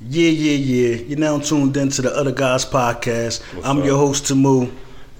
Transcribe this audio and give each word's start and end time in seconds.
Yeah, 0.00 0.30
yeah, 0.30 0.52
yeah. 0.56 0.96
You're 1.06 1.18
now 1.18 1.38
tuned 1.40 1.76
into 1.76 2.02
the 2.02 2.10
Other 2.14 2.32
Guys 2.32 2.64
podcast. 2.64 3.42
What's 3.54 3.66
I'm 3.66 3.78
up? 3.78 3.84
your 3.84 3.96
host, 3.98 4.26
Tamu. 4.28 4.70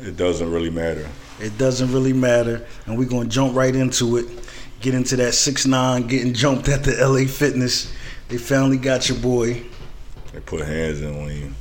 It 0.01 0.17
doesn't 0.17 0.51
really 0.51 0.71
matter. 0.71 1.09
It 1.41 1.57
doesn't 1.59 1.93
really 1.93 2.13
matter. 2.13 2.65
And 2.87 2.97
we're 2.97 3.09
going 3.09 3.25
to 3.29 3.35
jump 3.35 3.57
right 3.57 3.75
into 3.75 4.17
it. 4.19 4.27
Get 4.81 4.95
into 4.95 5.17
that 5.17 5.35
6 5.35 5.67
9 5.67 6.07
getting 6.07 6.33
jumped 6.33 6.69
at 6.69 6.85
the 6.85 6.93
LA 7.05 7.27
Fitness. 7.27 7.93
They 8.29 8.39
finally 8.39 8.77
got 8.77 9.09
your 9.09 9.19
boy. 9.19 9.63
They 10.33 10.41
put 10.41 10.65
hands 10.67 11.01
in 11.01 11.21
on 11.21 11.29
him. 11.29 11.57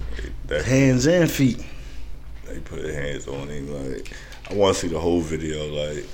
They, 0.46 0.62
Hands 0.62 1.06
and 1.08 1.30
feet. 1.30 1.66
they 2.46 2.60
put 2.60 2.86
hands 2.86 3.28
on 3.28 3.48
him. 3.48 3.74
Like 3.74 4.14
I 4.50 4.54
want 4.54 4.76
to 4.76 4.82
see 4.82 4.88
the 4.88 5.00
whole 5.00 5.22
video. 5.22 5.66
Like 5.66 6.06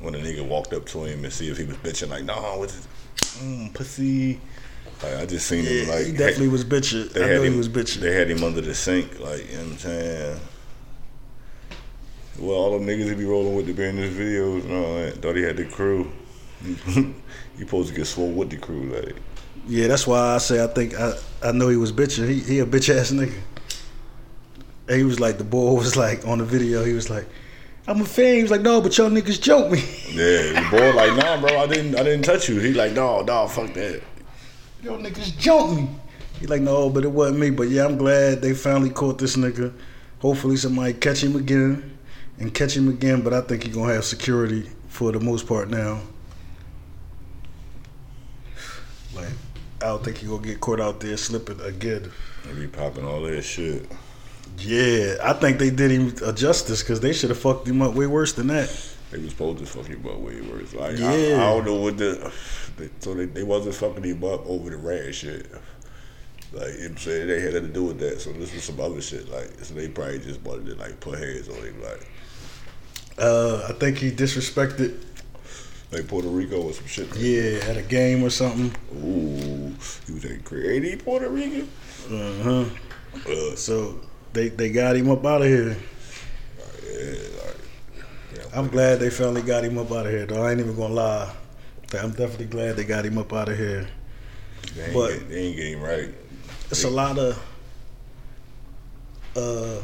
when 0.00 0.12
the 0.12 0.18
nigga 0.18 0.46
walked 0.46 0.74
up 0.74 0.84
to 0.86 1.04
him 1.04 1.24
and 1.24 1.32
see 1.32 1.48
if 1.48 1.56
he 1.56 1.64
was 1.64 1.76
bitching. 1.78 2.10
Like, 2.10 2.24
nah, 2.24 2.58
what's 2.58 2.76
it? 2.78 2.86
Mm, 3.42 3.72
pussy. 3.72 4.38
Like 5.04 5.22
I 5.22 5.26
just 5.26 5.46
seen 5.46 5.64
him. 5.64 5.88
Like 5.88 6.06
he 6.06 6.12
definitely 6.16 6.48
was 6.48 6.64
bitching. 6.64 7.12
They 7.12 7.22
I 7.22 7.26
had 7.28 7.42
him, 7.42 7.52
he 7.52 7.58
was 7.58 7.68
bitching. 7.68 8.00
They 8.00 8.14
had 8.14 8.30
him 8.30 8.42
under 8.42 8.60
the 8.60 8.74
sink. 8.74 9.20
Like 9.20 9.50
you 9.50 9.58
know 9.58 9.64
what 9.64 9.72
I'm 9.72 9.78
saying. 9.78 10.40
Well, 12.38 12.56
all 12.56 12.78
them 12.78 12.86
niggas 12.86 13.08
he 13.08 13.14
be 13.14 13.24
rolling 13.24 13.54
with 13.54 13.66
to 13.66 13.74
be 13.74 13.84
in 13.84 13.96
his 13.96 14.12
videos 14.14 14.64
and 14.64 14.72
all 14.72 14.94
that. 14.96 15.22
Thought 15.22 15.36
he 15.36 15.42
had 15.42 15.56
the 15.56 15.64
crew. 15.66 16.10
he 16.64 17.14
supposed 17.58 17.90
to 17.90 17.94
get 17.94 18.06
swole 18.06 18.32
with 18.32 18.50
the 18.50 18.56
crew. 18.56 18.90
Like 18.90 19.16
Yeah, 19.68 19.86
that's 19.86 20.06
why 20.06 20.34
I 20.34 20.38
say 20.38 20.62
I 20.62 20.66
think 20.66 20.98
I, 20.98 21.12
I 21.42 21.52
know 21.52 21.68
he 21.68 21.76
was 21.76 21.92
bitching. 21.92 22.28
He 22.28 22.40
he 22.40 22.58
a 22.60 22.66
bitch 22.66 22.94
ass 22.94 23.12
nigga. 23.12 23.34
And 24.88 24.98
he 24.98 25.04
was 25.04 25.20
like 25.20 25.38
the 25.38 25.44
boy 25.44 25.74
was 25.78 25.96
like 25.96 26.26
on 26.26 26.38
the 26.38 26.44
video. 26.44 26.84
He 26.84 26.92
was 26.92 27.08
like, 27.08 27.26
"I'm 27.86 28.00
a 28.00 28.04
fan." 28.04 28.36
He 28.36 28.42
was 28.42 28.50
like, 28.50 28.62
"No, 28.62 28.80
but 28.80 28.96
y'all 28.98 29.10
niggas 29.10 29.40
joke 29.40 29.70
me." 29.70 29.78
yeah, 30.10 30.60
the 30.60 30.68
boy 30.70 30.94
like, 30.94 31.16
nah, 31.16 31.40
bro, 31.40 31.58
I 31.58 31.66
didn't, 31.66 31.94
I 31.94 32.02
didn't 32.02 32.24
touch 32.24 32.48
you. 32.48 32.58
He 32.58 32.74
like, 32.74 32.92
nah, 32.92 33.22
nah, 33.22 33.46
fuck 33.46 33.72
that. 33.74 34.02
Y'all 34.84 34.98
niggas 34.98 35.38
jumped 35.38 35.80
me. 35.80 35.88
He 36.38 36.46
like, 36.46 36.60
"No, 36.60 36.90
but 36.90 37.04
it 37.04 37.10
wasn't 37.10 37.38
me." 37.38 37.48
But 37.48 37.68
yeah, 37.70 37.86
I'm 37.86 37.96
glad 37.96 38.42
they 38.42 38.52
finally 38.52 38.90
caught 38.90 39.18
this 39.18 39.34
nigga. 39.34 39.72
Hopefully 40.18 40.56
somebody 40.58 40.92
catch 40.92 41.24
him 41.24 41.36
again 41.36 41.98
and 42.38 42.52
catch 42.52 42.76
him 42.76 42.88
again. 42.88 43.22
But 43.22 43.32
I 43.32 43.40
think 43.40 43.62
he 43.62 43.70
gonna 43.70 43.94
have 43.94 44.04
security 44.04 44.68
for 44.88 45.10
the 45.10 45.20
most 45.20 45.46
part 45.46 45.70
now. 45.70 46.00
Like, 49.14 49.28
I 49.80 49.86
don't 49.86 50.04
think 50.04 50.18
he 50.18 50.26
gonna 50.26 50.42
get 50.42 50.60
caught 50.60 50.80
out 50.80 51.00
there 51.00 51.16
slipping 51.16 51.60
again. 51.62 52.10
They 52.44 52.52
be 52.52 52.66
popping 52.66 53.06
all 53.06 53.22
that 53.22 53.42
shit. 53.42 53.90
Yeah, 54.58 55.16
I 55.22 55.32
think 55.32 55.58
they 55.58 55.70
did 55.70 55.90
him 55.92 56.14
a 56.22 56.32
justice 56.32 56.82
because 56.82 57.00
they 57.00 57.14
should 57.14 57.30
have 57.30 57.38
fucked 57.38 57.66
him 57.66 57.80
up 57.80 57.94
way 57.94 58.06
worse 58.06 58.34
than 58.34 58.48
that. 58.48 58.70
They 59.10 59.18
was 59.18 59.30
supposed 59.30 59.58
to 59.60 59.66
fuck 59.66 59.86
him 59.86 60.04
up 60.06 60.18
way 60.18 60.40
worse. 60.42 60.74
Like 60.74 60.98
Yeah. 60.98 61.08
I, 61.08 61.46
I 61.46 61.54
don't 61.54 61.64
know 61.64 61.76
what 61.76 61.96
the 61.96 62.32
they, 62.76 62.88
so 63.00 63.14
they, 63.14 63.26
they 63.26 63.42
wasn't 63.42 63.74
fucking 63.74 64.02
him 64.04 64.24
up 64.24 64.46
over 64.46 64.70
the 64.70 64.76
rat 64.76 65.14
shit. 65.14 65.46
Like 66.52 66.72
you 66.74 66.78
know 66.78 66.82
what 66.82 66.90
I'm 66.90 66.96
saying, 66.98 67.26
they 67.28 67.40
had 67.40 67.54
nothing 67.54 67.68
to 67.68 67.74
do 67.74 67.84
with 67.84 67.98
that. 68.00 68.20
So 68.20 68.32
this 68.32 68.54
was 68.54 68.64
some 68.64 68.80
other 68.80 69.00
shit. 69.00 69.28
Like 69.28 69.50
so 69.62 69.74
they 69.74 69.88
probably 69.88 70.18
just 70.20 70.40
wanted 70.42 70.66
to 70.66 70.74
like 70.76 71.00
put 71.00 71.18
hands 71.18 71.48
on 71.48 71.56
him, 71.56 71.82
like 71.82 72.06
Uh, 73.18 73.66
I 73.68 73.72
think 73.72 73.98
he 73.98 74.10
disrespected, 74.10 75.00
like 75.92 76.06
Puerto 76.08 76.28
Rico 76.28 76.62
or 76.62 76.72
some 76.72 76.86
shit. 76.86 77.10
Like 77.10 77.20
yeah, 77.20 77.70
at 77.70 77.76
a 77.76 77.82
game 77.82 78.22
or 78.24 78.30
something. 78.30 78.72
Ooh, 79.04 79.74
he 80.06 80.12
was 80.12 80.24
a 80.24 80.38
creative 80.38 81.04
Puerto 81.04 81.28
Rican. 81.28 81.68
Uh 82.10 82.42
huh. 82.42 82.64
Uh, 83.28 83.56
So 83.56 84.00
they 84.32 84.48
they 84.48 84.70
got 84.70 84.96
him 84.96 85.10
up 85.10 85.24
out 85.24 85.42
of 85.42 85.48
here. 85.48 85.76
yeah, 86.86 87.18
like, 87.44 87.56
yeah, 88.36 88.42
I'm 88.58 88.68
glad 88.68 88.98
they 89.00 89.10
finally 89.10 89.42
got 89.42 89.64
him 89.64 89.78
up 89.78 89.90
out 89.90 90.06
of 90.06 90.12
here, 90.12 90.26
though. 90.26 90.42
I 90.44 90.50
ain't 90.52 90.60
even 90.60 90.76
gonna 90.76 90.94
lie. 90.94 91.32
I'm 91.98 92.10
definitely 92.10 92.46
glad 92.46 92.76
they 92.76 92.84
got 92.84 93.04
him 93.04 93.18
up 93.18 93.32
out 93.32 93.48
of 93.48 93.56
here. 93.58 93.86
they 94.74 94.84
ain't, 94.84 94.94
but- 94.94 95.08
get, 95.10 95.28
they 95.28 95.38
ain't 95.38 95.56
getting 95.56 95.80
right. 95.80 96.10
It's 96.70 96.84
a 96.84 96.90
lot 96.90 97.18
of 97.18 97.42
uh 99.36 99.80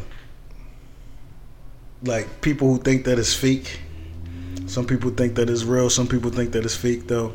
like 2.05 2.41
people 2.41 2.69
who 2.69 2.79
think 2.79 3.05
that 3.05 3.19
it's 3.19 3.35
fake. 3.35 3.81
Some 4.67 4.87
people 4.87 5.11
think 5.11 5.35
that 5.35 5.51
it's 5.51 5.65
real. 5.65 5.91
Some 5.91 6.07
people 6.07 6.31
think 6.31 6.53
that 6.53 6.65
it's 6.65 6.77
fake, 6.77 7.07
though. 7.09 7.33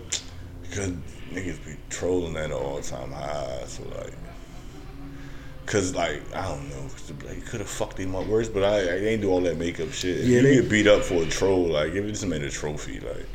Because 0.63 0.91
niggas 1.31 1.63
be 1.65 1.75
trolling 1.89 2.37
at 2.37 2.51
all 2.51 2.79
time 2.81 3.11
high. 3.11 3.63
So, 3.67 3.83
like, 3.83 4.13
because, 5.65 5.93
like, 5.95 6.21
I 6.33 6.47
don't 6.47 6.67
know. 6.69 6.87
'cause 6.89 7.11
They 7.27 7.35
could 7.41 7.59
have 7.59 7.69
fucked 7.69 7.99
him 7.99 8.15
up 8.15 8.25
worse, 8.27 8.47
but 8.49 8.63
I, 8.63 8.79
I 8.79 8.97
ain't 9.07 9.21
do 9.21 9.29
all 9.29 9.41
that 9.41 9.57
makeup 9.57 9.91
shit. 9.91 10.19
If 10.21 10.25
Yeah, 10.25 10.37
you 10.37 10.41
they- 10.43 10.55
get 10.61 10.69
beat 10.69 10.87
up 10.87 11.03
for 11.03 11.23
a 11.23 11.25
troll, 11.27 11.67
like, 11.67 11.93
give 11.93 12.07
this 12.07 12.23
man 12.23 12.41
a 12.43 12.49
trophy. 12.49 12.99
Like, 13.01 13.27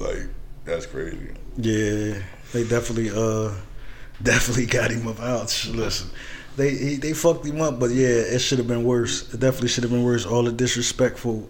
like 0.00 0.26
that's 0.64 0.86
crazy. 0.86 1.30
Yeah, 1.56 2.22
they 2.52 2.64
definitely 2.64 3.10
uh 3.10 3.52
definitely 4.22 4.66
got 4.66 4.90
him 4.90 5.06
up 5.08 5.20
out. 5.20 5.68
Listen, 5.70 6.10
they 6.56 6.70
he, 6.70 6.96
they 6.96 7.12
fucked 7.12 7.46
him 7.46 7.60
up, 7.60 7.78
but 7.78 7.90
yeah, 7.90 8.06
it 8.06 8.40
should 8.40 8.58
have 8.58 8.68
been 8.68 8.84
worse. 8.84 9.32
It 9.32 9.40
definitely 9.40 9.68
should 9.68 9.84
have 9.84 9.92
been 9.92 10.04
worse. 10.04 10.26
All 10.26 10.42
the 10.42 10.52
disrespectful 10.52 11.48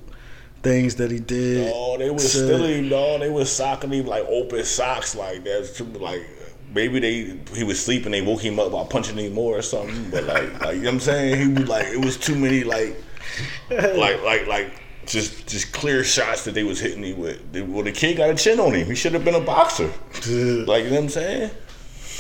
things 0.63 0.97
that 0.97 1.11
he 1.11 1.19
did. 1.21 1.71
Oh, 1.75 1.97
they 1.99 2.11
was 2.11 2.33
said- 2.33 2.47
stealing 2.47 2.89
dog. 2.89 3.21
They 3.21 3.31
was 3.31 3.51
socking 3.51 3.93
him 3.93 4.07
like 4.07 4.25
open 4.29 4.65
socks, 4.65 5.15
like 5.15 5.45
that's 5.45 5.81
like 5.81 6.27
maybe 6.75 7.01
they 7.01 7.39
he 7.57 7.65
was 7.65 7.83
sleeping. 7.83 8.13
They 8.13 8.23
woke 8.23 8.41
him 8.43 8.59
up 8.59 8.73
by 8.73 8.85
punching 8.85 9.17
him 9.17 9.33
more 9.33 9.59
or 9.59 9.63
something. 9.63 10.11
But 10.11 10.25
like, 10.25 10.61
like 10.61 10.77
you 10.77 10.83
know 10.83 10.89
what 10.89 10.95
I'm 10.95 11.01
saying, 11.01 11.39
he 11.41 11.61
was 11.61 11.69
like 11.69 11.87
it 11.87 12.05
was 12.05 12.17
too 12.17 12.37
many 12.37 12.65
like, 12.65 12.97
like 13.71 14.23
like 14.23 14.47
like 14.47 14.73
just 15.11 15.47
just 15.47 15.73
clear 15.73 16.05
shots 16.05 16.45
that 16.45 16.55
they 16.55 16.63
was 16.65 16.81
hitting 16.81 17.01
me 17.01 17.13
with. 17.13 17.41
Well, 17.69 17.83
the 17.83 17.93
kid 17.93 18.17
got 18.17 18.31
a 18.31 18.35
chin 18.35 18.61
on 18.61 18.73
him. 18.75 18.87
He 18.87 18.95
should 18.95 19.13
have 19.13 19.25
been 19.25 19.35
a 19.35 19.41
boxer. 19.41 19.93
Like 20.31 20.85
you 20.85 20.91
know 20.91 20.97
what 20.97 21.05
I'm 21.05 21.09
saying. 21.09 21.51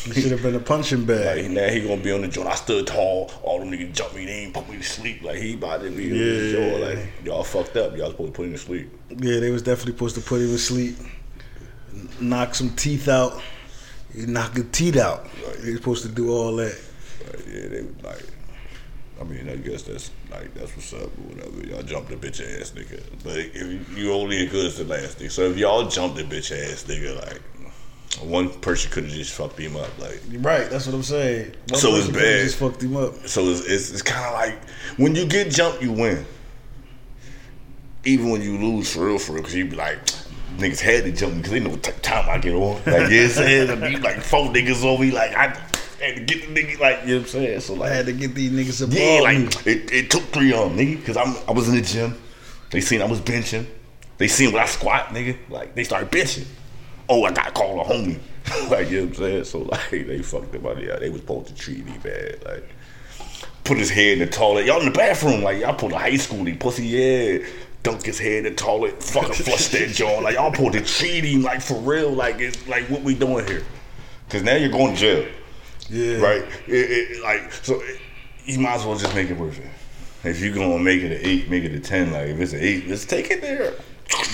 He 0.04 0.22
should 0.22 0.32
have 0.32 0.42
been 0.42 0.54
a 0.54 0.60
punching 0.60 1.04
bag. 1.04 1.42
Like 1.42 1.50
now 1.50 1.68
he 1.68 1.80
gonna 1.82 2.00
be 2.00 2.10
on 2.10 2.22
the 2.22 2.28
joint. 2.28 2.48
I 2.48 2.54
stood 2.54 2.86
tall. 2.86 3.30
All 3.42 3.58
them 3.58 3.70
niggas 3.70 3.92
jumped 3.92 4.16
me. 4.16 4.24
They 4.24 4.32
ain't 4.32 4.54
put 4.54 4.68
me 4.68 4.78
to 4.78 4.82
sleep. 4.82 5.22
Like 5.22 5.36
he 5.36 5.54
about 5.54 5.82
to 5.82 5.90
be 5.90 6.10
on 6.10 6.18
the 6.18 6.58
Yeah. 6.58 6.86
Like 6.88 7.08
y'all 7.24 7.44
fucked 7.44 7.76
up. 7.76 7.96
Y'all 7.96 8.10
supposed 8.10 8.32
to 8.32 8.36
put 8.36 8.46
him 8.46 8.52
to 8.52 8.58
sleep. 8.58 8.90
Yeah, 9.10 9.40
they 9.40 9.50
was 9.50 9.62
definitely 9.62 9.92
supposed 9.92 10.14
to 10.16 10.22
put 10.22 10.40
him 10.40 10.48
to 10.48 10.58
sleep, 10.58 10.96
knock 12.18 12.54
some 12.54 12.70
teeth 12.70 13.08
out, 13.08 13.40
knock 14.14 14.54
the 14.54 14.64
teeth 14.64 14.96
out. 14.96 15.26
They 15.62 15.70
was 15.72 15.80
supposed 15.80 16.02
to 16.04 16.08
do 16.08 16.32
all 16.32 16.56
that. 16.56 16.78
Like, 17.26 17.46
yeah, 17.46 17.68
they 17.68 17.82
was 17.82 18.02
like. 18.02 18.26
I 19.20 19.24
mean, 19.24 19.48
I 19.50 19.56
guess 19.56 19.82
that's 19.82 20.10
like 20.30 20.54
that's 20.54 20.74
what's 20.74 20.94
up 20.94 21.02
or 21.02 21.34
whatever. 21.34 21.66
Y'all 21.66 21.82
jumped 21.82 22.08
the 22.08 22.16
bitch 22.16 22.40
ass 22.40 22.70
nigga, 22.70 23.02
but 23.22 23.36
if 23.36 23.54
you, 23.54 24.04
you 24.04 24.12
only 24.12 24.46
as 24.46 24.50
good 24.50 24.66
as 24.66 24.78
the 24.78 24.84
last 24.84 25.18
nigga. 25.18 25.30
So 25.30 25.42
if 25.42 25.58
y'all 25.58 25.86
jumped 25.88 26.16
the 26.16 26.22
bitch 26.22 26.52
ass 26.52 26.84
nigga, 26.84 27.20
like 27.20 27.42
one 28.26 28.48
person 28.60 28.90
could 28.90 29.04
have 29.04 29.12
just 29.12 29.34
fucked 29.34 29.58
him 29.58 29.76
up. 29.76 29.90
Like 29.98 30.22
Right, 30.38 30.70
that's 30.70 30.86
what 30.86 30.94
I'm 30.94 31.02
saying. 31.02 31.52
One 31.68 31.78
So 31.78 31.94
it's 31.96 32.08
bad. 32.08 32.44
Just 32.44 32.56
fucked 32.56 32.82
him 32.82 32.96
up. 32.96 33.26
so, 33.26 33.44
it's 33.44 33.60
it's, 33.66 33.90
it's 33.90 34.02
kind 34.02 34.24
of 34.24 34.32
like 34.32 34.68
when 34.96 35.14
you 35.14 35.26
get 35.26 35.50
jumped, 35.50 35.82
you 35.82 35.92
win. 35.92 36.24
Even 38.04 38.30
when 38.30 38.40
you 38.40 38.56
lose 38.56 38.90
for 38.90 39.04
real, 39.04 39.18
for 39.18 39.32
real, 39.32 39.42
because 39.42 39.54
you 39.54 39.66
be 39.66 39.76
like. 39.76 39.98
Niggas 40.56 40.80
had 40.80 41.04
to 41.04 41.12
jump 41.12 41.32
me 41.32 41.38
because 41.38 41.52
they 41.52 41.60
know 41.60 41.70
what 41.70 41.82
time 42.02 42.28
I 42.28 42.36
get 42.36 42.54
on. 42.54 42.74
Like, 42.74 42.84
you 42.84 42.92
know 42.92 42.96
what 42.98 43.12
I'm 43.12 43.28
saying? 43.30 43.70
I 43.70 43.74
mean, 43.76 44.02
like, 44.02 44.20
four 44.20 44.48
niggas 44.48 44.84
on 44.84 45.00
me. 45.00 45.10
Like, 45.10 45.34
I 45.34 45.56
had 46.04 46.16
to 46.16 46.24
get 46.24 46.46
the 46.46 46.54
nigga, 46.54 46.78
like, 46.78 47.02
you 47.02 47.08
know 47.08 47.14
what 47.16 47.22
I'm 47.22 47.28
saying? 47.28 47.60
So, 47.60 47.82
I 47.82 47.88
had 47.88 48.06
to 48.06 48.12
get 48.12 48.34
these 48.34 48.50
niggas 48.50 48.82
above 48.82 48.94
Yeah, 48.94 49.20
like 49.20 49.66
it, 49.66 49.92
it 49.92 50.10
took 50.10 50.22
three 50.24 50.52
of 50.52 50.70
them, 50.70 50.78
nigga, 50.78 50.98
because 50.98 51.16
I'm 51.16 51.36
I 51.48 51.52
was 51.52 51.68
in 51.68 51.76
the 51.76 51.82
gym. 51.82 52.14
They 52.70 52.80
seen 52.80 53.02
I 53.02 53.06
was 53.06 53.20
benching. 53.20 53.66
They 54.18 54.28
seen 54.28 54.52
when 54.52 54.62
I 54.62 54.66
squat, 54.66 55.08
nigga. 55.08 55.36
Like 55.48 55.74
they 55.74 55.84
started 55.84 56.10
benching. 56.10 56.46
Oh, 57.08 57.24
I 57.24 57.32
got 57.32 57.46
to 57.46 57.52
call 57.52 57.80
a 57.80 57.84
homie. 57.84 58.18
like 58.70 58.90
you 58.90 58.98
know 58.98 59.06
what 59.06 59.08
I'm 59.08 59.14
saying. 59.14 59.44
So 59.44 59.58
like 59.60 59.90
they 59.90 60.22
fucked 60.22 60.54
him 60.54 60.66
up. 60.66 60.78
Yeah, 60.80 60.98
they 60.98 61.10
was 61.10 61.20
supposed 61.20 61.48
to 61.48 61.54
treat 61.54 61.84
me 61.84 61.96
bad. 62.02 62.44
Like 62.44 62.68
put 63.64 63.78
his 63.78 63.90
head 63.90 64.14
in 64.14 64.18
the 64.20 64.26
toilet. 64.26 64.66
Y'all 64.66 64.80
in 64.80 64.86
the 64.86 64.92
bathroom. 64.92 65.42
Like 65.42 65.60
y'all 65.60 65.74
pulled 65.74 65.92
a 65.92 65.98
high 65.98 66.16
school. 66.16 66.44
He 66.44 66.54
pussy 66.54 66.86
yeah. 66.86 67.46
Dunk 67.82 68.04
his 68.04 68.18
head 68.18 68.44
in 68.44 68.44
the 68.44 68.54
toilet. 68.54 69.02
Fucking 69.02 69.32
flush 69.32 69.68
that 69.68 69.88
jaw. 69.94 70.20
Like 70.20 70.34
y'all 70.34 70.52
to 70.52 70.80
treat 70.82 71.24
him 71.24 71.42
like 71.42 71.62
for 71.62 71.80
real. 71.80 72.10
Like 72.10 72.38
it's 72.40 72.68
like 72.68 72.84
what 72.90 73.02
we 73.02 73.14
doing 73.14 73.46
here. 73.46 73.64
Cause 74.28 74.42
now 74.44 74.54
you're 74.54 74.70
going 74.70 74.94
to 74.94 75.00
jail 75.00 75.28
yeah, 75.90 76.18
right? 76.18 76.44
It, 76.66 76.72
it, 76.72 77.22
like 77.22 77.52
so, 77.52 77.80
it, 77.82 78.00
you 78.44 78.58
might 78.58 78.74
as 78.74 78.86
well 78.86 78.96
just 78.96 79.14
make 79.14 79.30
it 79.30 79.36
worth 79.36 79.58
it. 79.58 79.66
If 80.28 80.40
you 80.40 80.54
gonna 80.54 80.78
make 80.78 81.02
it 81.02 81.12
an 81.12 81.20
eight, 81.22 81.50
make 81.50 81.64
it 81.64 81.74
a 81.74 81.80
ten. 81.80 82.12
Like 82.12 82.28
if 82.28 82.40
it's 82.40 82.52
an 82.52 82.60
eight, 82.60 82.86
let's 82.88 83.04
take 83.04 83.30
it 83.30 83.40
there. 83.40 83.74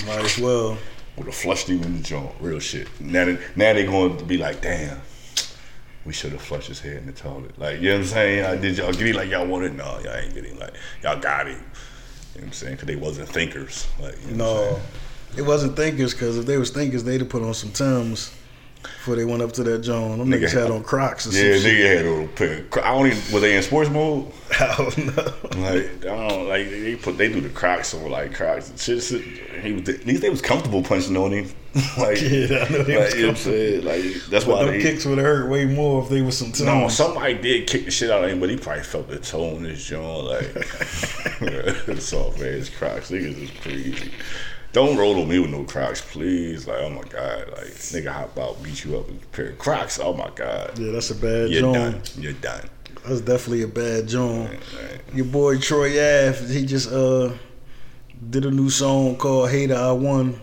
Might 0.06 0.24
as 0.24 0.38
well. 0.38 0.78
Would 1.16 1.26
have 1.26 1.34
flushed 1.34 1.68
him 1.68 1.82
in 1.82 1.96
the 1.96 2.02
joint, 2.02 2.30
real 2.40 2.58
shit. 2.60 2.88
Now, 3.00 3.24
they, 3.24 3.38
now 3.56 3.72
they 3.72 3.86
going 3.86 4.18
to 4.18 4.24
be 4.24 4.36
like, 4.36 4.60
damn, 4.60 5.00
we 6.04 6.12
should 6.12 6.32
have 6.32 6.42
flushed 6.42 6.68
his 6.68 6.80
head 6.80 6.98
in 6.98 7.06
the 7.06 7.12
toilet. 7.12 7.58
Like 7.58 7.80
you 7.80 7.88
know 7.88 7.94
what 7.96 8.00
I'm 8.02 8.06
saying? 8.06 8.44
I 8.44 8.56
did 8.56 8.78
y'all 8.78 8.92
get 8.92 9.08
him 9.08 9.16
like 9.16 9.28
y'all 9.28 9.46
wanted? 9.46 9.76
No, 9.76 9.98
y'all 10.04 10.14
ain't 10.14 10.34
getting 10.34 10.58
like 10.58 10.74
y'all 11.02 11.18
got 11.18 11.46
him. 11.46 11.54
You 11.54 11.60
know 11.60 11.64
what 12.34 12.44
I'm 12.44 12.52
saying? 12.52 12.74
Because 12.74 12.86
they 12.86 12.96
wasn't 12.96 13.28
thinkers. 13.28 13.86
Like 14.00 14.14
you 14.26 14.36
know 14.36 14.70
No, 14.70 14.80
it 15.36 15.42
wasn't 15.42 15.76
thinkers 15.76 16.12
because 16.12 16.38
if 16.38 16.46
they 16.46 16.58
was 16.58 16.70
thinkers, 16.70 17.02
they'd 17.02 17.20
have 17.20 17.28
put 17.28 17.42
on 17.42 17.54
some 17.54 17.70
Timbs. 17.70 18.34
Before 18.98 19.16
they 19.16 19.24
went 19.24 19.42
up 19.42 19.52
to 19.52 19.62
that 19.64 19.78
joint. 19.82 20.18
Them 20.18 20.28
Nigga 20.28 20.44
niggas 20.46 20.52
had 20.52 20.70
on 20.70 20.82
Crocs. 20.84 21.26
Yeah, 21.26 21.32
some 21.32 21.60
shit. 21.62 21.62
nigga 21.62 21.96
had 21.96 22.06
on 22.06 22.28
pair. 22.28 22.84
I 22.84 22.94
don't 22.94 23.06
even. 23.08 23.32
Were 23.34 23.40
they 23.40 23.56
in 23.56 23.62
sports 23.62 23.90
mode? 23.90 24.32
I 24.60 24.74
don't 24.76 25.16
know. 25.16 25.34
Like 25.60 26.06
I 26.06 26.28
don't 26.28 26.48
like 26.48 26.70
they 26.70 26.96
put 26.96 27.18
they 27.18 27.28
do 27.32 27.40
the 27.40 27.48
Crocs 27.50 27.94
on 27.94 28.10
like 28.10 28.34
Crocs 28.34 28.70
and 28.70 28.78
shit. 28.78 29.02
shit. 29.02 29.22
He 29.62 29.72
was 29.72 29.88
at 29.88 30.04
least 30.06 30.22
they 30.22 30.30
was 30.30 30.42
comfortable 30.42 30.82
punching 30.82 31.16
on 31.16 31.32
him. 31.32 31.50
like 31.98 32.20
Yeah, 32.22 32.64
I 32.68 32.72
know 32.72 32.82
they 32.84 32.96
like, 32.96 33.04
was 33.04 33.14
you 33.14 33.20
know 33.22 33.28
what 33.28 33.30
I'm 33.30 33.36
saying? 33.36 33.84
Like 33.84 34.02
that's 34.30 34.44
But 34.44 34.48
why 34.56 34.64
them 34.64 34.74
they. 34.74 34.82
kicks 34.82 35.04
would 35.04 35.18
have 35.18 35.26
hurt 35.26 35.50
way 35.50 35.66
more 35.66 36.02
if 36.02 36.08
they 36.08 36.22
was 36.22 36.38
some 36.38 36.52
no, 36.64 36.88
somebody 36.88 37.34
did 37.34 37.66
kick 37.68 37.84
the 37.84 37.90
shit 37.90 38.10
out 38.10 38.24
of 38.24 38.30
him, 38.30 38.40
but 38.40 38.48
he 38.48 38.56
probably 38.56 38.82
felt 38.82 39.08
the 39.08 39.18
toe 39.18 39.56
in 39.56 39.64
his 39.64 39.84
jaw. 39.84 40.20
Like 40.20 40.44
it's 40.56 42.06
soft 42.06 42.40
ass 42.40 42.68
Crocs, 42.70 43.10
niggas 43.10 43.42
is 43.42 43.50
crazy. 43.62 44.10
Don't 44.72 44.96
roll 44.98 45.20
on 45.22 45.28
me 45.28 45.38
with 45.38 45.50
no 45.50 45.64
Crocs, 45.64 46.02
please. 46.02 46.66
Like, 46.66 46.78
oh 46.80 46.90
my 46.90 47.02
god, 47.02 47.48
like 47.52 47.68
nigga 47.68 48.08
hop 48.08 48.38
out, 48.38 48.62
beat 48.62 48.84
you 48.84 48.98
up 48.98 49.06
with 49.06 49.22
a 49.22 49.26
pair 49.28 49.48
of 49.50 49.58
Crocs. 49.58 49.98
Oh 49.98 50.12
my 50.12 50.30
god, 50.34 50.78
yeah, 50.78 50.92
that's 50.92 51.10
a 51.10 51.14
bad 51.14 51.48
you're 51.48 51.62
joint. 51.62 51.74
done. 51.74 52.02
You're 52.22 52.32
done. 52.34 52.68
That's 53.06 53.20
definitely 53.20 53.62
a 53.62 53.68
bad 53.68 54.08
joint. 54.08 54.50
Right. 54.50 55.00
Your 55.14 55.26
boy 55.26 55.58
Troy 55.58 55.90
Ave, 55.92 56.52
he 56.52 56.66
just 56.66 56.90
uh 56.92 57.32
did 58.30 58.44
a 58.44 58.50
new 58.50 58.68
song 58.68 59.16
called 59.16 59.50
Hater 59.50 59.76
I 59.76 59.92
Won 59.92 60.40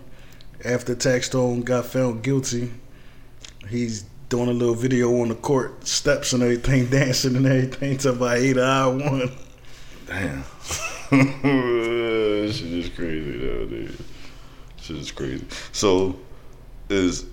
after 0.65 0.95
Taxstone 0.95 1.63
got 1.63 1.85
found 1.85 2.23
guilty. 2.23 2.71
He's 3.69 4.05
doing 4.29 4.49
a 4.49 4.53
little 4.53 4.75
video 4.75 5.21
on 5.21 5.29
the 5.29 5.35
court, 5.35 5.85
steps 5.87 6.33
and 6.33 6.41
everything, 6.41 6.85
dancing 6.89 7.35
and 7.35 7.45
everything, 7.45 7.97
talking 7.97 8.17
about 8.17 8.37
Hater 8.37 8.63
I 8.63 8.87
Won. 8.87 9.31
Damn. 10.07 10.43
shit 12.51 12.73
is 12.73 12.89
crazy 12.89 13.37
though, 13.37 13.65
dude. 13.65 13.97
Shit 14.83 14.97
is 14.97 15.11
crazy. 15.11 15.45
So 15.71 16.19
is 16.89 17.25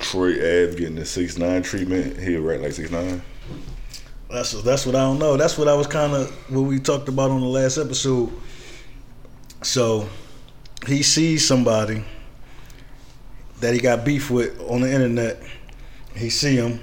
Troy 0.00 0.32
Ave 0.32 0.74
getting 0.74 0.96
the 0.96 1.06
six 1.06 1.38
nine 1.38 1.62
treatment? 1.62 2.18
He 2.18 2.34
right 2.36 2.60
like 2.60 2.72
six 2.72 2.90
nine? 2.90 3.22
That's 4.28 4.60
that's 4.62 4.84
what 4.84 4.96
I 4.96 5.02
don't 5.02 5.20
know. 5.20 5.36
That's 5.36 5.56
what 5.56 5.68
I 5.68 5.74
was 5.74 5.86
kind 5.86 6.12
of 6.12 6.28
what 6.52 6.62
we 6.62 6.80
talked 6.80 7.08
about 7.08 7.30
on 7.30 7.40
the 7.40 7.46
last 7.46 7.78
episode. 7.78 8.32
So 9.62 10.08
he 10.88 11.04
sees 11.04 11.46
somebody 11.46 12.04
that 13.60 13.74
he 13.74 13.80
got 13.80 14.04
beef 14.04 14.28
with 14.28 14.60
on 14.68 14.80
the 14.80 14.92
internet. 14.92 15.40
He 16.16 16.30
see 16.30 16.56
him. 16.56 16.80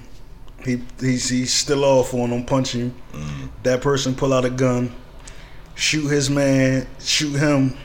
He 0.63 0.81
he's, 1.01 1.27
he's 1.27 1.53
still 1.53 1.83
off 1.83 2.13
on 2.13 2.29
him, 2.29 2.45
punch 2.45 2.71
him. 2.71 2.95
Mm. 3.11 3.49
That 3.63 3.81
person 3.81 4.15
pull 4.15 4.33
out 4.33 4.45
a 4.45 4.49
gun, 4.49 4.95
shoot 5.75 6.07
his 6.07 6.29
man, 6.29 6.87
shoot 6.99 7.35
him, 7.35 7.75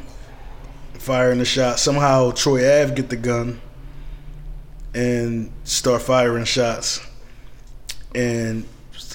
firing 1.00 1.38
the 1.38 1.44
shot. 1.46 1.78
Somehow 1.78 2.30
Troy 2.30 2.58
Ave 2.58 2.94
get 2.94 3.08
the 3.08 3.16
gun 3.16 3.58
and 4.94 5.50
start 5.64 6.02
firing 6.02 6.44
shots. 6.44 7.00
And 8.14 8.66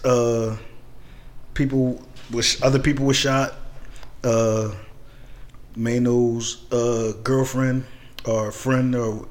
uh, 0.03 0.57
people 1.53 2.01
was 2.31 2.61
other 2.63 2.79
people 2.79 3.05
were 3.05 3.13
shot. 3.13 3.53
Uh, 4.23 4.73
Mano's 5.75 6.71
uh, 6.71 7.13
girlfriend 7.23 7.85
or 8.25 8.51
friend, 8.51 8.95
or 8.95 9.27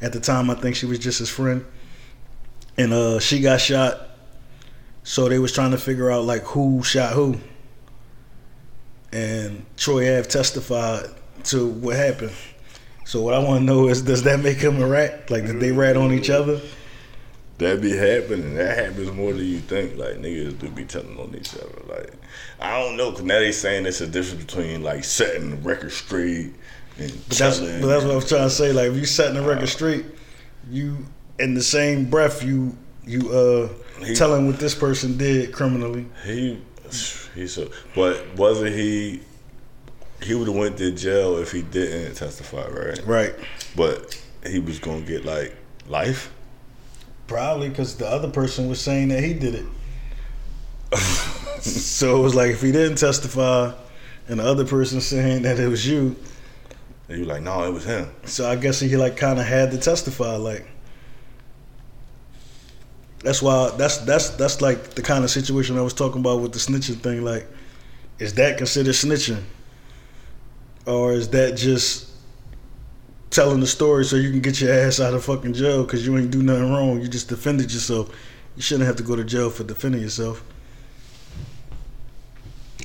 at 0.00 0.12
the 0.12 0.20
time 0.20 0.50
I 0.50 0.54
think 0.54 0.76
she 0.76 0.86
was 0.86 1.00
just 1.00 1.18
his 1.18 1.28
friend, 1.28 1.64
and 2.76 2.92
uh, 2.92 3.18
she 3.18 3.40
got 3.40 3.60
shot. 3.60 4.08
So 5.02 5.28
they 5.28 5.40
was 5.40 5.52
trying 5.52 5.72
to 5.72 5.78
figure 5.78 6.12
out 6.12 6.24
like 6.24 6.42
who 6.42 6.84
shot 6.84 7.14
who. 7.14 7.38
And 9.10 9.64
Troy 9.76 10.16
Ave 10.16 10.28
testified 10.28 11.08
to 11.46 11.66
what 11.66 11.96
happened. 11.96 12.32
So 13.04 13.22
what 13.22 13.34
I 13.34 13.38
want 13.38 13.60
to 13.60 13.64
know 13.64 13.88
is, 13.88 14.02
does 14.02 14.22
that 14.24 14.40
make 14.40 14.58
him 14.58 14.82
a 14.82 14.86
rat? 14.86 15.30
Like, 15.30 15.46
did 15.46 15.60
they 15.60 15.72
rat 15.72 15.96
on 15.96 16.12
each 16.12 16.28
other? 16.28 16.60
That 17.58 17.80
be 17.80 17.96
happening. 17.96 18.54
That 18.54 18.78
happens 18.78 19.10
more 19.10 19.32
than 19.32 19.44
you 19.44 19.58
think. 19.58 19.96
Like 19.96 20.16
niggas 20.18 20.58
do 20.60 20.68
be 20.70 20.84
telling 20.84 21.18
on 21.18 21.34
each 21.34 21.54
other. 21.54 21.82
Like 21.88 22.12
I 22.60 22.80
don't 22.80 22.96
know, 22.96 23.10
cause 23.10 23.22
now 23.22 23.40
they 23.40 23.50
saying 23.50 23.84
it's 23.86 24.00
a 24.00 24.06
difference 24.06 24.44
between 24.44 24.84
like 24.84 25.02
setting 25.02 25.50
the 25.50 25.56
record 25.56 25.90
straight 25.90 26.54
and 26.98 27.12
But 27.28 27.38
that's, 27.38 27.58
but 27.58 27.86
that's 27.86 28.04
what 28.04 28.12
I 28.12 28.14
was 28.14 28.28
trying 28.28 28.42
to 28.42 28.50
say. 28.50 28.72
Like, 28.72 28.90
if 28.90 28.96
you 28.96 29.06
setting 29.06 29.34
the 29.34 29.42
record 29.42 29.68
straight, 29.68 30.04
you 30.70 31.04
in 31.40 31.54
the 31.54 31.62
same 31.62 32.08
breath 32.08 32.44
you 32.44 32.76
you 33.04 33.28
uh 33.32 34.04
He- 34.04 34.14
telling 34.14 34.46
what 34.46 34.60
this 34.60 34.74
person 34.74 35.16
did 35.16 35.52
criminally. 35.52 36.06
He 36.24 36.60
he 37.34 37.46
said, 37.48 37.70
but 37.94 38.24
wasn't 38.36 38.74
he 38.74 39.20
he 40.22 40.34
would 40.34 40.48
have 40.48 40.56
went 40.56 40.78
to 40.78 40.90
jail 40.90 41.36
if 41.36 41.52
he 41.52 41.62
didn't 41.62 42.14
testify, 42.16 42.66
right? 42.68 43.00
Right. 43.06 43.34
But 43.76 44.20
he 44.46 44.58
was 44.58 44.78
gonna 44.78 45.02
get 45.02 45.24
like 45.24 45.56
life. 45.86 46.32
Probably 47.26 47.68
because 47.68 47.96
the 47.96 48.06
other 48.08 48.30
person 48.30 48.68
was 48.68 48.80
saying 48.80 49.08
that 49.08 49.22
he 49.22 49.34
did 49.34 49.54
it. 49.54 50.98
so 51.60 52.18
it 52.18 52.22
was 52.22 52.34
like 52.34 52.52
if 52.52 52.62
he 52.62 52.72
didn't 52.72 52.96
testify, 52.96 53.72
and 54.28 54.40
the 54.40 54.44
other 54.44 54.64
person 54.64 55.00
saying 55.00 55.42
that 55.42 55.58
it 55.58 55.68
was 55.68 55.86
you, 55.86 56.16
And 57.08 57.18
you 57.18 57.24
like, 57.24 57.42
no, 57.42 57.64
it 57.64 57.72
was 57.72 57.84
him. 57.84 58.10
so 58.24 58.48
I 58.48 58.56
guess 58.56 58.80
he 58.80 58.96
like 58.96 59.16
kind 59.16 59.38
of 59.38 59.46
had 59.46 59.70
to 59.72 59.78
testify. 59.78 60.36
Like 60.36 60.66
that's 63.22 63.42
why 63.42 63.70
that's 63.76 63.98
that's 63.98 64.30
that's 64.30 64.60
like 64.60 64.90
the 64.90 65.02
kind 65.02 65.24
of 65.24 65.30
situation 65.30 65.76
I 65.78 65.82
was 65.82 65.94
talking 65.94 66.20
about 66.20 66.40
with 66.40 66.52
the 66.52 66.58
snitching 66.58 66.96
thing. 67.00 67.24
Like, 67.24 67.46
is 68.18 68.34
that 68.34 68.58
considered 68.58 68.94
snitching, 68.94 69.42
or 70.88 71.12
is 71.12 71.28
that 71.28 71.54
just 71.54 72.08
telling 73.28 73.60
the 73.60 73.66
story 73.66 74.06
so 74.06 74.16
you 74.16 74.30
can 74.30 74.40
get 74.40 74.58
your 74.58 74.72
ass 74.72 75.00
out 75.00 75.12
of 75.12 75.22
fucking 75.22 75.52
jail 75.52 75.84
because 75.84 76.06
you 76.06 76.16
ain't 76.16 76.30
do 76.30 76.42
nothing 76.42 76.72
wrong? 76.72 77.00
You 77.00 77.08
just 77.08 77.28
defended 77.28 77.70
yourself. 77.70 78.10
You 78.56 78.62
shouldn't 78.62 78.86
have 78.86 78.96
to 78.96 79.02
go 79.02 79.14
to 79.14 79.22
jail 79.22 79.50
for 79.50 79.64
defending 79.64 80.00
yourself. 80.00 80.42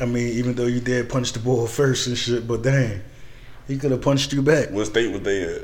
I 0.02 0.06
mean, 0.06 0.28
even 0.34 0.54
though 0.54 0.66
you 0.66 0.82
did 0.82 1.08
punch 1.08 1.32
the 1.32 1.40
ball 1.40 1.66
first 1.66 2.08
and 2.08 2.18
shit, 2.18 2.46
but 2.46 2.62
dang, 2.62 3.02
he 3.70 3.78
could 3.78 3.92
have 3.92 4.02
punched 4.02 4.34
you 4.34 4.42
back. 4.42 4.70
What 4.72 4.88
state 4.88 5.10
was 5.10 5.22
they 5.22 5.44
at? 5.44 5.62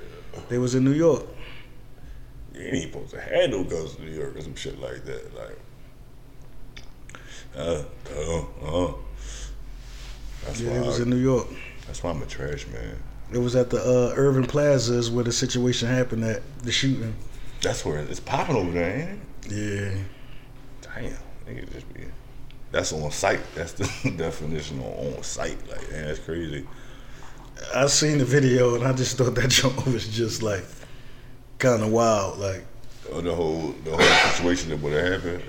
They 0.48 0.60
was 0.60 0.76
in 0.76 0.86
New 0.86 0.94
York. 0.94 1.26
You 2.54 2.62
ain't 2.62 2.94
supposed 2.94 3.12
to 3.12 3.22
have 3.22 3.50
no 3.50 3.66
guns 3.66 3.96
in 3.96 4.06
New 4.06 4.12
York 4.12 4.38
or 4.38 4.42
some 4.42 4.56
shit 4.56 4.80
like 4.80 5.04
that. 5.04 5.36
Like, 5.36 5.60
uh, 7.58 7.84
uh, 8.16 8.88
uh. 8.88 8.94
That's 10.46 10.62
Yeah, 10.62 10.72
it 10.72 10.86
was 10.86 11.00
I, 11.00 11.04
in 11.04 11.10
New 11.10 11.18
York. 11.18 11.48
That's 11.90 12.04
why 12.04 12.12
I'm 12.12 12.22
a 12.22 12.28
trash 12.28 12.68
man. 12.68 13.02
It 13.34 13.40
was 13.40 13.56
at 13.56 13.72
the 13.72 13.80
uh, 13.80 14.14
Irving 14.16 14.46
Plaza 14.46 14.94
is 14.94 15.10
where 15.10 15.24
the 15.24 15.32
situation 15.32 15.88
happened 15.90 16.24
at 16.24 16.44
the 16.60 16.72
shooting. 16.72 17.16
That's 17.64 17.84
where 17.84 17.98
it's 17.98 18.20
popping 18.20 18.56
over 18.56 18.72
there, 18.72 18.96
ain't 19.00 19.20
it? 19.52 19.52
Yeah, 19.52 20.04
Damn, 20.82 21.18
nigga, 21.48 21.72
just 21.74 21.92
be. 21.94 22.02
That's 22.72 22.94
on 22.94 23.10
site. 23.10 23.40
That's 23.56 23.72
the 23.74 24.12
definition 24.18 24.80
on 24.82 25.16
on 25.16 25.24
site. 25.24 25.58
Like, 25.68 25.90
man, 25.92 26.06
that's 26.06 26.20
crazy. 26.20 26.68
I 27.74 27.88
seen 27.88 28.20
the 28.20 28.26
video 28.26 28.76
and 28.76 28.84
I 28.84 28.94
just 28.94 29.18
thought 29.18 29.34
that 29.34 29.50
joint 29.50 29.84
was 29.88 30.08
just 30.08 30.44
like 30.44 30.64
kind 31.58 31.82
of 31.82 31.92
wild. 31.92 32.38
Like 32.38 32.66
Oh, 33.12 33.22
the 33.22 33.34
whole 33.34 33.74
the 33.84 33.92
whole 33.92 34.32
situation 34.32 34.70
that 34.70 34.80
would 34.80 34.94
have 34.94 35.24
happened. 35.24 35.44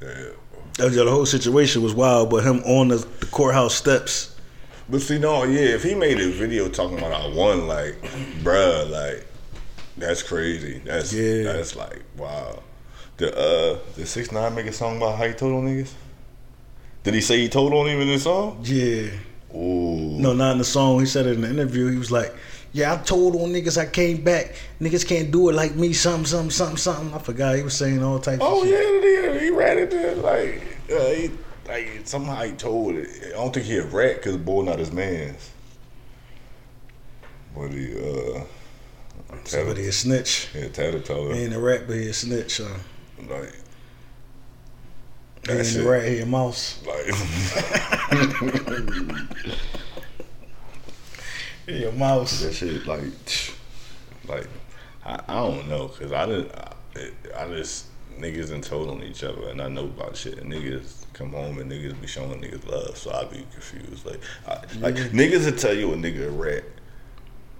Yeah. 0.00 0.08
uh, 0.80 0.86
yeah, 0.88 1.04
the 1.04 1.10
whole 1.10 1.26
situation 1.26 1.82
was 1.82 1.92
wild, 1.94 2.30
but 2.30 2.44
him 2.44 2.62
on 2.64 2.88
the, 2.88 2.96
the 3.20 3.26
courthouse 3.26 3.74
steps. 3.74 4.33
But 4.88 5.00
see, 5.00 5.18
no, 5.18 5.44
yeah, 5.44 5.60
if 5.74 5.82
he 5.82 5.94
made 5.94 6.20
a 6.20 6.30
video 6.30 6.68
talking 6.68 6.98
about 6.98 7.12
I 7.12 7.26
won, 7.34 7.66
like, 7.66 8.00
bruh, 8.42 8.90
like, 8.90 9.26
that's 9.96 10.22
crazy. 10.22 10.80
That's 10.84 11.12
Yeah. 11.12 11.44
that's 11.44 11.74
like 11.76 12.02
wow. 12.16 12.62
The 13.16 13.32
uh 13.36 13.78
the 13.96 14.04
six 14.06 14.32
nine 14.32 14.54
make 14.54 14.66
a 14.66 14.72
song 14.72 14.96
about 14.96 15.16
how 15.18 15.24
he 15.26 15.32
told 15.34 15.54
on 15.54 15.66
niggas. 15.68 15.92
Did 17.04 17.14
he 17.14 17.20
say 17.20 17.38
he 17.40 17.48
told 17.48 17.72
on 17.72 17.86
him 17.86 18.00
in 18.00 18.08
the 18.08 18.18
song? 18.18 18.58
Yeah, 18.64 19.10
Ooh. 19.54 20.18
no, 20.18 20.32
not 20.32 20.52
in 20.52 20.58
the 20.58 20.64
song. 20.64 21.00
He 21.00 21.06
said 21.06 21.26
it 21.26 21.34
in 21.34 21.42
the 21.42 21.50
interview. 21.50 21.86
He 21.90 21.96
was 21.98 22.10
like, 22.10 22.34
"Yeah, 22.72 22.94
I 22.94 22.96
told 22.96 23.36
on 23.36 23.50
niggas 23.52 23.78
I 23.78 23.86
came 23.86 24.22
back. 24.24 24.54
Niggas 24.80 25.06
can't 25.06 25.30
do 25.30 25.48
it 25.48 25.54
like 25.54 25.76
me. 25.76 25.92
Something, 25.92 26.24
something, 26.26 26.50
something, 26.50 26.76
something." 26.76 27.14
I 27.14 27.18
forgot. 27.18 27.56
He 27.56 27.62
was 27.62 27.74
saying 27.76 28.02
all 28.02 28.18
types. 28.18 28.42
Oh 28.42 28.62
of 28.62 28.68
shit. 28.68 29.04
yeah, 29.04 29.32
yeah, 29.32 29.38
he 29.38 29.50
ran 29.50 29.78
it 29.78 29.90
there 29.92 30.14
like 30.16 30.60
uh, 30.90 31.08
he 31.10 31.30
like 31.68 32.02
somehow 32.04 32.42
he 32.42 32.52
told 32.52 32.96
it. 32.96 33.08
I 33.26 33.30
don't 33.30 33.52
think 33.52 33.66
he 33.66 33.78
a 33.78 33.84
rat 33.84 34.16
because 34.16 34.36
boy 34.36 34.62
not 34.62 34.78
his 34.78 34.92
man's. 34.92 35.50
But 37.56 37.70
he 37.72 37.94
uh, 37.96 38.40
Somebody 39.44 39.86
a 39.86 39.92
snitch. 39.92 40.48
yeah, 40.54 40.68
Tattletale, 40.68 41.32
He 41.32 41.44
ain't 41.44 41.54
a 41.54 41.60
rat, 41.60 41.86
but 41.86 41.96
he 41.96 42.08
a 42.08 42.12
snitch. 42.14 42.60
Uh, 42.60 42.68
like 43.28 43.52
he 45.46 45.52
ain't 45.52 45.66
shit. 45.66 45.84
a 45.84 45.88
rat. 45.88 46.06
He 46.08 46.20
a 46.20 46.26
mouse. 46.26 46.80
like 46.86 47.06
He 51.66 51.84
a 51.84 51.92
mouse. 51.92 52.40
that 52.42 52.52
shit 52.52 52.86
like 52.86 53.02
like 54.28 54.46
I, 55.04 55.20
I 55.28 55.34
don't 55.34 55.68
know 55.68 55.88
because 55.88 56.12
I 56.12 56.26
didn't 56.26 56.52
I, 56.54 56.72
I 57.36 57.48
just 57.48 57.86
niggas 58.18 58.52
and 58.52 58.62
told 58.62 58.90
on 58.90 59.02
each 59.02 59.24
other 59.24 59.48
and 59.48 59.60
I 59.62 59.68
know 59.68 59.84
about 59.84 60.16
shit 60.16 60.38
and 60.38 60.52
niggas 60.52 61.03
come 61.14 61.32
home 61.32 61.58
and 61.58 61.70
niggas 61.70 61.98
be 62.00 62.06
showing 62.06 62.40
niggas 62.42 62.66
love 62.68 62.96
so 62.96 63.12
I 63.12 63.24
be 63.24 63.46
confused 63.52 64.04
like 64.04 64.20
I, 64.46 64.58
like 64.80 64.96
niggas 64.96 65.46
will 65.46 65.56
tell 65.56 65.74
you 65.74 65.92
a 65.92 65.96
nigga 65.96 66.26
a 66.26 66.30
rat 66.30 66.64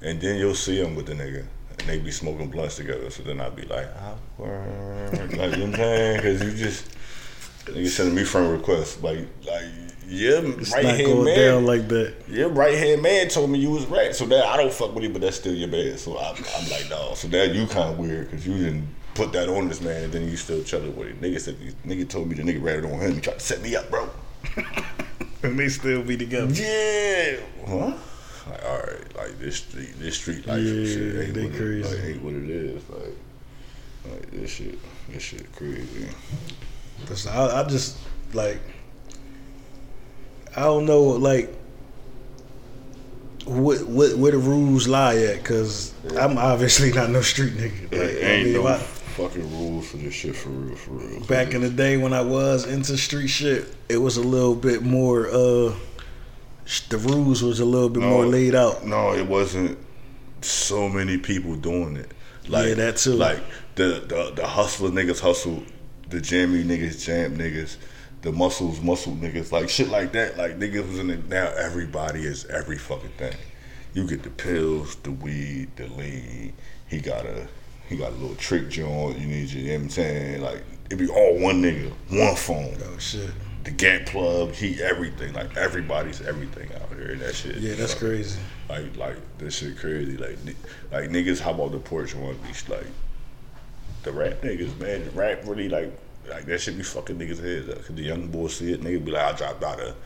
and 0.02 0.20
then 0.20 0.38
you'll 0.38 0.54
see 0.54 0.78
him 0.80 0.94
with 0.94 1.06
the 1.06 1.14
nigga 1.14 1.46
and 1.78 1.88
they 1.88 1.98
be 1.98 2.10
smoking 2.10 2.50
blunts 2.50 2.76
together. 2.76 3.10
So 3.10 3.22
then 3.22 3.40
I'd 3.40 3.56
be 3.56 3.62
like, 3.62 3.88
awkward, 4.00 5.36
like 5.36 5.56
you 5.56 5.66
know 5.66 5.70
what 5.70 5.70
I'm 5.70 5.74
saying? 5.74 6.16
Because 6.16 6.42
you 6.42 6.52
just 6.52 6.88
nigga 7.64 7.88
sending 7.88 8.14
me 8.14 8.24
friend 8.24 8.52
requests 8.52 9.02
like 9.02 9.26
like 9.46 9.64
yeah, 10.06 10.40
right 10.74 10.84
hand 10.84 11.06
going 11.06 11.24
man. 11.24 11.38
down 11.38 11.66
like 11.66 11.88
that. 11.88 12.14
Your 12.28 12.50
right 12.50 12.76
hand 12.76 13.02
man 13.02 13.28
told 13.28 13.50
me 13.50 13.58
you 13.58 13.70
was 13.70 13.86
rat, 13.86 14.14
so 14.14 14.26
that 14.26 14.44
I 14.44 14.56
don't 14.56 14.72
fuck 14.72 14.94
with 14.94 15.04
you, 15.04 15.10
but 15.10 15.22
that's 15.22 15.36
still 15.36 15.54
your 15.54 15.68
man. 15.68 15.96
So 15.96 16.18
I'm, 16.18 16.36
I'm 16.36 16.70
like, 16.70 16.86
no. 16.90 17.14
So 17.14 17.28
that 17.28 17.54
you 17.54 17.66
kind 17.66 17.90
of 17.90 17.98
weird 17.98 18.30
because 18.30 18.46
you 18.46 18.54
didn't 18.54 18.88
put 19.14 19.32
that 19.32 19.48
on 19.48 19.68
this 19.68 19.80
man, 19.80 20.04
and 20.04 20.12
then 20.12 20.28
you 20.28 20.36
still 20.36 20.62
chilling 20.62 20.94
with 20.96 21.08
it. 21.08 21.20
Nigga 21.20 21.40
said, 21.40 21.56
nigga 21.86 22.08
told 22.08 22.28
me 22.28 22.34
the 22.34 22.42
nigga 22.42 22.62
ratted 22.62 22.84
on 22.84 22.98
him. 23.00 23.14
He 23.14 23.20
tried 23.20 23.34
to 23.38 23.40
set 23.40 23.62
me 23.62 23.74
up, 23.76 23.88
bro. 23.90 24.08
And 25.42 25.58
they 25.58 25.68
still 25.68 26.02
be 26.02 26.16
together. 26.16 26.50
Yeah. 26.54 27.36
Huh? 27.68 27.92
Like, 28.50 28.64
all 28.64 28.78
right, 28.78 29.16
like 29.16 29.38
this 29.38 29.56
street, 29.56 29.90
this 29.98 30.16
street 30.16 30.46
life 30.46 30.56
and 30.56 30.86
shit 30.88 31.14
Yeah, 31.14 31.20
ain't 31.20 31.34
they 31.34 31.44
what 31.44 31.54
crazy. 31.54 31.80
It, 31.80 31.84
like, 32.00 32.04
ain't 32.08 32.22
what 32.22 32.32
it 32.32 32.48
is. 32.50 32.82
Like, 32.88 34.10
like 34.10 34.30
this 34.30 34.50
shit, 34.50 34.78
this 35.10 35.22
shit 35.22 35.52
crazy. 35.54 36.08
Cause 37.04 37.26
I, 37.26 37.60
I 37.60 37.64
just 37.68 37.98
like 38.32 38.58
I 40.56 40.60
don't 40.60 40.86
know 40.86 41.02
like 41.02 41.54
what 43.44 43.86
what 43.86 44.16
where 44.16 44.32
the 44.32 44.38
rules 44.38 44.88
lie 44.88 45.16
at 45.16 45.42
because 45.42 45.92
I'm 46.18 46.38
obviously 46.38 46.90
not 46.92 47.10
no 47.10 47.20
street 47.20 47.52
nigga. 47.52 47.82
Like, 47.82 47.92
Like, 47.92 48.00
I 48.00 48.28
ain't 48.30 48.44
mean, 48.46 48.54
no 48.54 48.66
I- 48.66 48.82
fucking 49.14 49.50
rules 49.50 49.88
for 49.90 49.96
this 49.98 50.12
shit 50.14 50.34
for 50.36 50.48
real, 50.50 50.76
for 50.76 50.90
real. 50.92 51.20
back 51.26 51.54
in 51.54 51.60
the 51.60 51.70
day 51.70 51.96
when 51.96 52.12
I 52.12 52.20
was 52.20 52.66
into 52.66 52.96
street 52.96 53.28
shit, 53.28 53.66
it 53.88 53.98
was 53.98 54.16
a 54.16 54.22
little 54.22 54.54
bit 54.54 54.82
more. 54.82 55.28
uh 55.28 55.74
The 56.88 56.98
rules 56.98 57.42
was 57.42 57.60
a 57.60 57.64
little 57.64 57.88
bit 57.88 58.00
No. 58.02 58.10
more 58.10 58.26
laid 58.26 58.54
out. 58.54 58.86
No, 58.86 59.12
it 59.14 59.26
wasn't 59.26 59.78
so 60.42 60.88
many 60.88 61.18
people 61.18 61.56
doing 61.56 61.96
it. 61.96 62.10
Like 62.48 62.68
Yeah, 62.68 62.74
that 62.74 62.96
too. 62.96 63.12
Like 63.14 63.40
the 63.76 64.02
the 64.06 64.32
the 64.34 64.46
hustler 64.46 64.90
niggas 64.90 65.20
hustle, 65.20 65.62
the 66.10 66.20
jammy 66.20 66.62
niggas 66.64 67.04
jam 67.04 67.36
niggas, 67.38 67.76
the 68.22 68.32
muscles 68.32 68.80
muscle 68.80 69.12
niggas, 69.14 69.52
like 69.52 69.68
shit 69.68 69.88
like 69.88 70.12
that. 70.12 70.36
Like 70.36 70.58
niggas 70.58 70.86
was 70.88 70.98
in 70.98 71.10
it. 71.10 71.28
Now 71.28 71.46
everybody 71.56 72.24
is 72.24 72.44
every 72.46 72.78
fucking 72.78 73.12
thing. 73.18 73.36
You 73.94 74.06
get 74.06 74.22
the 74.24 74.30
pills, 74.30 74.96
the 74.96 75.12
weed, 75.12 75.68
the 75.76 75.86
lean. 75.86 76.52
He 76.88 76.98
got 77.00 77.24
a 77.26 77.46
he 77.88 77.96
got 77.96 78.12
a 78.12 78.16
little 78.16 78.36
trick 78.36 78.68
joint. 78.68 79.18
You 79.18 79.26
need 79.26 79.50
your, 79.50 79.62
you 79.62 79.68
know 79.68 79.74
what 79.74 79.82
I'm 79.82 79.90
saying? 79.90 80.42
Like 80.42 80.64
it 80.90 80.96
be 80.96 81.08
all 81.08 81.38
one 81.38 81.62
nigga, 81.62 81.90
one 82.10 82.36
phone. 82.36 82.76
Oh 82.84 82.98
shit! 82.98 83.30
The 83.64 83.70
gap 83.70 84.06
plug, 84.06 84.52
he 84.52 84.82
everything. 84.82 85.32
Like 85.32 85.56
everybody's 85.56 86.20
everything 86.22 86.70
out 86.74 86.88
here. 86.90 87.12
And 87.12 87.20
that 87.20 87.34
shit. 87.34 87.56
Yeah, 87.56 87.74
that's 87.74 87.94
crazy. 87.94 88.38
like, 88.68 88.96
like 88.96 89.16
this 89.38 89.58
shit 89.58 89.78
crazy. 89.78 90.16
Like, 90.16 90.38
like 90.92 91.10
niggas, 91.10 91.40
how 91.40 91.52
about 91.52 91.72
the 91.72 91.78
porch 91.78 92.14
one? 92.14 92.38
These 92.46 92.68
like 92.68 92.86
the 94.02 94.12
rap 94.12 94.42
niggas, 94.42 94.78
man. 94.78 95.04
The 95.04 95.10
rap 95.10 95.40
really 95.44 95.68
like, 95.68 95.92
like 96.28 96.44
that 96.46 96.60
should 96.60 96.76
be 96.76 96.82
fucking 96.82 97.18
niggas 97.18 97.42
heads. 97.42 97.68
up. 97.68 97.84
Cause 97.84 97.96
the 97.96 98.02
young 98.02 98.28
boys 98.28 98.56
see 98.56 98.72
it, 98.72 98.82
nigga 98.82 99.04
be 99.04 99.10
like, 99.10 99.34
I 99.34 99.36
dropped 99.36 99.64
out 99.64 99.80
of 99.80 99.96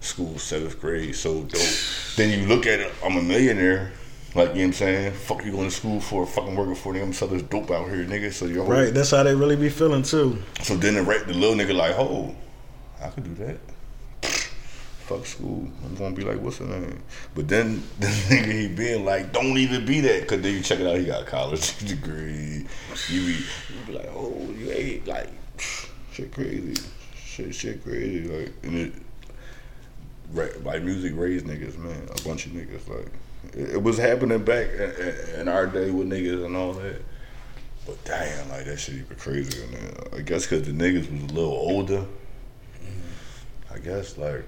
school 0.00 0.38
seventh 0.38 0.80
grade, 0.80 1.14
so 1.14 1.42
dope. 1.42 1.60
then 2.16 2.38
you 2.38 2.46
look 2.46 2.66
at 2.66 2.80
it, 2.80 2.92
I'm 3.04 3.16
a 3.16 3.22
millionaire. 3.22 3.92
Like, 4.34 4.50
you 4.50 4.54
know 4.54 4.60
what 4.60 4.66
I'm 4.66 4.72
saying? 4.74 5.12
Fuck 5.12 5.44
you 5.44 5.50
going 5.50 5.68
to 5.68 5.74
school 5.74 6.00
for, 6.00 6.24
fucking 6.24 6.54
working 6.54 6.76
for 6.76 6.92
them, 6.94 7.12
sell 7.12 7.28
this 7.28 7.42
dope 7.42 7.70
out 7.70 7.88
here, 7.88 8.04
nigga. 8.04 8.32
So 8.32 8.46
you're 8.46 8.64
Right, 8.64 8.94
that's 8.94 9.10
how 9.10 9.24
they 9.24 9.34
really 9.34 9.56
be 9.56 9.68
feeling 9.68 10.02
too. 10.04 10.40
So 10.62 10.76
then 10.76 10.94
the, 10.94 11.02
ra- 11.02 11.24
the 11.26 11.34
little 11.34 11.56
nigga 11.56 11.74
like, 11.74 11.96
oh, 11.98 12.34
I 13.02 13.08
could 13.08 13.24
do 13.24 13.34
that. 13.44 13.58
Fuck 15.10 15.26
school. 15.26 15.68
I'm 15.84 15.96
gonna 15.96 16.14
be 16.14 16.22
like, 16.22 16.40
what's 16.40 16.58
the 16.58 16.66
name? 16.66 17.02
But 17.34 17.48
then 17.48 17.82
the 17.98 18.06
nigga 18.06 18.52
he 18.52 18.68
being 18.68 19.04
like, 19.04 19.32
don't 19.32 19.58
even 19.58 19.84
be 19.84 20.00
that, 20.02 20.28
cause 20.28 20.40
then 20.40 20.54
you 20.54 20.60
check 20.62 20.78
it 20.78 20.86
out, 20.86 20.96
he 20.98 21.06
got 21.06 21.22
a 21.22 21.26
college 21.26 21.76
degree. 21.88 22.64
You 23.08 23.26
be, 23.26 23.32
you 23.32 23.86
be 23.88 23.92
like, 23.94 24.10
oh, 24.14 24.48
you 24.56 24.70
ain't 24.70 25.08
like, 25.08 25.28
shit 26.12 26.32
crazy, 26.32 26.80
shit, 27.16 27.52
shit 27.52 27.82
crazy, 27.82 28.28
like, 28.28 28.52
and 28.62 28.76
it, 28.76 28.92
ra- 30.32 30.46
like 30.62 30.84
music 30.84 31.14
raised 31.16 31.44
niggas, 31.46 31.76
man, 31.78 32.08
a 32.16 32.22
bunch 32.22 32.46
of 32.46 32.52
niggas, 32.52 32.88
like, 32.88 33.10
it, 33.52 33.82
was 33.82 33.98
happening 33.98 34.44
back 34.44 34.68
in 35.38 35.48
our 35.48 35.66
day 35.66 35.90
with 35.90 36.08
niggas 36.08 36.44
and 36.44 36.56
all 36.56 36.72
that. 36.74 37.02
But 37.86 38.04
damn, 38.04 38.48
like 38.50 38.66
that 38.66 38.78
shit 38.78 38.96
even 38.96 39.16
crazier 39.16 39.66
now. 39.70 40.18
I 40.18 40.20
guess 40.20 40.46
because 40.46 40.66
the 40.66 40.72
niggas 40.72 41.10
was 41.10 41.30
a 41.30 41.34
little 41.34 41.50
older. 41.50 42.04
I 43.72 43.78
guess 43.78 44.18
like 44.18 44.44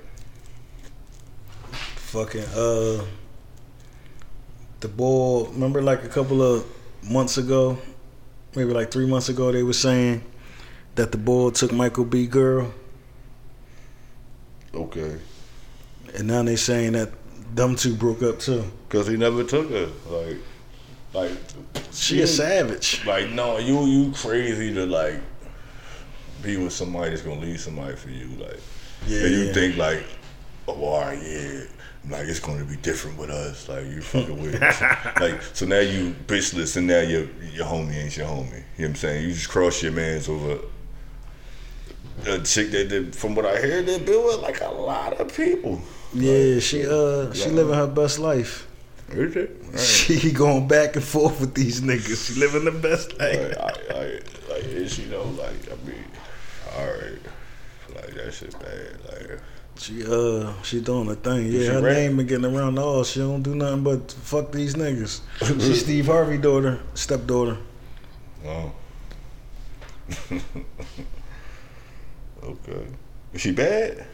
fucking 2.12 2.44
uh 2.54 3.02
the 4.80 4.88
ball 4.88 5.46
remember 5.46 5.80
like 5.80 6.04
a 6.04 6.08
couple 6.08 6.42
of 6.42 6.66
months 7.02 7.38
ago 7.38 7.78
maybe 8.54 8.70
like 8.70 8.90
three 8.90 9.06
months 9.06 9.30
ago 9.30 9.50
they 9.50 9.62
were 9.62 9.72
saying 9.72 10.22
that 10.94 11.10
the 11.10 11.16
ball 11.16 11.50
took 11.50 11.72
michael 11.72 12.04
b 12.04 12.26
girl 12.26 12.70
okay, 14.74 15.16
and 16.14 16.26
now 16.26 16.42
they 16.42 16.56
saying 16.56 16.92
that 16.92 17.10
them 17.54 17.76
two 17.76 17.94
broke 17.94 18.22
up 18.22 18.38
too 18.38 18.62
because 18.92 19.06
he 19.06 19.16
never 19.16 19.42
took 19.42 19.70
her. 19.70 19.88
Like, 20.10 20.36
like 21.14 21.30
she 21.92 22.18
you- 22.18 22.24
a 22.24 22.26
savage 22.26 23.04
Like 23.06 23.30
no, 23.30 23.56
you 23.58 23.84
you 23.86 24.12
crazy 24.12 24.72
to 24.74 24.84
like 24.84 25.14
be 26.42 26.58
with 26.58 26.72
somebody 26.74 27.10
that's 27.10 27.22
gonna 27.22 27.40
leave 27.40 27.60
somebody 27.60 27.96
for 27.96 28.10
you. 28.10 28.26
Like, 28.38 28.60
yeah, 29.06 29.20
and 29.20 29.30
you 29.30 29.38
yeah. 29.44 29.52
think 29.52 29.76
like, 29.78 30.04
oh, 30.68 30.84
all 30.84 31.00
right, 31.00 31.18
yeah. 31.22 31.62
Like 32.10 32.26
it's 32.28 32.40
gonna 32.40 32.64
be 32.64 32.76
different 32.76 33.16
with 33.16 33.30
us. 33.30 33.68
Like 33.68 33.86
you 33.86 34.02
fucking 34.02 34.42
with 34.42 34.60
us. 34.60 34.80
like 35.20 35.40
so 35.54 35.64
now 35.66 35.78
you 35.78 36.14
bitchless 36.26 36.76
and 36.76 36.86
now 36.86 37.00
your 37.00 37.26
your 37.54 37.64
homie 37.64 37.94
ain't 37.96 38.16
your 38.16 38.26
homie. 38.26 38.44
You 38.44 38.50
know 38.50 38.62
what 38.76 38.84
I'm 38.88 38.94
saying? 38.96 39.24
You 39.24 39.32
just 39.32 39.48
cross 39.48 39.82
your 39.82 39.92
mans 39.92 40.28
over 40.28 40.58
a 42.26 42.38
chick 42.40 42.70
that 42.72 42.88
did, 42.88 43.16
from 43.16 43.34
what 43.34 43.46
I 43.46 43.58
hear, 43.60 43.82
they 43.82 43.98
been 43.98 44.22
with 44.24 44.40
like 44.40 44.60
a 44.60 44.68
lot 44.68 45.14
of 45.14 45.34
people. 45.34 45.80
yeah 46.12 46.58
she 46.58 46.84
uh 46.86 47.32
she 47.32 47.46
like- 47.46 47.54
living 47.54 47.74
her 47.74 47.86
best 47.86 48.18
life 48.18 48.66
Is 49.12 49.36
it? 49.36 49.62
Right. 49.70 49.80
she 50.18 50.32
going 50.32 50.66
back 50.68 50.96
and 50.96 51.04
forth 51.04 51.40
with 51.40 51.54
these 51.54 51.80
niggas 51.80 52.26
she 52.32 52.40
living 52.40 52.64
the 52.64 52.70
best 52.72 53.18
life 53.18 53.56
Like, 53.56 53.58
I, 53.58 53.94
I, 53.94 54.04
like, 54.52 54.64
is 54.64 54.94
she 54.94 55.04
though? 55.04 55.24
Like, 55.24 55.70
I 55.70 55.74
mean, 55.86 56.04
all 56.76 56.86
right, 56.86 57.18
like 57.94 58.14
that 58.14 58.32
shit 58.32 58.52
bad. 58.58 58.98
Like, 59.08 59.40
She 59.76 60.04
uh 60.06 60.52
she 60.62 60.80
doing 60.80 61.08
her 61.08 61.14
thing. 61.14 61.46
Yeah, 61.46 61.60
she 61.60 61.66
her 61.66 61.82
rap? 61.82 61.92
name 61.94 62.16
been 62.16 62.26
getting 62.26 62.56
around 62.56 62.78
all. 62.78 63.04
She 63.04 63.20
don't 63.20 63.42
do 63.42 63.54
nothing 63.54 63.82
but 63.82 64.12
fuck 64.12 64.52
these 64.52 64.74
niggas. 64.74 65.20
She's 65.46 65.82
Steve 65.82 66.06
Harvey 66.06 66.38
daughter, 66.38 66.80
stepdaughter. 66.94 67.58
oh, 68.46 68.72
okay. 72.42 72.86
Is 73.32 73.40
she 73.40 73.52
bad? 73.52 74.06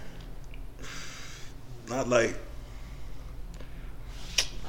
Not 1.88 2.08
like 2.08 2.36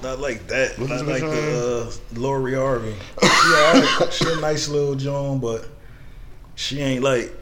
not 0.01 0.19
like 0.19 0.47
that. 0.47 0.77
What's 0.77 0.89
not 0.89 1.05
like 1.05 1.21
the 1.21 1.91
uh 2.15 2.19
Lori 2.19 2.55
Harvey. 2.55 2.95
She 3.39 3.55
alright. 3.55 4.13
she 4.13 4.31
a 4.31 4.35
nice 4.35 4.67
little 4.67 4.95
Joan, 4.95 5.39
but 5.39 5.67
she 6.55 6.81
ain't 6.81 7.03
like 7.03 7.33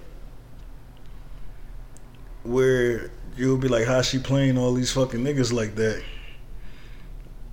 where 2.43 3.09
you'll 3.35 3.57
be 3.57 3.67
like, 3.67 3.85
how 3.85 4.01
she 4.01 4.19
playing 4.19 4.57
all 4.57 4.73
these 4.73 4.91
fucking 4.91 5.21
niggas 5.21 5.51
like 5.51 5.75
that? 5.75 6.03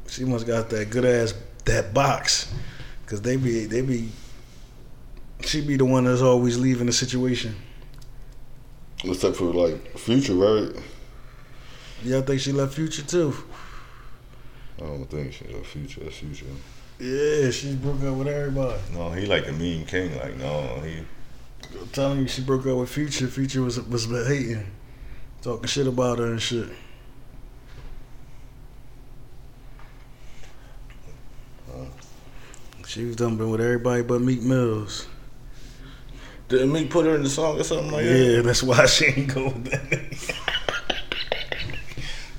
She 0.08 0.24
must 0.24 0.46
got 0.46 0.68
that 0.70 0.90
good 0.90 1.04
ass 1.04 1.34
that 1.64 1.94
box, 1.94 2.52
cause 3.06 3.22
they 3.22 3.36
be 3.36 3.64
they 3.64 3.80
be. 3.80 4.10
She 5.40 5.60
be 5.60 5.76
the 5.76 5.84
one 5.84 6.04
that's 6.04 6.22
always 6.22 6.58
leaving 6.58 6.86
the 6.86 6.92
situation. 6.92 7.54
Except 9.02 9.36
for 9.36 9.44
like 9.44 9.98
future, 9.98 10.34
right? 10.34 10.70
Yeah, 12.02 12.18
I 12.18 12.20
think 12.22 12.40
she 12.40 12.52
left 12.52 12.74
Future 12.74 13.02
too. 13.02 13.34
I 14.78 14.86
don't 14.86 15.04
think 15.06 15.32
she's 15.32 15.54
a 15.54 15.62
future. 15.62 16.00
That's 16.00 16.16
future. 16.16 16.46
Yeah, 16.98 17.50
she 17.50 17.74
broke 17.74 18.02
up 18.02 18.14
with 18.16 18.28
everybody. 18.28 18.80
No, 18.92 19.10
he 19.10 19.26
like 19.26 19.46
the 19.46 19.52
mean 19.52 19.84
king. 19.84 20.16
Like, 20.16 20.36
no, 20.36 20.80
he. 20.84 20.98
I'm 21.80 21.88
telling 21.88 22.20
you, 22.20 22.28
she 22.28 22.42
broke 22.42 22.66
up 22.66 22.76
with 22.76 22.90
Future. 22.90 23.26
Future 23.26 23.62
was 23.62 23.80
was 23.80 24.06
hating, 24.06 24.66
talking 25.42 25.66
shit 25.66 25.86
about 25.86 26.18
her 26.18 26.26
and 26.26 26.42
shit. 26.42 26.68
Uh, 31.68 31.86
she 32.86 33.04
was 33.04 33.16
done 33.16 33.36
been 33.36 33.50
with 33.50 33.60
everybody 33.60 34.02
but 34.02 34.20
Meek 34.20 34.42
Mills. 34.42 35.06
Did 36.48 36.68
Meek 36.68 36.90
put 36.90 37.06
her 37.06 37.14
in 37.14 37.22
the 37.22 37.30
song 37.30 37.58
or 37.58 37.64
something 37.64 37.90
like 37.90 38.04
that? 38.04 38.18
Yeah, 38.18 38.42
that's 38.42 38.62
why 38.62 38.86
she 38.86 39.06
ain't 39.06 39.34
go 39.34 39.46
with 39.46 39.64
that 39.64 39.82
nigga. 39.90 40.34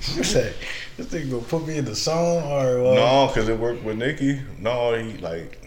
she 0.00 0.22
said, 0.22 0.54
"This 0.96 1.06
nigga 1.06 1.30
gonna 1.30 1.42
put 1.42 1.66
me 1.66 1.78
in 1.78 1.84
the 1.84 1.96
song 1.96 2.42
or 2.44 2.80
uh, 2.80 2.94
No, 2.94 3.26
because 3.28 3.48
it 3.48 3.58
worked 3.58 3.82
with 3.84 3.98
Nicki. 3.98 4.40
No, 4.58 4.94
he 4.94 5.18
like 5.18 5.62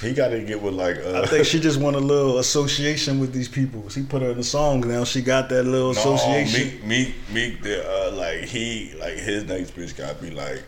he 0.00 0.12
got 0.12 0.28
to 0.28 0.40
get 0.40 0.62
with 0.62 0.74
like. 0.74 0.96
Uh, 0.98 1.22
I 1.22 1.26
think 1.26 1.44
she 1.44 1.58
just 1.58 1.80
want 1.80 1.96
a 1.96 2.00
little 2.00 2.38
association 2.38 3.18
with 3.18 3.32
these 3.32 3.48
people. 3.48 3.82
He 3.88 4.02
put 4.02 4.22
her 4.22 4.30
in 4.30 4.36
the 4.36 4.44
song. 4.44 4.80
Now 4.86 5.04
she 5.04 5.22
got 5.22 5.48
that 5.48 5.64
little 5.64 5.92
No, 5.92 5.98
association. 6.14 6.60
Meek, 6.60 6.84
Meek, 6.84 7.14
Meek, 7.32 7.62
the, 7.62 7.84
uh, 7.84 8.12
like 8.12 8.42
he, 8.42 8.94
like 9.00 9.14
his 9.14 9.44
next 9.44 9.74
bitch 9.74 9.96
got 9.96 10.16
to 10.16 10.22
be 10.24 10.30
like 10.30 10.62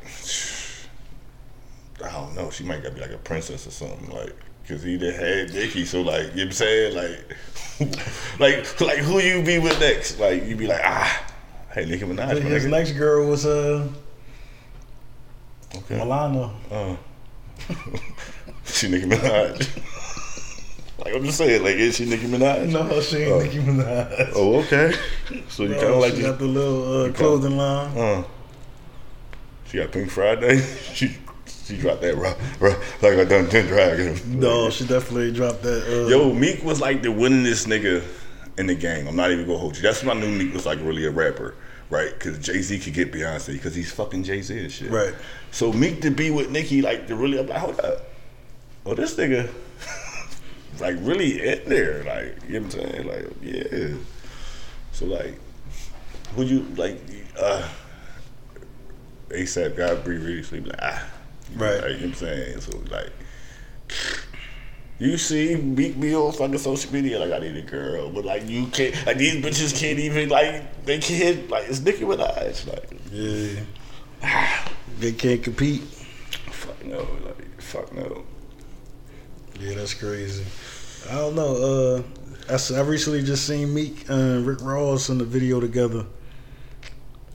I 2.04 2.10
don't 2.12 2.34
know. 2.34 2.50
She 2.50 2.64
might 2.64 2.82
gotta 2.82 2.94
be 2.94 3.00
like 3.00 3.12
a 3.12 3.18
princess 3.18 3.66
or 3.66 3.70
something, 3.70 4.10
like. 4.10 4.34
Cause 4.68 4.84
he 4.84 4.96
done 4.98 5.14
had 5.14 5.52
Nicki, 5.52 5.84
so 5.84 6.00
like 6.00 6.26
you 6.26 6.28
know 6.28 6.30
what 6.34 6.42
I'm 6.44 6.52
saying, 6.52 6.94
like, 6.94 8.38
like, 8.38 8.80
like 8.80 8.98
who 8.98 9.18
you 9.18 9.42
be 9.42 9.58
with 9.58 9.80
next? 9.80 10.20
Like 10.20 10.44
you 10.46 10.54
be 10.54 10.68
like, 10.68 10.82
ah, 10.84 11.26
hey 11.72 11.84
Nicki 11.86 12.04
Minaj, 12.04 12.40
His 12.42 12.64
nigga. 12.64 12.70
next 12.70 12.92
girl 12.92 13.26
was 13.28 13.46
uh 13.46 13.86
Okay. 15.76 15.98
Milana. 15.98 16.50
Uh, 16.70 16.96
she 18.64 18.88
Nicki 18.88 19.06
Minaj. 19.06 19.78
like 21.04 21.14
I'm 21.14 21.24
just 21.24 21.38
saying, 21.38 21.62
like 21.62 21.76
is 21.76 21.96
she 21.96 22.06
Nicki 22.06 22.26
Minaj? 22.26 22.68
No, 22.72 23.00
she 23.00 23.18
ain't 23.18 23.32
Oh. 23.32 23.40
Nicki 23.40 23.58
Minaj. 23.58 24.32
Oh, 24.34 24.56
okay. 24.60 24.92
So 25.48 25.62
you 25.64 25.74
kind 25.74 25.84
of 25.84 25.90
Oh, 25.94 25.98
like 26.00 26.14
she 26.14 26.22
got 26.22 26.38
the 26.38 26.44
little 26.46 27.04
uh, 27.04 27.12
clothing 27.12 27.56
line. 27.56 27.96
Uh, 27.96 28.24
she 29.66 29.78
got 29.78 29.92
Pink 29.92 30.10
Friday. 30.10 30.58
she 30.92 31.16
she 31.46 31.76
dropped 31.76 32.00
that 32.02 32.16
rock, 32.16 32.36
rock, 32.58 32.76
like 33.00 33.12
I 33.12 33.20
a 33.20 33.24
Dungeon 33.24 33.66
Dragon. 33.68 34.40
No, 34.40 34.70
she 34.70 34.84
definitely 34.84 35.30
dropped 35.32 35.62
that. 35.62 35.84
Uh, 35.86 36.08
Yo, 36.08 36.32
Meek 36.32 36.64
was 36.64 36.80
like 36.80 37.02
the 37.02 37.10
winningest 37.10 37.68
nigga 37.68 38.02
in 38.60 38.66
the 38.66 38.74
game. 38.74 39.08
I'm 39.08 39.16
not 39.16 39.30
even 39.32 39.46
gonna 39.46 39.58
hold 39.58 39.76
you. 39.76 39.82
That's 39.82 40.04
when 40.04 40.16
I 40.16 40.20
knew 40.20 40.30
Meek 40.30 40.54
was 40.54 40.66
like 40.66 40.78
really 40.80 41.06
a 41.06 41.10
rapper, 41.10 41.54
right? 41.88 42.12
Because 42.12 42.38
Jay 42.38 42.60
Z 42.60 42.78
could 42.78 42.94
get 42.94 43.12
Beyonce 43.12 43.54
because 43.54 43.74
he's 43.74 43.90
fucking 43.90 44.22
Jay 44.22 44.42
Z 44.42 44.58
and 44.58 44.70
shit. 44.70 44.90
Right. 44.90 45.14
So 45.50 45.72
Meek 45.72 46.02
to 46.02 46.10
be 46.10 46.30
with 46.30 46.50
Nicki, 46.50 46.82
like 46.82 47.06
to 47.08 47.16
really, 47.16 47.38
I'm 47.38 47.46
like, 47.46 47.58
hold 47.58 47.80
up, 47.80 48.06
oh 48.86 48.94
this 48.94 49.16
nigga, 49.16 49.50
like 50.80 50.96
really 51.00 51.42
in 51.42 51.68
there, 51.68 52.04
like 52.04 52.36
you 52.48 52.60
know 52.60 52.66
what 52.66 52.74
I'm 52.74 52.90
saying, 52.90 53.06
like 53.08 53.26
yeah. 53.42 53.96
So 54.92 55.06
like, 55.06 55.34
who 56.36 56.42
you 56.44 56.60
like? 56.76 57.00
uh 57.38 57.66
ASAP 59.30 59.76
got 59.76 60.04
breathe 60.04 60.24
really 60.24 60.42
sleep 60.42 60.66
like 60.66 60.78
ah, 60.82 61.08
Right. 61.54 61.80
Like, 61.80 61.82
you 61.82 61.90
know 61.90 61.96
what 61.96 62.02
I'm 62.02 62.14
saying? 62.14 62.60
So 62.60 62.78
like. 62.90 63.12
You 65.00 65.16
see, 65.16 65.56
Meek 65.56 65.98
be 65.98 66.14
on 66.14 66.30
fucking 66.32 66.58
social 66.58 66.92
media 66.92 67.18
like 67.18 67.32
I 67.32 67.38
need 67.38 67.56
a 67.56 67.62
girl, 67.62 68.10
but 68.10 68.24
like 68.26 68.46
you 68.46 68.66
can't, 68.66 68.94
like 69.06 69.16
these 69.16 69.42
bitches 69.42 69.74
can't 69.78 69.98
even 69.98 70.28
like 70.28 70.84
they 70.84 70.98
can't 70.98 71.48
like 71.50 71.68
it's 71.68 71.80
Nicki 71.80 72.04
Minaj 72.04 72.66
like 72.66 72.90
Yeah. 73.10 73.60
They 74.98 75.12
can't 75.12 75.42
compete. 75.42 75.80
fuck 76.50 76.84
no 76.84 76.98
like 77.24 77.62
fuck 77.62 77.90
no. 77.94 78.24
Yeah, 79.58 79.74
that's 79.76 79.94
crazy. 79.94 80.44
I 81.10 81.14
don't 81.14 81.34
know. 81.34 81.56
Uh, 81.56 82.02
I, 82.54 82.78
I 82.78 82.82
recently 82.82 83.22
just 83.22 83.46
seen 83.46 83.72
Meek 83.72 84.04
and 84.10 84.46
Rick 84.46 84.60
Ross 84.60 85.08
in 85.08 85.16
the 85.16 85.24
video 85.24 85.60
together. 85.60 86.04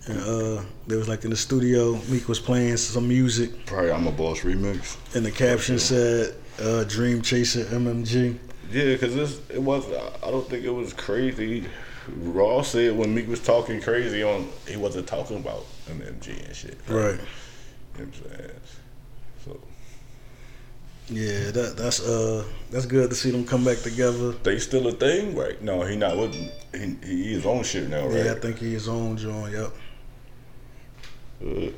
And 0.07 0.19
uh, 0.19 0.61
they 0.85 0.95
was 0.97 1.07
like 1.07 1.23
in 1.23 1.31
the 1.31 1.35
studio. 1.35 1.99
Meek 2.09 2.27
was 2.27 2.39
playing 2.39 2.77
some 2.77 3.07
music, 3.07 3.65
Probably 3.65 3.91
I'm 3.91 4.05
a 4.05 4.11
boss 4.11 4.41
remix. 4.41 4.97
and 5.15 5.25
the 5.25 5.31
caption 5.31 5.79
said 5.79 6.35
uh, 6.59 6.83
"Dream 6.85 7.21
Chaser 7.21 7.63
MMG." 7.65 8.37
Yeah, 8.71 8.93
because 8.93 9.15
this 9.15 9.39
it 9.49 9.61
was. 9.61 9.85
I 10.23 10.31
don't 10.31 10.47
think 10.49 10.65
it 10.65 10.71
was 10.73 10.93
crazy. 10.93 11.65
Ross 12.07 12.69
said 12.69 12.95
when 12.97 13.13
Meek 13.15 13.27
was 13.27 13.39
talking 13.41 13.81
crazy 13.81 14.21
on, 14.23 14.47
he 14.67 14.75
wasn't 14.77 15.07
talking 15.07 15.37
about 15.37 15.65
MMG 15.89 16.45
and 16.45 16.55
shit. 16.55 16.77
Right. 16.87 17.13
You 17.13 17.17
know 17.17 17.17
what 17.93 18.01
I'm 18.01 18.13
saying? 18.13 18.51
So 19.43 19.59
Yeah, 21.09 21.51
that 21.51 21.75
that's 21.77 21.99
uh 22.01 22.43
that's 22.71 22.85
good 22.85 23.09
to 23.09 23.15
see 23.15 23.31
them 23.31 23.45
come 23.45 23.63
back 23.63 23.79
together. 23.79 24.31
they 24.43 24.59
still 24.59 24.87
a 24.87 24.91
thing, 24.91 25.35
right? 25.35 25.59
No, 25.61 25.83
he 25.83 25.95
not 25.95 26.17
with. 26.17 26.33
He 26.73 26.95
he 27.03 27.33
his 27.33 27.45
own 27.45 27.63
shit 27.63 27.89
now, 27.89 28.07
right? 28.07 28.25
Yeah, 28.25 28.31
I 28.33 28.39
think 28.39 28.59
he 28.59 28.73
his 28.73 28.87
own 28.87 29.17
joint. 29.17 29.53
Yep. 29.53 29.71
Uh, 31.43 31.71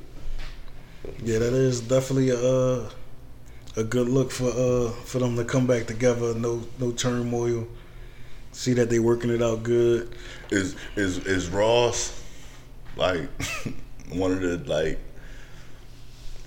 Yeah, 1.24 1.40
that 1.40 1.54
is 1.54 1.80
definitely 1.82 2.30
a 2.32 2.38
uh, 2.40 2.90
a 3.78 3.84
good 3.84 4.10
look 4.10 4.32
for 4.32 4.50
uh 4.50 4.90
for 5.06 5.20
them 5.20 5.36
to 5.38 5.46
come 5.46 5.68
back 5.68 5.86
together. 5.86 6.34
No 6.34 6.64
no 6.80 6.92
turmoil. 6.92 7.68
See 8.52 8.74
that 8.74 8.90
they 8.90 9.00
working 9.00 9.30
it 9.30 9.42
out 9.42 9.64
good. 9.64 10.16
is 10.50 10.76
is 10.96 11.20
is 11.20 11.48
Ross 11.50 12.24
like 12.96 13.30
one 14.10 14.32
of 14.32 14.42
the 14.42 14.58
like 14.66 15.00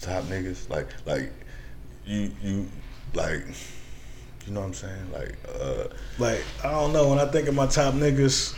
top 0.00 0.24
niggas? 0.24 0.68
Like 0.68 0.88
like 1.06 1.32
you 2.04 2.32
you 2.42 2.68
like 3.14 3.44
you 4.46 4.52
know 4.52 4.60
what 4.60 4.66
I'm 4.66 4.74
saying? 4.74 5.12
Like 5.12 5.36
uh 5.54 5.84
Like 6.18 6.42
I 6.64 6.72
don't 6.72 6.92
know. 6.92 7.08
When 7.08 7.20
I 7.20 7.26
think 7.26 7.46
of 7.46 7.54
my 7.54 7.68
top 7.68 7.94
niggas, 7.94 8.56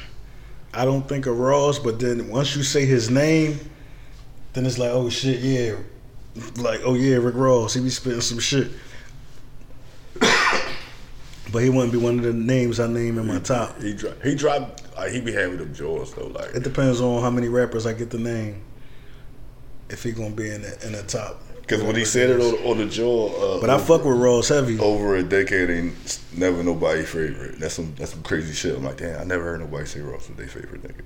I 0.72 0.86
don't 0.86 1.06
think 1.06 1.26
of 1.26 1.38
Ross. 1.38 1.78
But 1.78 2.00
then 2.00 2.30
once 2.30 2.56
you 2.56 2.62
say 2.62 2.86
his 2.86 3.10
name, 3.10 3.60
then 4.54 4.64
it's 4.64 4.78
like, 4.78 4.90
oh 4.90 5.10
shit, 5.10 5.40
yeah. 5.40 5.74
Like 6.56 6.80
oh 6.84 6.94
yeah, 6.94 7.16
Rick 7.16 7.34
Ross. 7.34 7.74
He 7.74 7.80
be 7.82 7.90
spitting 7.90 8.20
some 8.22 8.38
shit. 8.38 8.70
but 11.52 11.62
he 11.62 11.68
wouldn't 11.70 11.92
be 11.92 11.98
one 11.98 12.18
of 12.18 12.24
the 12.24 12.32
names 12.32 12.80
I 12.80 12.86
name 12.86 13.18
in 13.18 13.26
my 13.26 13.38
top. 13.40 13.80
he 13.82 13.92
dro- 13.94 14.14
he 14.22 14.34
dropped 14.34 14.82
like 14.96 15.12
he 15.12 15.20
be 15.20 15.32
having 15.32 15.58
them 15.58 15.74
jaws 15.74 16.14
though 16.14 16.28
like 16.28 16.54
It 16.54 16.62
depends 16.62 17.00
on 17.00 17.22
how 17.22 17.30
many 17.30 17.48
rappers 17.48 17.86
I 17.86 17.92
get 17.92 18.10
the 18.10 18.18
name. 18.18 18.62
If 19.90 20.02
he 20.02 20.12
gonna 20.12 20.30
be 20.30 20.48
in 20.50 20.62
the, 20.62 20.86
in 20.86 20.92
the 20.92 21.02
top. 21.02 21.42
because 21.60 21.82
when 21.82 21.96
he 21.96 22.04
said 22.06 22.30
it 22.30 22.40
on, 22.40 22.54
on 22.70 22.78
the 22.78 22.86
jaw, 22.86 23.28
uh, 23.56 23.60
But 23.60 23.68
I 23.68 23.76
fuck 23.78 24.04
with 24.06 24.16
Ross 24.16 24.48
heavy. 24.48 24.78
over 24.78 25.16
a 25.16 25.22
decade 25.22 25.68
ain't 25.68 26.18
never 26.34 26.62
nobody 26.62 27.02
favorite. 27.02 27.58
That's 27.60 27.74
some 27.74 27.94
that's 27.98 28.12
some 28.12 28.22
crazy 28.22 28.54
shit. 28.54 28.74
I'm 28.74 28.84
like, 28.84 28.96
damn, 28.96 29.20
I 29.20 29.24
never 29.24 29.44
heard 29.44 29.60
nobody 29.60 29.84
say 29.84 30.00
Ross 30.00 30.28
was 30.28 30.38
their 30.38 30.46
favorite 30.48 30.82
nigga. 30.82 31.02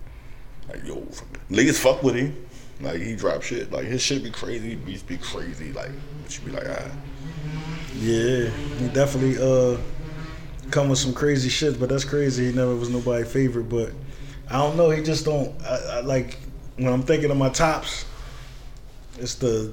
Like, 0.68 0.84
yo, 0.84 0.96
niggas 1.50 1.78
fuck 1.78 2.02
with 2.02 2.16
him. 2.16 2.36
Like 2.80 3.00
he 3.00 3.16
drop 3.16 3.42
shit. 3.42 3.72
Like 3.72 3.86
his 3.86 4.02
shit 4.02 4.22
be 4.22 4.30
crazy, 4.30 4.74
beats 4.74 5.02
be 5.02 5.16
crazy. 5.16 5.72
Like 5.72 5.90
but 6.22 6.38
you 6.38 6.44
be 6.44 6.52
like, 6.52 6.66
ah, 6.68 6.90
Yeah, 7.94 8.48
he 8.78 8.88
definitely 8.88 9.38
uh 9.38 9.78
come 10.70 10.88
with 10.88 10.98
some 10.98 11.14
crazy 11.14 11.48
shit, 11.48 11.80
but 11.80 11.88
that's 11.88 12.04
crazy. 12.04 12.50
He 12.50 12.52
never 12.52 12.74
was 12.74 12.90
nobody 12.90 13.24
favorite, 13.24 13.68
but 13.68 13.92
I 14.50 14.58
don't 14.58 14.76
know. 14.76 14.90
He 14.90 15.02
just 15.02 15.24
don't. 15.24 15.54
I, 15.62 15.76
I 15.76 16.00
like 16.00 16.38
when 16.76 16.92
I'm 16.92 17.02
thinking 17.02 17.30
of 17.30 17.36
my 17.36 17.48
tops. 17.48 18.04
It's 19.18 19.36
the 19.36 19.72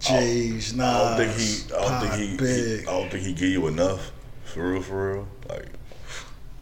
J's, 0.00 0.74
Nas, 0.74 0.86
I 0.86 1.16
don't 1.16 1.16
think 1.16 1.38
he. 1.38 1.74
I 1.74 1.78
don't 1.78 2.08
Pac, 2.08 2.18
think 2.18 2.40
he, 2.40 2.46
he. 2.46 2.80
I 2.80 2.84
don't 2.84 3.10
think 3.10 3.24
he 3.24 3.32
give 3.32 3.50
you 3.50 3.66
enough. 3.68 4.12
For 4.44 4.72
real, 4.72 4.82
for 4.82 5.12
real. 5.12 5.28
Like, 5.48 5.66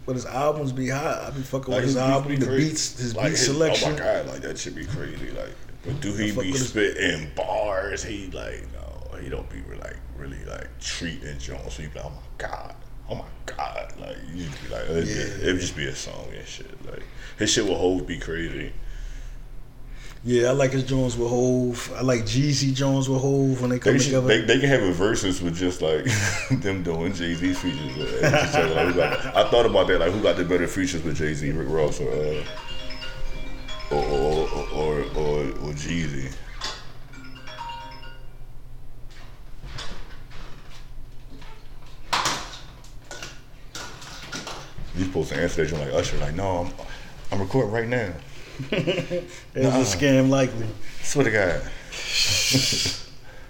but 0.08 0.16
his 0.16 0.24
albums 0.24 0.72
be 0.72 0.88
hot. 0.88 1.18
I 1.26 1.30
be 1.30 1.42
fucking 1.42 1.70
like 1.70 1.82
with 1.82 1.84
his 1.84 1.94
beats 1.96 2.02
album, 2.02 2.28
be 2.30 2.36
the 2.36 2.46
beats, 2.56 2.98
his 2.98 3.14
Like, 3.14 3.32
beat 3.32 3.36
selection. 3.36 3.90
Oh 3.90 3.92
my 3.92 3.98
god, 3.98 4.26
like 4.26 4.40
that 4.40 4.56
should 4.58 4.74
be 4.74 4.86
crazy. 4.86 5.30
Like, 5.32 5.54
but 5.84 6.00
do 6.00 6.14
he 6.14 6.30
be 6.30 6.36
with 6.38 6.46
his- 6.46 6.70
spitting 6.70 7.30
bars? 7.36 8.02
He 8.02 8.28
like 8.32 8.64
no, 8.72 9.18
he 9.18 9.28
don't 9.28 9.48
be 9.50 9.58
like 9.78 9.98
really 10.16 10.42
like 10.46 10.66
treating 10.80 11.38
Jones. 11.38 11.74
So 11.74 11.82
you 11.82 11.90
be 11.90 11.98
like, 11.98 12.06
oh 12.06 12.10
my 12.10 12.22
god, 12.38 12.74
oh 13.10 13.14
my 13.16 13.24
god, 13.44 13.92
like 14.00 14.16
you 14.32 14.46
just 14.46 14.62
be 14.64 14.70
like, 14.70 14.84
it 14.88 15.40
Yeah. 15.42 15.52
would 15.52 15.60
just 15.60 15.76
be 15.76 15.86
a 15.88 15.94
song 15.94 16.26
and 16.34 16.48
shit. 16.48 16.86
Like 16.90 17.02
his 17.38 17.52
shit 17.52 17.66
will 17.66 17.76
hold 17.76 18.06
be 18.06 18.16
crazy. 18.16 18.72
Yeah, 20.24 20.48
I 20.48 20.50
like 20.52 20.72
his 20.72 20.82
Jones 20.82 21.16
with 21.16 21.28
Hove. 21.30 21.92
I 21.96 22.02
like 22.02 22.22
Jeezy 22.22 22.74
Jones 22.74 23.08
with 23.08 23.20
Hove 23.20 23.60
when 23.60 23.70
they 23.70 23.78
come 23.78 23.92
They, 23.94 23.98
should, 24.00 24.06
together. 24.06 24.26
they, 24.28 24.40
they 24.42 24.58
can 24.60 24.68
have 24.68 24.82
a 24.82 24.92
versus 24.92 25.40
with 25.40 25.56
just 25.56 25.80
like 25.80 26.04
them 26.60 26.82
doing 26.82 27.12
Jay 27.14 27.34
Z's 27.34 27.58
features. 27.58 28.24
other. 28.54 28.74
Like, 28.74 28.94
got- 28.96 29.36
I 29.36 29.48
thought 29.48 29.64
about 29.66 29.86
that. 29.88 30.00
Like, 30.00 30.12
who 30.12 30.20
got 30.20 30.36
the 30.36 30.44
better 30.44 30.66
features 30.66 31.02
with 31.02 31.16
Jay 31.16 31.34
Z, 31.34 31.50
Rick 31.52 31.68
Ross, 31.70 32.00
or 32.00 32.10
uh, 32.10 32.44
or 33.92 34.04
or 34.04 34.48
or, 34.74 35.00
or, 35.16 35.38
or, 35.40 35.72
Jeezy? 35.74 36.32
You 44.96 45.04
supposed 45.04 45.28
to 45.30 45.36
answer 45.40 45.62
that 45.64 45.70
joint 45.70 45.84
like 45.84 45.94
Usher, 45.94 46.16
like, 46.18 46.34
no, 46.34 46.58
I'm, 46.66 46.72
I'm 47.30 47.40
recording 47.40 47.70
right 47.70 47.86
now. 47.86 48.12
It 48.70 49.24
was 49.54 49.94
a 49.94 49.96
scam 49.96 50.28
likely. 50.28 50.66
Swear 51.02 51.24
to 51.24 51.30
God. 51.30 51.62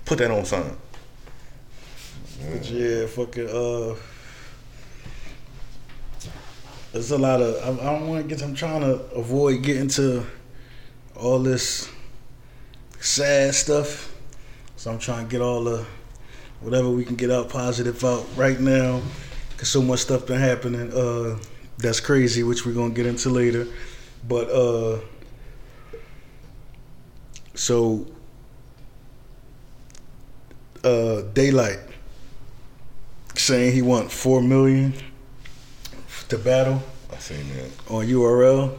Put 0.05 0.19
that 0.19 0.31
on 0.31 0.45
son. 0.45 0.77
But 2.51 2.71
yeah, 2.71 3.07
fucking 3.07 3.49
uh 3.49 3.95
there's 6.93 7.11
a 7.11 7.19
lot 7.19 7.41
of 7.41 7.57
I, 7.63 7.83
I 7.83 7.93
don't 7.93 8.09
want 8.09 8.23
to 8.23 8.29
get 8.29 8.43
I'm 8.43 8.55
trying 8.55 8.81
to 8.83 9.05
avoid 9.15 9.63
getting 9.63 9.89
to 9.89 10.25
all 11.17 11.39
this 11.39 11.91
sad 13.01 13.55
stuff. 13.55 14.15
So 14.77 14.93
I'm 14.93 14.99
trying 14.99 15.27
to 15.27 15.31
get 15.31 15.41
all 15.41 15.65
the 15.65 15.85
whatever 16.61 16.91
we 16.91 17.05
can 17.05 17.17
get 17.17 17.31
out 17.31 17.49
positive 17.49 18.05
out 18.05 18.27
right 18.37 18.61
now 18.61 19.01
cuz 19.57 19.69
so 19.69 19.81
much 19.83 20.01
stuff 20.01 20.27
been 20.27 20.41
happening 20.41 20.93
uh 20.93 21.39
that's 21.79 22.01
crazy 22.01 22.43
which 22.43 22.67
we're 22.67 22.73
going 22.73 22.91
to 22.91 22.97
get 22.97 23.07
into 23.07 23.31
later. 23.31 23.67
But 24.27 24.51
uh 24.51 25.01
so 27.55 28.07
uh 30.85 31.23
Daylyt 31.35 31.81
saying 33.35 33.73
he 33.73 33.83
want 33.83 34.11
four 34.11 34.43
million 34.43 34.95
to 36.29 36.39
battle 36.39 36.83
I 37.13 37.17
seen 37.19 37.47
that. 37.57 37.71
on 37.91 38.07
URL. 38.07 38.77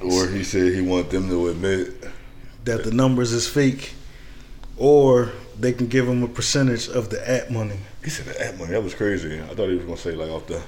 Or 0.00 0.26
he 0.28 0.42
said 0.44 0.72
he 0.72 0.80
want 0.80 1.10
them 1.10 1.28
to 1.28 1.48
admit 1.48 2.04
That 2.64 2.84
the 2.84 2.90
numbers 2.92 3.32
is 3.32 3.46
fake. 3.48 3.94
or 4.78 5.32
they 5.58 5.72
can 5.72 5.86
give 5.86 6.06
him 6.06 6.22
a 6.22 6.28
percentage 6.28 6.88
of 6.88 7.08
the 7.08 7.28
ad 7.28 7.50
money. 7.50 7.78
He 8.04 8.10
said 8.10 8.26
the 8.26 8.38
ad 8.42 8.58
money. 8.58 8.72
That 8.72 8.82
was 8.82 8.94
crazy. 8.94 9.40
I 9.40 9.46
thought 9.54 9.68
he 9.68 9.76
was 9.76 9.84
gonna 9.84 9.96
say 9.96 10.12
like 10.12 10.30
off 10.30 10.46
the. 10.46 10.62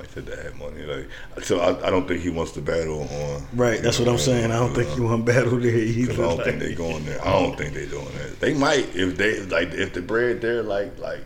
He 0.00 0.08
said 0.12 0.26
the 0.26 0.46
ad 0.46 0.56
money. 0.58 0.82
Like, 0.82 1.44
so 1.44 1.60
I, 1.60 1.86
I 1.86 1.90
don't 1.90 2.06
think 2.08 2.20
he 2.22 2.30
wants 2.30 2.52
to 2.52 2.60
battle 2.60 3.02
on. 3.02 3.46
Right, 3.54 3.82
that's 3.82 3.98
what 3.98 4.08
I'm 4.08 4.18
saying. 4.18 4.50
I 4.50 4.58
don't 4.58 4.74
think 4.74 4.88
he 4.90 5.00
want 5.00 5.26
to 5.26 5.32
battle 5.32 5.58
there 5.58 5.74
either. 5.76 6.12
I 6.12 6.16
don't 6.16 6.36
Like- 6.36 6.46
think 6.46 6.58
they're 6.60 6.74
going 6.74 7.04
there. 7.04 7.24
I 7.26 7.32
don't 7.32 7.56
think 7.56 7.74
they're 7.74 7.86
doing 7.86 8.04
that. 8.18 8.40
They 8.40 8.54
might 8.54 8.94
if 8.94 9.16
they 9.16 9.40
like 9.44 9.72
if 9.72 9.92
the 9.94 10.02
bread 10.02 10.40
there 10.40 10.62
like 10.62 10.98
like. 10.98 11.20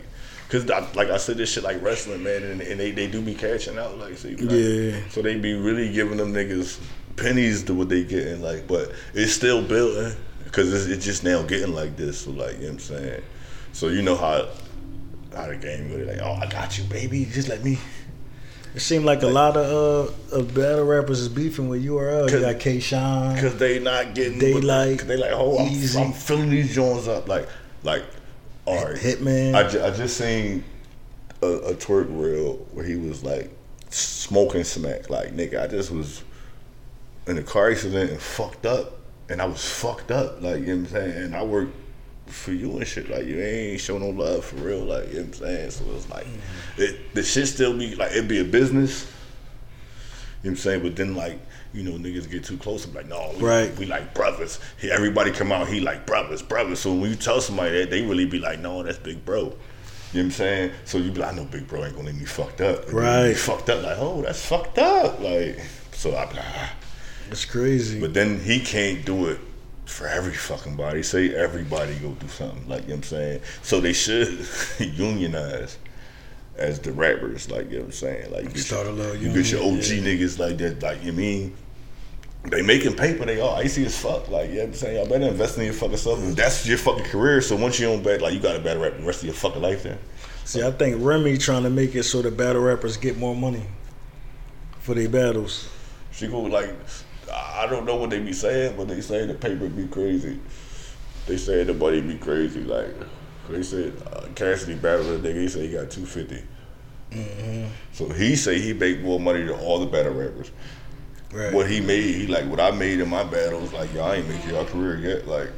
Cause 0.49 0.67
I, 0.71 0.79
like 0.93 1.11
I 1.11 1.17
said, 1.17 1.37
this 1.37 1.51
shit 1.53 1.63
like 1.63 1.79
wrestling, 1.83 2.23
man, 2.23 2.41
and, 2.41 2.59
and 2.59 2.79
they, 2.79 2.89
they 2.89 3.05
do 3.05 3.21
be 3.21 3.35
cashing 3.35 3.77
out, 3.77 3.99
like, 3.99 4.17
so, 4.17 4.29
like 4.29 4.39
Yeah. 4.49 4.99
so 5.09 5.21
they 5.21 5.37
be 5.37 5.53
really 5.53 5.93
giving 5.93 6.17
them 6.17 6.33
niggas 6.33 6.79
pennies 7.17 7.61
to 7.65 7.75
what 7.75 7.87
they 7.89 8.03
getting, 8.03 8.41
like, 8.41 8.67
but 8.67 8.91
it's 9.13 9.31
still 9.31 9.61
building, 9.61 10.17
cause 10.51 10.73
it's, 10.73 10.85
it's 10.87 11.05
just 11.05 11.23
now 11.23 11.43
getting 11.43 11.75
like 11.75 11.95
this, 11.97 12.21
so 12.21 12.31
like, 12.31 12.53
you 12.53 12.61
know 12.61 12.65
what 12.65 12.71
I'm 12.73 12.79
saying, 12.79 13.21
so 13.73 13.89
you 13.89 14.01
know 14.01 14.15
how 14.15 14.49
how 15.35 15.45
the 15.45 15.55
game 15.55 15.87
they 15.89 16.03
like, 16.03 16.17
oh, 16.23 16.33
I 16.41 16.47
got 16.47 16.79
you, 16.79 16.83
baby, 16.85 17.25
just 17.25 17.47
let 17.47 17.63
me, 17.63 17.77
It 18.75 18.81
seemed 18.81 19.05
like 19.05 19.23
a 19.23 19.27
lot 19.27 19.57
of 19.57 20.13
uh, 20.31 20.37
of 20.37 20.53
battle 20.53 20.85
rappers 20.85 21.19
is 21.19 21.29
beefing 21.29 21.69
with 21.69 21.83
URL. 21.83 22.31
You 22.31 22.39
got 22.39 22.59
K 22.59 22.79
Shine. 22.79 23.39
Cause 23.39 23.57
they 23.57 23.79
not 23.79 24.13
getting 24.13 24.61
like 24.61 25.07
they 25.07 25.17
like 25.17 25.31
oh 25.33 25.57
I'm, 25.57 25.67
easy. 25.67 25.99
I'm 25.99 26.13
filling 26.13 26.49
these 26.49 26.73
joints 26.73 27.07
up 27.07 27.27
like 27.27 27.47
like 27.83 28.03
all 28.65 28.85
right 28.85 28.95
Hitman. 28.95 29.55
I, 29.55 29.67
ju- 29.67 29.83
I 29.83 29.89
just 29.91 30.17
seen 30.17 30.63
a, 31.41 31.47
a 31.47 31.73
twerk 31.73 32.07
reel 32.09 32.57
where 32.73 32.85
he 32.85 32.95
was 32.95 33.23
like 33.23 33.49
smoking 33.89 34.63
smack 34.63 35.09
like 35.09 35.35
nigga 35.35 35.63
I 35.63 35.67
just 35.67 35.89
was 35.89 36.23
in 37.25 37.37
a 37.37 37.43
car 37.43 37.71
accident 37.71 38.11
and 38.11 38.21
fucked 38.21 38.65
up 38.65 38.99
and 39.29 39.41
I 39.41 39.45
was 39.45 39.67
fucked 39.67 40.11
up 40.11 40.41
like 40.41 40.59
you 40.59 40.67
know 40.67 40.75
what 40.75 40.79
I'm 40.79 40.85
saying 40.87 41.23
and 41.23 41.35
I 41.35 41.43
work 41.43 41.69
for 42.29 42.51
you 42.53 42.77
and 42.77 42.87
shit 42.87 43.09
like 43.09 43.25
you 43.25 43.39
ain't 43.41 43.81
show 43.81 43.97
no 43.97 44.09
love 44.09 44.45
for 44.45 44.55
real 44.57 44.79
like 44.85 45.07
you 45.09 45.15
know 45.15 45.19
what 45.21 45.27
I'm 45.27 45.33
saying 45.33 45.71
so 45.71 45.85
it's 45.95 46.09
like 46.09 46.25
Mm-hmm. 46.25 46.81
it 46.83 47.13
the 47.15 47.23
shit 47.23 47.47
still 47.47 47.77
be 47.77 47.95
like 47.95 48.11
it 48.13 48.27
be 48.27 48.39
a 48.39 48.43
business 48.45 49.11
you 50.41 50.51
know 50.51 50.51
what 50.53 50.59
I'm 50.59 50.63
saying? 50.63 50.83
But 50.83 50.95
then 50.95 51.15
like, 51.15 51.37
you 51.73 51.83
know, 51.83 51.97
niggas 51.97 52.31
get 52.31 52.45
too 52.45 52.55
close 52.55 52.85
and 52.85 52.93
be 52.93 52.99
like, 53.01 53.09
no, 53.09 53.33
we, 53.37 53.43
Right. 53.45 53.77
we 53.77 53.85
like 53.85 54.13
brothers. 54.13 54.57
He, 54.79 54.89
everybody 54.89 55.31
come 55.31 55.51
out, 55.51 55.67
he 55.67 55.81
like 55.81 56.05
brothers, 56.05 56.41
brothers. 56.41 56.79
So 56.79 56.93
when 56.93 57.09
you 57.09 57.17
tell 57.17 57.41
somebody 57.41 57.71
that, 57.79 57.89
they 57.89 58.03
really 58.03 58.25
be 58.25 58.39
like, 58.39 58.59
no, 58.59 58.81
that's 58.81 58.97
big 58.99 59.25
bro. 59.25 59.39
You 59.41 59.43
know 59.49 59.55
what 60.13 60.19
I'm 60.21 60.31
saying? 60.31 60.71
So 60.85 60.97
you 60.97 61.11
be 61.11 61.19
like, 61.19 61.33
I 61.33 61.35
know 61.35 61.43
big 61.43 61.67
bro 61.67 61.83
ain't 61.83 61.93
gonna 61.93 62.07
leave 62.07 62.19
me 62.19 62.23
fucked 62.23 62.61
up. 62.61 62.85
And 62.85 62.93
Right. 62.93 63.35
fucked 63.35 63.69
up, 63.69 63.83
like, 63.83 63.97
oh, 63.99 64.21
that's 64.21 64.45
fucked 64.45 64.77
up. 64.77 65.19
Like, 65.19 65.59
so 65.91 66.15
I 66.15 66.25
be 66.27 66.35
like, 66.35 66.45
ah. 66.55 66.73
It's 67.31 67.43
crazy. 67.43 67.99
But 67.99 68.13
then 68.13 68.39
he 68.39 68.61
can't 68.61 69.03
do 69.05 69.25
it 69.25 69.39
for 69.89 70.07
every 70.07 70.33
fucking 70.33 70.75
body. 70.75 71.03
Say 71.03 71.33
everybody 71.33 71.95
go 71.95 72.11
do 72.11 72.27
something. 72.27 72.67
Like, 72.67 72.83
you 72.83 72.89
know 72.89 72.95
what 72.95 72.97
I'm 72.97 73.03
saying? 73.03 73.41
So 73.63 73.79
they 73.79 73.93
should 73.93 74.47
unionize 74.79 75.77
as 76.55 76.79
the 76.79 76.91
rappers. 76.91 77.49
Like, 77.49 77.65
you 77.65 77.77
know 77.77 77.79
what 77.79 77.85
I'm 77.85 77.91
saying? 77.91 78.31
Like, 78.31 78.55
you 78.55 78.61
Start 78.61 78.85
your, 78.85 78.93
a 78.93 78.95
little 78.95 79.15
union, 79.15 79.35
you 79.35 79.41
get 79.41 79.51
your 79.51 79.63
OG 79.63 79.73
yeah. 79.73 80.03
niggas 80.03 80.39
like 80.39 80.57
that. 80.59 80.81
Like, 80.81 81.03
you 81.03 81.13
mean? 81.13 81.55
They 82.43 82.61
making 82.61 82.95
paper, 82.95 83.25
they 83.25 83.41
all 83.41 83.55
icy 83.55 83.85
as 83.85 83.99
fuck. 83.99 84.29
Like, 84.29 84.49
you 84.49 84.55
know 84.55 84.61
what 84.61 84.67
I'm 84.67 84.73
saying? 84.75 84.95
Y'all 84.95 85.09
better 85.09 85.27
invest 85.27 85.57
in 85.57 85.65
your 85.65 85.73
fucking 85.73 85.97
self. 85.97 86.19
That's 86.35 86.65
your 86.65 86.77
fucking 86.77 87.05
career. 87.05 87.41
So 87.41 87.57
once 87.57 87.79
you 87.79 87.91
on 87.91 88.01
bet, 88.01 88.21
like, 88.21 88.33
you 88.33 88.39
got 88.39 88.53
to 88.53 88.59
better 88.59 88.79
rap 88.79 88.93
the 88.95 89.03
rest 89.03 89.19
of 89.19 89.25
your 89.25 89.33
fucking 89.33 89.61
life 89.61 89.83
then. 89.83 89.99
See, 90.45 90.63
I 90.63 90.71
think 90.71 90.97
Remy 90.99 91.37
trying 91.37 91.63
to 91.63 91.69
make 91.69 91.95
it 91.95 92.03
so 92.03 92.21
the 92.21 92.31
battle 92.31 92.61
rappers 92.61 92.95
get 92.95 93.17
more 93.17 93.35
money 93.35 93.63
for 94.79 94.95
their 94.95 95.09
battles. 95.09 95.69
She 96.11 96.27
go 96.27 96.39
like, 96.39 96.73
I 97.33 97.67
don't 97.69 97.85
know 97.85 97.95
what 97.95 98.09
they 98.09 98.19
be 98.19 98.33
saying, 98.33 98.77
but 98.77 98.87
they 98.87 99.01
say 99.01 99.25
the 99.25 99.33
paper 99.33 99.67
be 99.69 99.87
crazy. 99.87 100.39
They 101.27 101.37
say 101.37 101.63
the 101.63 101.73
money 101.73 102.01
be 102.01 102.17
crazy. 102.17 102.61
Like 102.61 102.95
they 103.49 103.63
said, 103.63 103.93
uh, 104.11 104.25
Cassidy 104.35 104.75
battled 104.75 105.07
a 105.07 105.19
nigga. 105.19 105.41
He 105.41 105.47
said 105.47 105.63
he 105.63 105.71
got 105.71 105.89
two 105.91 106.05
So 107.93 108.09
he 108.09 108.35
say 108.35 108.59
he 108.59 108.73
make 108.73 109.01
more 109.01 109.19
money 109.19 109.43
than 109.43 109.59
all 109.59 109.79
the 109.79 109.85
battle 109.85 110.13
rappers. 110.13 110.51
Right. 111.31 111.53
What 111.53 111.69
he 111.69 111.79
made, 111.79 112.15
he 112.15 112.27
like 112.27 112.45
what 112.45 112.59
I 112.59 112.71
made 112.71 112.99
in 112.99 113.09
my 113.09 113.23
battles. 113.23 113.71
Like 113.73 113.93
y'all 113.93 114.11
ain't 114.11 114.27
make 114.27 114.45
your 114.47 114.65
career 114.65 114.97
yet. 114.97 115.27
Like 115.27 115.49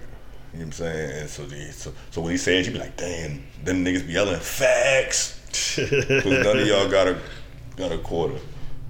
you 0.54 0.60
know 0.60 0.66
what 0.66 0.66
I'm 0.66 0.72
saying. 0.74 1.20
And 1.22 1.30
so, 1.30 1.46
the, 1.46 1.72
so, 1.72 1.94
so 2.10 2.22
when 2.22 2.32
he 2.32 2.38
said, 2.38 2.66
you 2.66 2.74
be 2.74 2.80
like, 2.80 2.98
damn, 2.98 3.42
them 3.64 3.86
niggas 3.86 4.06
be 4.06 4.14
yelling 4.14 4.40
facts. 4.40 5.40
Cause 5.76 6.26
none 6.26 6.60
of 6.60 6.68
y'all 6.68 6.90
got 6.90 7.08
a 7.08 7.18
got 7.78 7.92
a 7.92 7.98
quarter 7.98 8.38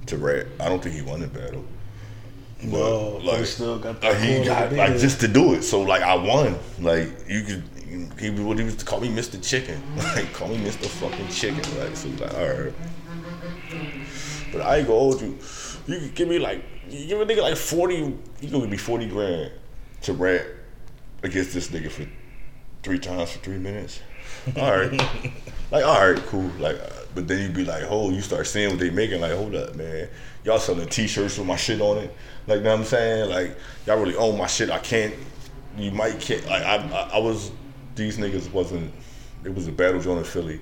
to 0.08 0.18
rap. 0.18 0.48
I 0.60 0.70
don't 0.70 0.82
think 0.82 0.96
he 0.96 1.02
won 1.02 1.22
the 1.22 1.28
battle. 1.28 1.64
But, 2.64 3.20
he 3.38 3.46
still 3.46 3.80
got 3.80 4.02
the 4.02 4.10
uh, 4.10 4.14
he 4.16 4.46
got 4.46 4.72
like 4.74 4.98
just 4.98 5.20
to 5.22 5.28
do 5.28 5.54
it. 5.54 5.64
So 5.64 5.82
like 5.82 6.04
I 6.04 6.16
won. 6.16 6.58
Like 6.80 7.10
you 7.28 7.44
could. 7.44 7.64
He 8.20 8.30
would 8.30 8.60
he 8.60 8.64
was 8.64 8.84
call 8.84 9.02
me 9.02 9.10
Mr. 9.10 9.44
Chicken. 9.44 9.82
Like 9.98 10.32
call 10.34 10.48
me 10.50 10.58
Mr. 10.58 10.86
Fucking 10.86 11.28
Chicken. 11.30 11.80
Like 11.80 11.96
so 11.96 12.08
like 12.10 12.34
all 12.34 12.64
right. 12.64 12.74
But 14.52 14.62
I 14.62 14.78
ain't 14.78 14.88
gonna 14.88 15.00
hold 15.00 15.22
you. 15.22 15.38
You 15.88 16.00
could 16.00 16.16
give 16.16 16.28
me 16.28 16.38
like 16.40 16.64
you 16.90 17.08
give 17.08 17.22
a 17.22 17.26
nigga 17.26 17.42
like 17.42 17.58
forty. 17.58 17.96
You 17.96 18.20
gonna 18.42 18.62
give 18.62 18.70
me 18.70 18.78
forty 18.78 19.08
grand 19.08 19.52
to 20.04 20.14
rap 20.14 20.46
against 21.24 21.54
this 21.54 21.70
nigga 21.70 21.90
for 21.90 22.08
three 22.84 23.00
times 23.00 23.32
for 23.32 23.40
three 23.40 23.58
minutes. 23.58 24.02
All 24.58 24.72
right, 24.72 24.92
like 25.72 25.86
all 25.86 26.12
right, 26.12 26.24
cool. 26.28 26.50
Like, 26.60 26.80
but 27.14 27.28
then 27.28 27.42
you'd 27.42 27.54
be 27.54 27.66
like, 27.66 27.84
oh, 27.90 28.10
you 28.10 28.22
start 28.22 28.48
seeing 28.48 28.70
what 28.70 28.80
they 28.80 28.90
making. 28.90 29.22
Like, 29.22 29.34
hold 29.34 29.56
up, 29.56 29.76
man, 29.76 30.08
y'all 30.44 30.60
selling 30.60 30.88
T-shirts 30.88 31.38
with 31.38 31.48
my 31.48 31.56
shit 31.56 31.82
on 31.82 31.98
it. 31.98 32.16
Like, 32.48 32.60
you 32.60 32.64
know 32.64 32.72
what 32.72 32.80
I'm 32.80 32.86
saying? 32.86 33.30
Like, 33.30 33.58
y'all 33.86 33.98
really 33.98 34.16
own 34.16 34.38
my 34.38 34.48
shit. 34.48 34.70
I 34.70 34.80
can't. 34.80 35.14
You 35.78 35.92
might 35.92 36.20
can't. 36.20 36.46
Like, 36.48 36.64
I, 36.64 36.76
I, 36.76 37.10
I 37.16 37.18
was. 37.20 37.52
These 37.96 38.18
niggas 38.18 38.52
wasn't. 38.52 38.94
It 39.44 39.54
was 39.54 39.68
a 39.68 39.72
battle 39.72 40.02
joint 40.02 40.20
in 40.20 40.26
Philly, 40.26 40.62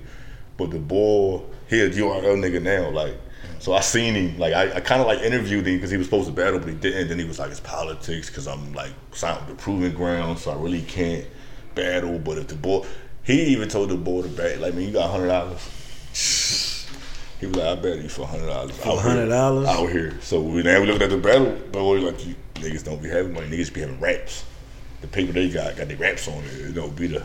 but 0.56 0.70
the 0.70 0.78
boy, 0.78 1.42
he 1.68 1.80
a 1.80 1.90
URL 1.90 2.36
nigga 2.36 2.62
now. 2.62 2.90
Like, 2.90 3.14
so 3.58 3.72
I 3.74 3.80
seen 3.80 4.14
him. 4.14 4.38
Like, 4.38 4.54
I, 4.54 4.76
I 4.76 4.80
kind 4.80 5.00
of 5.00 5.06
like 5.06 5.20
interviewed 5.20 5.66
him 5.66 5.76
because 5.76 5.90
he 5.90 5.96
was 5.96 6.06
supposed 6.06 6.26
to 6.28 6.32
battle, 6.32 6.58
but 6.58 6.68
he 6.68 6.74
didn't. 6.74 7.08
Then 7.08 7.18
he 7.18 7.24
was 7.24 7.38
like, 7.38 7.50
it's 7.50 7.60
politics 7.60 8.28
because 8.28 8.48
I'm 8.48 8.72
like 8.72 8.92
signed 9.12 9.46
with 9.46 9.56
the 9.56 9.62
Proving 9.62 9.94
Ground, 9.94 10.38
so 10.38 10.50
I 10.50 10.56
really 10.56 10.82
can't 10.82 11.26
battle. 11.74 12.18
But 12.18 12.38
if 12.38 12.48
the 12.48 12.56
boy, 12.56 12.86
he 13.22 13.42
even 13.46 13.68
told 13.68 13.90
the 13.90 13.96
boy 13.96 14.22
to 14.22 14.28
bat. 14.28 14.60
Like, 14.60 14.74
man, 14.74 14.84
you 14.84 14.92
got 14.92 15.10
hundred 15.10 15.28
dollars. 15.28 15.79
He 16.12 17.46
was 17.46 17.56
like, 17.56 17.78
I 17.78 17.80
bet 17.80 18.02
you 18.02 18.08
for 18.08 18.26
hundred 18.26 18.46
dollars. 18.46 18.76
For 18.76 18.96
$100? 18.98 19.66
out 19.66 19.90
here. 19.90 20.20
So 20.20 20.42
we 20.42 20.62
now 20.62 20.80
we 20.80 20.86
looking 20.86 21.02
at 21.02 21.10
the 21.10 21.16
battle, 21.16 21.58
but 21.72 21.84
we 21.84 21.98
like 22.00 22.26
you 22.26 22.34
niggas 22.54 22.84
don't 22.84 23.02
be 23.02 23.08
having 23.08 23.32
money. 23.32 23.48
Niggas 23.48 23.72
be 23.72 23.80
having 23.80 23.98
raps. 23.98 24.44
The 25.00 25.06
paper 25.06 25.32
they 25.32 25.48
got 25.48 25.76
got 25.76 25.88
their 25.88 25.96
raps 25.96 26.28
on 26.28 26.44
it. 26.44 26.52
It 26.52 26.74
don't 26.74 26.94
be 26.94 27.06
the 27.06 27.24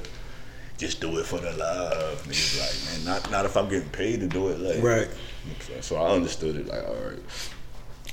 just 0.78 1.02
do 1.02 1.18
it 1.20 1.26
for 1.26 1.40
the 1.40 1.52
love. 1.54 2.24
Niggas 2.24 2.60
like, 2.60 3.06
man, 3.06 3.06
not 3.06 3.32
not 3.32 3.46
if 3.46 3.58
I'm 3.58 3.68
getting 3.68 3.90
paid 3.90 4.22
to 4.22 4.28
do 4.28 4.48
it. 4.50 4.60
Like, 4.60 4.84
Right. 4.84 5.08
So 5.82 5.98
I 5.98 6.12
understood 6.12 6.56
it. 6.56 6.68
Like, 6.68 6.88
all 6.88 6.96
right. 6.96 7.20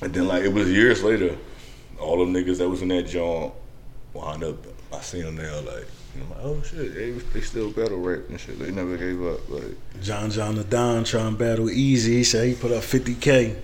And 0.00 0.12
then 0.12 0.26
like 0.26 0.42
it 0.42 0.52
was 0.52 0.68
years 0.70 1.04
later, 1.04 1.36
all 2.00 2.18
them 2.18 2.34
niggas 2.34 2.58
that 2.58 2.68
was 2.68 2.82
in 2.82 2.88
that 2.88 3.06
joint 3.06 3.52
wound 4.12 4.42
up. 4.42 4.56
I 4.92 5.00
seen 5.00 5.22
them 5.24 5.36
now. 5.36 5.60
Like, 5.60 5.86
I'm 6.14 6.30
like, 6.30 6.38
oh 6.42 6.62
shit, 6.62 6.94
they, 6.94 7.10
they 7.10 7.40
still 7.40 7.70
battle 7.70 7.98
rap 7.98 8.20
and 8.28 8.38
shit. 8.38 8.58
They 8.58 8.70
never 8.70 8.96
gave 8.96 9.22
up. 9.24 9.48
Like, 9.48 9.74
John 10.02 10.30
John 10.30 10.54
the 10.56 10.64
Don 10.64 11.04
trying 11.04 11.32
to 11.32 11.38
battle 11.38 11.66
Eazy. 11.66 12.08
He 12.08 12.24
said 12.24 12.46
he 12.48 12.54
put 12.54 12.72
up 12.72 12.82
50K. 12.82 13.56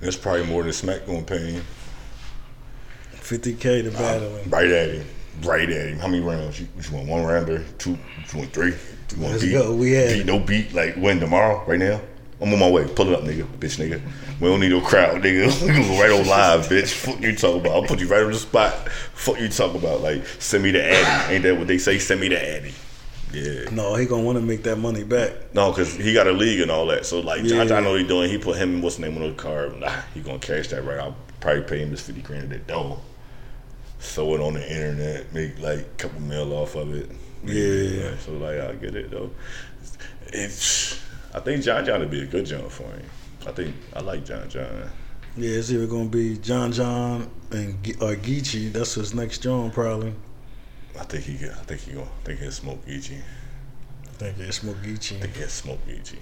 that's 0.00 0.16
probably 0.16 0.46
more 0.46 0.62
than 0.64 0.72
Smack 0.72 1.06
gonna 1.06 1.22
pay 1.22 1.52
him. 1.52 1.64
50K 3.14 3.84
to 3.84 3.90
battle 3.92 4.36
him. 4.36 4.50
Right 4.50 4.70
at 4.70 4.90
him. 4.90 5.06
Right 5.42 5.68
at 5.70 5.88
him. 5.88 5.98
How 5.98 6.08
many 6.08 6.22
rounds? 6.22 6.60
You, 6.60 6.68
you 6.80 6.96
want 6.96 7.08
one 7.08 7.24
rounder? 7.24 7.64
Two? 7.78 7.90
You 8.32 8.38
want 8.38 8.52
three? 8.52 8.70
You 8.70 9.20
want 9.22 9.32
Let's 9.32 9.44
beat? 9.44 9.52
go. 9.52 9.74
We 9.74 9.92
had 9.92 10.12
beat, 10.18 10.26
no 10.26 10.38
beat. 10.40 10.72
Like 10.74 10.96
win 10.96 11.20
tomorrow? 11.20 11.64
Right 11.66 11.78
now? 11.78 12.00
I'm 12.40 12.52
on 12.52 12.58
my 12.58 12.68
way. 12.70 12.86
Pull 12.86 13.08
it 13.08 13.14
up, 13.14 13.22
nigga. 13.22 13.44
Bitch, 13.58 13.78
nigga. 13.78 14.00
We 14.40 14.48
don't 14.48 14.60
need 14.60 14.70
no 14.70 14.80
crowd, 14.82 15.22
nigga. 15.22 15.46
We 15.66 15.72
go 15.88 16.00
right 16.00 16.10
on 16.20 16.26
live, 16.26 16.66
bitch. 16.68 16.92
Fuck 16.92 17.20
you 17.22 17.34
talking 17.34 17.60
about. 17.60 17.72
I'll 17.72 17.82
put 17.84 18.00
you 18.00 18.08
right 18.08 18.22
on 18.22 18.32
the 18.32 18.38
spot. 18.38 18.74
Fuck 19.14 19.40
you 19.40 19.48
talking 19.48 19.80
about. 19.80 20.02
Like 20.02 20.26
send 20.38 20.62
me 20.64 20.70
the 20.72 20.84
addy. 20.84 21.34
Ain't 21.34 21.42
that 21.44 21.56
what 21.56 21.66
they 21.66 21.78
say? 21.78 21.98
Send 21.98 22.20
me 22.20 22.28
the 22.28 22.56
addy. 22.56 22.74
Yeah. 23.32 23.70
No, 23.70 23.94
he 23.94 24.06
gonna 24.06 24.22
want 24.22 24.36
to 24.38 24.44
make 24.44 24.62
that 24.64 24.76
money 24.76 25.02
back. 25.02 25.32
No, 25.54 25.70
because 25.70 25.94
he 25.96 26.12
got 26.12 26.26
a 26.26 26.32
league 26.32 26.60
and 26.60 26.70
all 26.70 26.86
that. 26.86 27.06
So 27.06 27.20
like, 27.20 27.42
Yeah. 27.42 27.64
John, 27.64 27.72
I 27.72 27.80
know 27.80 27.92
what 27.92 28.00
he 28.00 28.06
doing. 28.06 28.30
He 28.30 28.38
put 28.38 28.56
him. 28.56 28.82
What's 28.82 28.96
the 28.96 29.02
name 29.02 29.16
on 29.22 29.28
the 29.28 29.34
card? 29.34 29.78
Nah, 29.80 29.90
he 30.12 30.20
gonna 30.20 30.38
cash 30.38 30.68
that 30.68 30.84
right. 30.84 30.98
I'll 30.98 31.16
probably 31.40 31.62
pay 31.62 31.78
him 31.78 31.90
this 31.90 32.02
fifty 32.02 32.20
grand 32.22 32.44
at 32.44 32.50
that 32.50 32.66
door. 32.66 33.00
Throw 33.98 34.34
it 34.34 34.40
on 34.40 34.54
the 34.54 34.70
internet. 34.70 35.32
Make 35.32 35.58
like 35.58 35.78
a 35.80 35.84
couple 35.96 36.20
mil 36.20 36.52
off 36.52 36.74
of 36.76 36.94
it. 36.94 37.10
Yeah. 37.44 38.16
So 38.18 38.32
like, 38.32 38.60
I 38.60 38.74
get 38.74 38.94
it 38.94 39.10
though. 39.10 39.30
It's. 40.28 41.00
I 41.36 41.40
think 41.40 41.62
John 41.62 41.84
John 41.84 42.00
would 42.00 42.10
be 42.10 42.22
a 42.22 42.26
good 42.26 42.46
John 42.46 42.68
for 42.70 42.84
him. 42.84 43.04
I 43.46 43.52
think 43.52 43.76
I 43.94 44.00
like 44.00 44.24
John 44.24 44.48
John. 44.48 44.90
Yeah, 45.36 45.50
it's 45.50 45.70
either 45.70 45.86
gonna 45.86 46.08
be 46.08 46.38
John 46.38 46.72
John 46.72 47.30
and 47.50 47.74
or 48.00 48.16
Geechi. 48.16 48.72
That's 48.72 48.94
his 48.94 49.14
next 49.14 49.42
John 49.42 49.70
probably. 49.70 50.14
I 50.98 51.04
think 51.04 51.24
he. 51.24 51.34
I 51.46 51.52
think 51.52 51.82
he 51.82 51.92
gonna. 51.92 52.06
I 52.06 52.24
think 52.24 52.40
he'll 52.40 52.50
smoke 52.50 52.80
Ichi. 52.86 53.16
I 53.16 54.10
think 54.18 54.38
it's 54.38 54.56
Smoke 54.56 54.76
I 54.82 54.96
think 54.96 55.36
he'll 55.36 55.48
smoke 55.48 55.78
Ichi. 55.86 56.18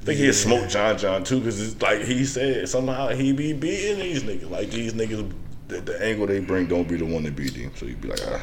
I 0.00 0.04
think 0.04 0.18
he'll 0.20 0.32
smoke 0.32 0.68
John 0.68 0.96
John 0.96 1.24
too, 1.24 1.40
because 1.40 1.60
it's 1.60 1.82
like 1.82 2.02
he 2.02 2.24
said 2.24 2.68
somehow 2.68 3.08
he 3.08 3.32
be 3.32 3.52
beating 3.52 3.98
these 3.98 4.22
niggas. 4.22 4.48
Like 4.48 4.70
these 4.70 4.92
niggas, 4.92 5.32
the, 5.66 5.80
the 5.80 6.04
angle 6.04 6.28
they 6.28 6.38
bring 6.38 6.68
don't 6.68 6.86
be 6.86 6.96
the 6.96 7.04
one 7.04 7.24
that 7.24 7.34
beat 7.34 7.54
him. 7.54 7.72
So 7.74 7.86
you 7.86 7.96
be 7.96 8.08
like, 8.08 8.20
ah, 8.24 8.40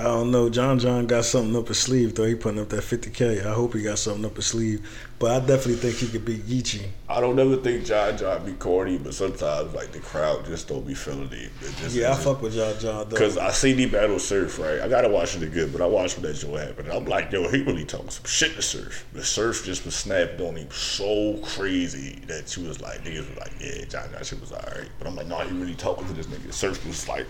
I 0.00 0.04
don't 0.04 0.30
know. 0.30 0.48
John 0.48 0.78
John 0.78 1.06
got 1.06 1.26
something 1.26 1.54
up 1.54 1.68
his 1.68 1.78
sleeve 1.78 2.14
though. 2.14 2.24
He 2.24 2.34
putting 2.34 2.58
up 2.58 2.70
that 2.70 2.82
50k. 2.82 3.44
I 3.44 3.52
hope 3.52 3.74
he 3.74 3.82
got 3.82 3.98
something 3.98 4.24
up 4.24 4.34
his 4.36 4.46
sleeve. 4.46 4.80
But 5.18 5.30
I 5.32 5.46
definitely 5.46 5.74
think 5.74 5.96
he 5.96 6.08
could 6.08 6.24
beat 6.24 6.46
Geechi. 6.46 6.86
I 7.06 7.20
don't 7.20 7.38
ever 7.38 7.56
think 7.56 7.84
John 7.84 8.16
John 8.16 8.46
be 8.46 8.54
corny, 8.54 8.96
but 8.96 9.12
sometimes 9.12 9.74
like 9.74 9.92
the 9.92 9.98
crowd 9.98 10.46
just 10.46 10.68
don't 10.68 10.86
be 10.86 10.94
feeling 10.94 11.30
it. 11.30 11.50
it 11.60 11.76
just, 11.76 11.94
Yeah, 11.94 12.08
I 12.08 12.12
just, 12.12 12.24
fuck 12.24 12.40
with 12.40 12.54
John 12.54 12.78
John 12.80 13.10
though. 13.10 13.16
Cause 13.18 13.36
I 13.36 13.50
seen 13.50 13.76
the 13.76 13.84
battle 13.84 14.18
surf 14.18 14.58
right. 14.58 14.80
I 14.80 14.88
gotta 14.88 15.10
watch 15.10 15.36
it 15.36 15.42
again, 15.42 15.70
but 15.70 15.82
I 15.82 15.86
watched 15.86 16.16
when 16.16 16.22
that 16.22 16.38
show 16.38 16.56
happened. 16.56 16.90
I'm 16.90 17.04
like, 17.04 17.30
yo, 17.30 17.46
he 17.50 17.60
really 17.60 17.84
talking 17.84 18.08
some 18.08 18.24
shit 18.24 18.54
to 18.56 18.62
surf. 18.62 19.04
The 19.12 19.22
surf 19.22 19.66
just 19.66 19.84
was 19.84 19.94
snapped 19.94 20.40
on 20.40 20.56
him 20.56 20.70
so 20.70 21.36
crazy 21.42 22.22
that 22.26 22.48
she 22.48 22.62
was 22.62 22.80
like, 22.80 23.04
niggas 23.04 23.28
was 23.28 23.36
like, 23.36 23.52
yeah, 23.60 23.84
John 23.84 24.10
John 24.10 24.24
shit 24.24 24.40
was 24.40 24.52
alright. 24.52 24.88
But 24.98 25.08
I'm 25.08 25.14
like, 25.14 25.26
nah, 25.26 25.44
he 25.44 25.54
really 25.54 25.74
talking 25.74 26.06
to 26.06 26.14
this 26.14 26.26
nigga. 26.26 26.54
Surf 26.54 26.86
was 26.86 27.06
like, 27.06 27.26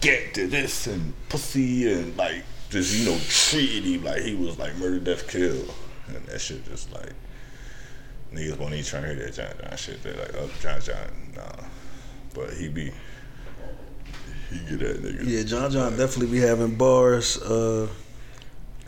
get 0.00 0.34
to 0.34 0.46
this 0.46 0.86
and 0.86 1.12
pussy 1.28 1.92
and 1.92 2.16
like 2.16 2.44
just 2.70 2.96
you 2.98 3.04
know 3.04 3.18
treated 3.28 3.84
him 3.84 4.04
like 4.04 4.22
he 4.22 4.34
was 4.34 4.58
like 4.58 4.76
murder, 4.76 4.98
death, 4.98 5.28
kill, 5.28 5.64
and 6.08 6.26
that 6.26 6.40
shit 6.40 6.64
just 6.66 6.92
like 6.92 7.12
niggas 8.32 8.58
won't 8.58 8.72
even 8.72 8.84
trying 8.84 9.02
to 9.02 9.14
hear 9.14 9.24
that 9.26 9.34
John 9.34 9.68
John 9.68 9.76
shit. 9.76 10.02
They're 10.02 10.14
like, 10.14 10.34
oh, 10.34 10.50
John 10.60 10.80
John, 10.80 11.32
nah. 11.34 11.66
But 12.34 12.52
he 12.54 12.68
be 12.68 12.92
he 14.50 14.58
get 14.68 14.78
that 14.80 15.02
nigga. 15.02 15.24
Yeah, 15.26 15.42
John 15.44 15.70
John 15.70 15.96
definitely 15.96 16.38
be 16.38 16.44
having 16.46 16.76
bars. 16.76 17.40
Uh, 17.40 17.88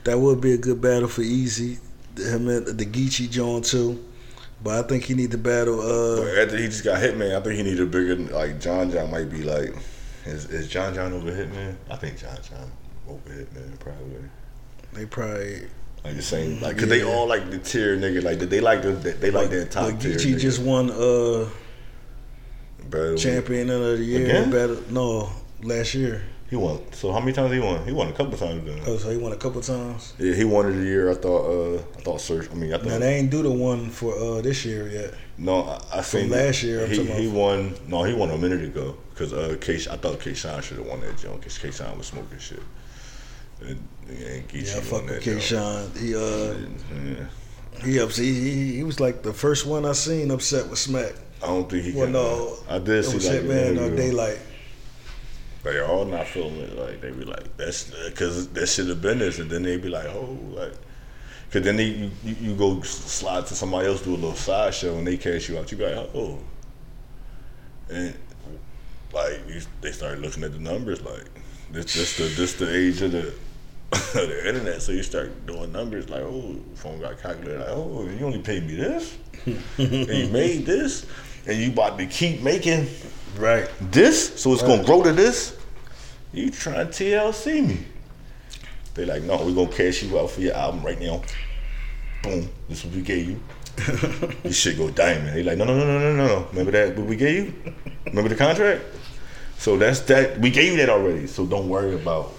that 0.05 0.19
would 0.19 0.41
be 0.41 0.53
a 0.53 0.59
good 0.59 0.81
battle 0.81 1.09
for 1.09 1.23
Eazy. 1.23 1.79
Him 2.17 2.49
and 2.49 2.67
the 2.67 2.87
Geechi 2.87 3.31
John 3.31 3.63
too. 3.63 4.05
But 4.63 4.85
I 4.85 4.89
think 4.89 5.05
he 5.05 5.15
need 5.15 5.31
to 5.31 5.39
battle. 5.39 5.81
Uh, 5.81 6.23
But 6.23 6.39
after 6.39 6.57
he 6.57 6.67
just 6.67 6.83
got 6.85 7.01
Hitman, 7.01 7.37
I 7.37 7.41
think 7.41 7.57
he 7.57 7.63
need 7.63 7.79
a 7.79 7.87
bigger 7.87 8.17
like 8.17 8.61
John 8.61 8.91
John 8.91 9.11
might 9.11 9.31
be 9.31 9.43
like 9.43 9.75
is 10.29 10.47
is 10.47 10.69
John 10.69 10.95
John 10.95 11.13
over 11.13 11.31
Hitman? 11.33 11.75
I 11.91 11.97
think 11.97 12.19
John 12.19 12.37
John 12.49 12.71
over 13.09 13.31
Hitman 13.31 13.79
probably. 13.81 14.29
they 14.93 15.07
probably 15.07 15.67
Like 16.05 16.17
the 16.17 16.23
same, 16.23 16.61
like, 16.61 16.79
cause 16.79 16.89
they 16.89 17.03
all 17.03 17.27
like 17.27 17.51
the 17.51 17.59
tier 17.59 17.97
nigga, 17.97 18.23
like 18.23 18.39
they 18.39 18.61
like 18.61 18.83
the 18.83 18.93
they 18.93 19.31
like 19.31 19.51
that 19.51 19.71
top 19.71 19.91
But 19.93 20.01
tier. 20.01 20.13
Geechi 20.17 20.35
nigga. 20.35 20.41
just 20.41 20.61
won 20.61 20.91
uh, 20.91 21.49
Battle. 22.91 23.17
champion 23.17 23.71
of 23.71 23.99
the 23.99 24.05
year. 24.05 24.47
Battle, 24.47 24.79
no, 24.91 25.31
last 25.63 25.95
year. 25.95 26.23
He 26.51 26.57
won. 26.57 26.81
So 26.93 27.13
how 27.13 27.21
many 27.21 27.33
times 27.33 27.53
he 27.53 27.59
won? 27.61 27.85
He 27.85 27.93
won 27.93 28.09
a 28.09 28.13
couple 28.13 28.39
times 28.39 28.65
then. 28.65 28.81
Oh, 28.87 28.97
so 28.97 29.11
he 29.11 29.19
won 29.19 29.33
a 29.33 29.37
couple 29.37 29.61
times. 29.61 30.15
Yeah, 30.19 30.33
he 30.35 30.45
won 30.45 30.67
it 30.73 30.81
a 30.81 30.83
year. 30.85 31.11
I 31.11 31.15
thought. 31.15 31.45
Uh, 31.47 31.75
I 31.97 32.01
thought 32.01 32.21
Search. 32.23 32.51
I 32.51 32.55
mean, 32.55 32.73
I 32.73 32.79
thought. 32.79 32.87
Now 32.87 32.99
they 33.01 33.17
ain't 33.17 33.31
do 33.31 33.43
the 33.43 33.51
one 33.51 33.91
for 33.91 34.15
uh, 34.19 34.41
this 34.41 34.65
year 34.65 34.89
yet. 34.89 35.13
no, 35.37 35.65
I, 35.65 35.99
I 35.99 36.01
seen 36.01 36.31
last 36.31 36.63
year, 36.63 36.85
I'm 36.85 36.91
He, 36.91 37.05
he 37.05 37.29
won. 37.29 37.75
No, 37.87 38.03
he 38.05 38.15
won 38.15 38.31
a 38.31 38.39
minute 38.39 38.63
ago 38.65 38.97
because 39.11 39.35
uh, 39.35 39.57
K. 39.61 39.75
I 39.91 39.97
thought 39.99 40.21
K. 40.21 40.33
Shine 40.33 40.63
should 40.63 40.79
have 40.79 40.87
won 40.87 41.01
that 41.03 41.19
jump 41.19 41.41
because 41.41 41.59
K. 41.59 41.71
Shine 41.71 41.99
was 41.99 42.07
smoking 42.07 42.39
shit. 42.39 42.63
And, 43.61 43.87
and 44.09 44.49
Geechi 44.49 44.75
Yeah, 44.75 44.81
fuck 44.81 45.05
that 45.07 45.25
with. 45.25 45.25
Kayshawn. 45.25 45.99
He 45.99 46.15
uh 46.15 46.55
Yeah. 47.05 47.85
he 47.85 47.99
upset. 47.99 48.25
He, 48.25 48.33
he, 48.41 48.77
he 48.77 48.83
was 48.85 49.01
like 49.01 49.23
the 49.23 49.33
first 49.35 49.67
one 49.67 49.85
I 49.85 49.93
seen 49.93 50.31
upset 50.31 50.69
with 50.71 50.79
Smack. 50.79 51.13
I 51.43 51.47
don't 51.47 51.69
think 51.69 51.85
he 51.85 51.93
Well, 51.93 52.05
can. 52.07 52.13
no, 52.13 52.57
I 52.69 52.79
did 52.79 53.05
see 53.05 53.19
like 53.19 53.43
Hitman 53.43 53.75
the 53.75 53.85
or 53.87 53.91
They 55.69 55.81
all 55.81 56.07
not 56.07 56.27
feeling 56.27 56.57
it. 56.57 56.79
Like 56.79 57.03
they 57.03 57.11
be 57.11 57.25
like, 57.25 57.57
that's 57.59 57.91
because 58.09 58.49
that 58.49 58.67
should 58.69 58.89
have 58.89 59.03
been 59.03 59.19
this, 59.19 59.39
and 59.39 59.51
then 59.51 59.63
they 59.63 59.77
be 59.77 59.91
like, 59.91 60.07
oh, 60.07 60.39
like, 60.51 60.73
because 61.47 61.63
then 61.63 61.77
they 61.77 61.85
you, 61.85 62.11
you, 62.25 62.55
go 62.55 62.81
slide 62.81 63.47
to 63.47 63.55
somebody 63.55 63.87
else 63.87 64.03
do 64.03 64.13
a 64.13 64.17
little 64.17 64.35
side 64.35 64.73
show 64.73 64.97
and 64.97 65.07
they 65.07 65.19
cash 65.19 65.49
you 65.49 65.59
out. 65.59 65.71
You 65.71 65.77
be 65.77 65.85
like, 65.85 66.11
oh, 66.15 66.39
and 67.91 68.15
like 69.13 69.41
you, 69.47 69.61
they 69.83 69.93
start 69.93 70.21
looking 70.21 70.43
at 70.43 70.53
the 70.53 70.59
numbers. 70.59 71.03
Like 71.03 71.27
this, 71.71 71.93
this 71.95 72.17
the 72.17 72.25
this 72.25 72.55
the 72.55 72.75
age 72.75 73.03
of 73.03 73.13
the. 73.13 73.35
the 74.13 74.47
internet, 74.47 74.83
so 74.83 74.93
you 74.93 75.03
start 75.03 75.47
doing 75.47 75.73
numbers 75.73 76.11
like, 76.11 76.21
oh, 76.21 76.55
phone 76.75 77.01
got 77.01 77.19
calculated, 77.23 77.61
like, 77.61 77.71
oh, 77.71 78.07
you 78.07 78.27
only 78.27 78.39
paid 78.39 78.67
me 78.67 78.75
this, 78.75 79.17
and 79.47 79.89
you 79.89 80.29
made 80.29 80.67
this, 80.67 81.07
and 81.47 81.57
you 81.57 81.73
about 81.73 81.97
to 81.97 82.05
keep 82.05 82.43
making 82.43 82.87
Right. 83.39 83.67
this, 83.81 84.39
so 84.39 84.53
it's 84.53 84.61
gonna 84.61 84.85
grow 84.85 85.03
to 85.03 85.13
this. 85.13 85.58
You 86.33 86.51
trying 86.51 86.91
to 86.91 86.93
TLC 86.93 87.67
me? 87.67 87.79
They 88.95 89.05
like, 89.05 89.23
no, 89.23 89.37
we're 89.45 89.55
gonna 89.55 89.75
cash 89.75 90.03
you 90.03 90.19
out 90.19 90.31
for 90.31 90.41
your 90.41 90.55
album 90.55 90.83
right 90.85 91.01
now. 91.01 91.23
Boom, 92.23 92.49
this 92.69 92.79
is 92.81 92.87
what 92.87 92.95
we 92.97 93.03
gave 93.03 93.29
you. 93.29 93.41
this 94.43 94.57
shit 94.59 94.77
go 94.77 94.91
diamond. 94.91 95.37
They 95.37 95.43
like, 95.43 95.57
no, 95.57 95.65
no, 95.65 95.77
no, 95.79 95.87
no, 95.87 95.99
no, 95.99 96.17
no, 96.17 96.27
no. 96.27 96.47
Remember 96.51 96.73
that? 96.73 96.97
What 96.97 97.07
we 97.07 97.17
gave 97.17 97.47
you? 97.47 97.73
Remember 98.07 98.29
the 98.29 98.35
contract? 98.35 98.83
So 99.57 99.77
that's 99.77 100.01
that. 100.03 100.39
We 100.41 100.51
gave 100.51 100.73
you 100.73 100.79
that 100.79 100.89
already. 100.91 101.27
So 101.27 101.47
don't 101.47 101.69
worry 101.69 101.95
about 101.95 102.33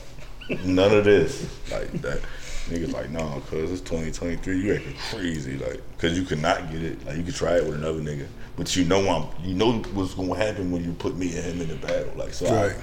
none 0.65 0.91
of 0.95 1.05
this 1.05 1.43
like 1.71 1.91
that. 2.01 2.21
Niggas 2.67 2.93
like, 2.93 3.09
no, 3.09 3.41
cause 3.49 3.71
it's 3.71 3.81
2023. 3.81 4.59
You 4.59 4.75
acting 4.75 4.93
crazy, 5.11 5.57
like, 5.57 5.81
cause 5.97 6.17
you 6.17 6.23
could 6.23 6.41
not 6.41 6.69
get 6.71 6.83
it. 6.83 7.03
Like, 7.05 7.17
you 7.17 7.23
could 7.23 7.33
try 7.35 7.55
it 7.55 7.63
with 7.65 7.75
another 7.75 7.99
nigga, 7.99 8.27
but 8.55 8.75
you 8.75 8.83
know 8.85 9.09
I'm, 9.09 9.43
you 9.43 9.55
know 9.55 9.79
what's 9.93 10.13
gonna 10.13 10.35
happen 10.35 10.69
when 10.71 10.83
you 10.83 10.91
put 10.93 11.15
me 11.15 11.35
and 11.35 11.45
him 11.45 11.61
in 11.61 11.67
the 11.69 11.75
battle. 11.87 12.11
Like, 12.15 12.33
so, 12.33 12.45
I- 12.47 12.67
Right. 12.67 12.75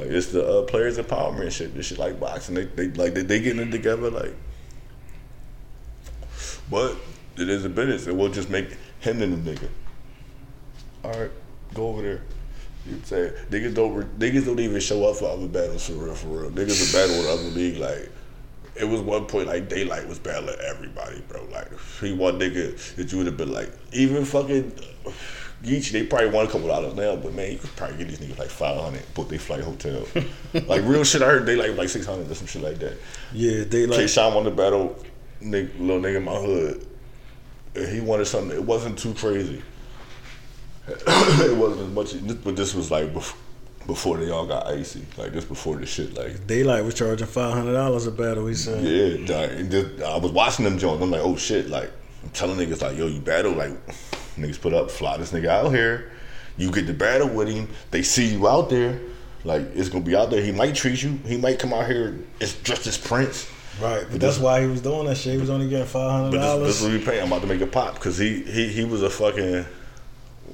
Like, 0.00 0.12
it's 0.12 0.28
the 0.28 0.46
uh, 0.46 0.62
players 0.62 0.96
empowerment 0.96 1.52
shit. 1.52 1.74
This 1.74 1.86
shit 1.86 1.98
like 1.98 2.18
boxing. 2.18 2.54
They, 2.54 2.64
they 2.64 2.88
like 2.88 3.12
they, 3.12 3.20
they 3.20 3.38
getting 3.38 3.68
it 3.68 3.70
together. 3.70 4.10
Like, 4.10 4.34
but 6.70 6.96
it 7.36 7.50
is 7.50 7.66
a 7.66 7.68
business. 7.68 8.06
It 8.06 8.16
will 8.16 8.30
just 8.30 8.48
make 8.48 8.70
him 9.00 9.20
and 9.20 9.44
the 9.44 9.52
nigga. 9.52 9.68
All 11.04 11.12
right, 11.12 11.30
go 11.74 11.88
over 11.88 12.00
there. 12.00 12.22
You 12.86 12.98
say 13.04 13.30
niggas 13.50 13.74
don't 13.74 14.18
niggas 14.18 14.46
don't 14.46 14.58
even 14.58 14.80
show 14.80 15.04
up 15.04 15.16
for 15.16 15.26
other 15.26 15.48
battles 15.48 15.86
for 15.86 15.92
real 15.92 16.14
for 16.14 16.28
real. 16.28 16.50
Niggas 16.50 16.94
battle 16.94 17.18
with 17.18 17.28
other 17.28 17.50
league 17.50 17.76
like. 17.76 18.10
It 18.76 18.84
was 18.84 19.02
one 19.02 19.26
point 19.26 19.48
like 19.48 19.68
Daylyt 19.68 20.08
was 20.08 20.18
battling 20.18 20.56
everybody, 20.64 21.20
bro. 21.28 21.44
Like 21.52 21.68
he 22.00 22.14
one 22.14 22.38
nigga 22.38 22.94
that 22.94 23.12
you 23.12 23.18
would 23.18 23.26
have 23.26 23.36
been 23.36 23.52
like, 23.52 23.70
even 23.92 24.24
fucking 24.24 24.72
Geechi, 25.62 25.90
they 25.92 26.06
probably 26.06 26.30
won 26.30 26.46
a 26.46 26.48
couple 26.48 26.68
dollars 26.68 26.94
now, 26.94 27.16
but 27.16 27.34
man, 27.34 27.52
you 27.52 27.58
could 27.58 27.74
probably 27.76 27.98
get 27.98 28.08
these 28.08 28.18
niggas 28.18 28.38
like 28.38 28.48
five 28.48 28.80
hundred, 28.80 29.02
book 29.14 29.28
they 29.28 29.36
flight 29.36 29.60
hotel. 29.62 30.06
like 30.66 30.82
real 30.84 31.04
shit, 31.04 31.20
I 31.20 31.26
heard 31.26 31.44
they 31.44 31.56
was 31.56 31.76
like 31.76 31.88
six 31.90 32.06
hundred 32.06 32.30
or 32.30 32.34
some 32.34 32.46
shit 32.46 32.62
like 32.62 32.78
that. 32.78 32.96
Yeah, 33.32 33.64
they 33.64 33.86
like 33.86 34.08
Sean 34.08 34.34
won 34.34 34.44
the 34.44 34.50
battle, 34.50 34.96
nigga, 35.42 35.78
little 35.78 36.00
nigga 36.00 36.16
in 36.16 36.24
my 36.24 36.34
hood. 36.34 36.86
And 37.74 37.88
he 37.88 38.00
wanted 38.00 38.24
something. 38.26 38.56
It 38.56 38.64
wasn't 38.64 38.98
too 38.98 39.12
crazy. 39.14 39.62
it 40.88 41.56
wasn't 41.56 41.82
as 41.82 41.88
much, 41.88 42.42
but 42.42 42.56
this 42.56 42.74
was 42.74 42.90
like 42.90 43.12
bef- 43.12 43.36
before 43.86 44.16
they 44.16 44.30
all 44.30 44.46
got 44.46 44.66
icy. 44.66 45.04
Like 45.18 45.32
this 45.32 45.44
before 45.44 45.76
the 45.76 45.86
shit. 45.86 46.14
Like 46.14 46.32
Daylyt 46.46 46.84
was 46.84 46.94
charging 46.94 47.26
five 47.26 47.52
hundred 47.52 47.74
dollars 47.74 48.06
a 48.06 48.10
battle. 48.10 48.46
He 48.46 48.54
said. 48.54 48.82
yeah, 48.82 49.36
like, 49.36 49.50
and 49.50 49.70
just- 49.70 50.02
I 50.02 50.16
was 50.16 50.32
watching 50.32 50.64
them 50.64 50.78
joints. 50.78 51.02
I'm 51.02 51.10
like, 51.10 51.20
oh 51.22 51.36
shit. 51.36 51.68
Like 51.68 51.90
I'm 52.22 52.30
telling 52.30 52.56
niggas 52.56 52.80
like, 52.82 52.96
yo, 52.96 53.06
you 53.06 53.20
battle. 53.20 53.52
Like 53.52 53.72
niggas 54.40 54.60
put 54.60 54.74
up, 54.74 54.90
fly 54.90 55.16
this 55.16 55.32
nigga 55.32 55.48
out 55.48 55.72
here. 55.72 56.10
You 56.56 56.70
get 56.70 56.86
the 56.86 56.92
battle 56.92 57.28
with 57.28 57.48
him. 57.48 57.68
They 57.90 58.02
see 58.02 58.26
you 58.26 58.48
out 58.48 58.68
there. 58.70 59.00
Like 59.44 59.62
it's 59.74 59.88
gonna 59.88 60.04
be 60.04 60.14
out 60.14 60.30
there. 60.30 60.42
He 60.42 60.52
might 60.52 60.74
treat 60.74 61.02
you. 61.02 61.18
He 61.26 61.36
might 61.36 61.58
come 61.58 61.72
out 61.72 61.86
here. 61.86 62.18
It's 62.40 62.54
just 62.62 62.86
as 62.86 62.98
Prince. 62.98 63.50
Right, 63.80 64.04
but 64.10 64.20
that's 64.20 64.38
why 64.38 64.60
he 64.60 64.66
was 64.66 64.82
doing 64.82 65.06
that 65.06 65.16
shit. 65.16 65.34
He 65.34 65.38
was 65.38 65.48
only 65.48 65.68
getting 65.68 65.86
five 65.86 66.10
hundred 66.10 66.38
But 66.38 66.58
this, 66.58 66.66
this 66.66 66.76
is 66.76 66.82
what 66.82 66.92
we 66.92 67.04
paying. 67.04 67.22
I'm 67.22 67.28
about 67.28 67.40
to 67.42 67.46
make 67.46 67.62
a 67.62 67.66
pop 67.66 67.94
because 67.94 68.18
he, 68.18 68.42
he 68.42 68.68
he 68.68 68.84
was 68.84 69.02
a 69.02 69.08
fucking 69.08 69.64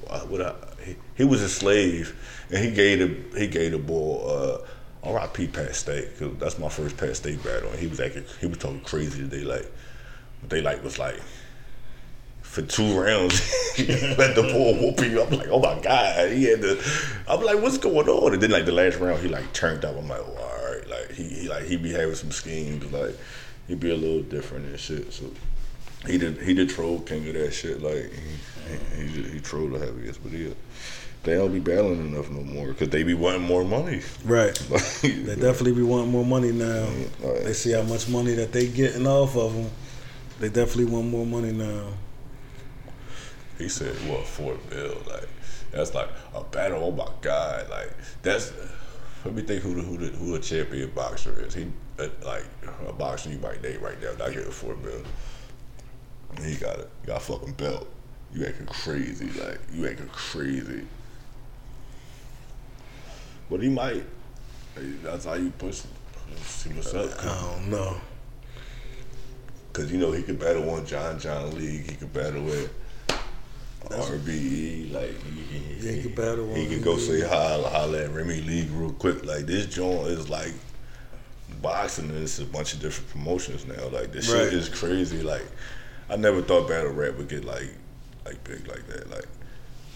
uh, 0.09 0.21
what 0.21 0.41
I, 0.41 0.55
he, 0.85 0.97
he 1.17 1.25
was 1.25 1.43
a 1.43 1.49
slave 1.49 2.15
and 2.51 2.65
he 2.65 2.71
gave 2.71 2.99
the 3.33 3.39
he 3.39 3.49
gave 3.49 3.73
the 3.73 3.79
boy 3.79 4.19
uh, 4.27 4.67
R.I.P. 5.03 5.49
Pat 5.49 5.75
Stay 5.75 6.09
because 6.13 6.37
that's 6.39 6.59
my 6.59 6.69
first 6.69 6.97
Pat 6.97 7.17
Stay 7.17 7.37
battle 7.37 7.71
and 7.71 7.79
he 7.81 7.89
was 7.89 7.99
acting 7.99 8.25
he 8.41 8.47
was 8.47 8.59
talking 8.59 8.81
crazy 8.81 9.29
to 9.29 9.37
Daylyt. 9.37 9.67
But 10.43 10.51
Daylight 10.51 10.85
was 10.85 10.99
like 10.99 11.21
for 12.57 12.63
two 12.63 12.99
rounds 12.99 13.53
let 14.17 14.35
the 14.35 14.43
boy 14.43 14.73
whoop 14.81 14.99
you. 15.01 15.23
I'm 15.23 15.31
like 15.31 15.49
oh 15.49 15.61
my 15.61 15.79
god 15.81 16.33
he 16.33 16.45
had 16.45 16.63
to. 16.63 16.83
I'm 17.29 17.43
like 17.43 17.61
what's 17.61 17.77
going 17.77 18.09
on 18.09 18.33
and 18.33 18.43
then 18.43 18.51
like 18.51 18.65
the 18.65 18.73
last 18.73 18.99
round 18.99 19.21
he 19.21 19.29
like 19.29 19.53
turned 19.53 19.85
up. 19.85 19.95
I'm 19.95 20.09
like 20.09 20.21
oh, 20.21 20.39
all 20.41 20.73
right 20.73 20.89
like 20.89 21.13
he, 21.13 21.25
he 21.25 21.49
like 21.49 21.65
he 21.65 21.77
be 21.77 21.93
having 21.93 22.15
some 22.15 22.31
schemes 22.31 22.91
like 22.91 23.15
he 23.69 23.75
be 23.75 23.91
a 23.91 23.97
little 23.97 24.23
different 24.23 24.67
and 24.67 24.81
shit 24.81 25.13
so. 25.13 25.31
He 26.07 26.19
did. 26.19 26.41
He 26.41 26.55
did 26.55 26.71
troll 26.71 27.01
king 27.01 27.27
of 27.29 27.35
that 27.35 27.53
shit. 27.53 27.83
Like 27.83 28.13
he 28.95 29.03
he, 29.03 29.07
he, 29.07 29.23
he 29.31 29.41
trolled 29.41 29.73
the 29.73 29.79
heaviest, 29.79 30.23
but 30.23 30.33
he 30.33 30.55
they 31.25 31.35
don't 31.35 31.53
be 31.53 31.59
battling 31.59 32.13
enough 32.13 32.31
no 32.31 32.43
more 32.43 32.69
because 32.69 32.91
they 32.91 33.03
be 33.03 33.15
wanting 33.15 33.43
more 33.43 33.65
money. 33.65 34.01
Right, 34.25 34.59
Like, 34.71 35.01
they 35.03 35.35
definitely 35.35 35.73
be 35.73 35.83
wanting 35.83 36.13
more 36.13 36.25
money 36.25 36.53
now. 36.53 36.89
They 37.43 37.53
see 37.53 37.73
how 37.73 37.83
much 37.83 38.09
money 38.09 38.35
that 38.35 38.53
they 38.53 38.69
getting 38.69 39.09
off 39.09 39.37
of 39.37 39.53
them. 39.53 39.71
They 40.39 40.49
definitely 40.49 40.85
want 40.85 41.09
more 41.09 41.27
money 41.27 41.51
now. 41.51 41.89
He 43.59 43.69
said, 43.69 43.95
"What 44.09 44.27
Fort 44.27 44.69
Bill? 44.71 44.97
Like 45.09 45.29
that's 45.71 45.95
like 45.95 46.09
a 46.35 46.45
battle. 46.45 46.85
Oh 46.85 46.93
my 46.93 47.09
god! 47.21 47.69
Like 47.71 47.93
that's." 48.23 48.53
Let 49.25 49.35
me 49.35 49.43
think 49.43 49.63
who 49.63 49.75
the 49.75 49.83
who 49.83 49.97
the 49.97 50.17
who 50.17 50.35
a 50.37 50.39
champion 50.39 50.91
boxer 50.91 51.45
is. 51.45 51.55
He 51.55 51.67
uh, 51.99 52.09
like 52.25 52.45
a 52.87 52.93
boxer 52.93 53.31
you 53.31 53.39
might 53.39 53.61
name 53.63 53.81
right 53.81 54.01
now. 54.01 54.13
Not 54.19 54.33
getting 54.33 54.51
Fort 54.53 54.81
Bill. 54.83 55.03
He 56.45 56.55
got 56.57 56.79
a 56.79 56.87
got 57.05 57.17
a 57.17 57.21
fucking 57.21 57.55
belt. 57.55 57.89
You 58.33 58.47
acting 58.47 58.67
crazy. 58.67 59.31
Like 59.31 59.59
you 59.73 59.89
acting 59.89 60.09
crazy. 60.09 60.87
But 63.51 63.63
he 63.63 63.69
might. 63.69 64.05
That's 65.03 65.25
how 65.25 65.35
you 65.35 65.51
push. 65.51 65.83
See 66.43 66.71
what's 66.71 66.93
up. 66.93 67.11
I 67.25 67.41
don't 67.41 67.71
know. 67.71 67.97
Cause 69.73 69.91
you 69.93 69.99
know 69.99 70.13
he 70.13 70.23
could 70.23 70.39
battle 70.39 70.63
one 70.63 70.87
John 70.87 71.19
John 71.19 71.55
League. 71.57 71.91
He 71.91 71.97
could 71.97 72.13
battle 72.13 72.43
with 72.43 72.73
RBE. 73.85 74.93
Like 74.93 75.23
he, 75.23 75.87
Yeah, 75.87 75.93
he 75.93 76.03
could 76.03 76.15
battle 76.15 76.55
He 76.55 76.67
could 76.67 76.83
go 76.83 76.97
say 76.99 77.21
holla, 77.21 77.69
holla 77.69 78.05
at 78.05 78.11
Remy 78.13 78.41
League 78.43 78.71
real 78.73 78.93
quick. 78.93 79.25
Like 79.25 79.47
this 79.47 79.67
joint 79.67 80.09
is 80.09 80.29
like 80.29 80.53
boxing. 81.63 82.11
and 82.11 82.19
It's 82.23 82.39
a 82.39 82.45
bunch 82.45 82.75
of 82.75 82.81
different 82.81 83.11
promotions 83.11 83.67
now. 83.67 83.89
Like 83.89 84.13
this 84.13 84.29
Right. 84.29 84.45
shit 84.45 84.55
is 84.55 84.69
crazy. 84.69 85.23
Like 85.23 85.47
I 86.09 86.17
never 86.17 86.43
thought 86.43 86.69
battle 86.69 86.93
rap 86.93 87.17
would 87.17 87.29
get 87.29 87.45
like 87.45 87.69
like 88.25 88.43
big 88.45 88.67
like 88.67 88.87
that. 88.89 89.11
Like 89.11 89.27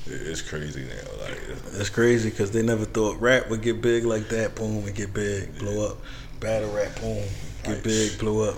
it's 0.07 0.40
crazy 0.43 0.83
now. 0.85 1.25
Like 1.25 1.38
it's- 1.51 1.61
That's 1.77 1.90
crazy 1.90 2.31
because 2.31 2.51
they 2.53 2.62
never 2.62 2.85
thought 2.85 3.21
rap 3.21 3.49
would 3.51 3.62
get 3.62 3.81
big 3.83 4.05
like 4.05 4.29
that. 4.29 4.55
Boom, 4.55 4.87
and 4.87 4.95
get 4.95 5.12
big, 5.12 5.59
blow 5.59 5.90
up. 5.90 5.99
Battle 6.38 6.73
rap, 6.73 6.95
boom, 7.01 7.23
get 7.64 7.75
Right. 7.75 7.83
big, 7.85 8.19
blow 8.19 8.49
up. 8.51 8.57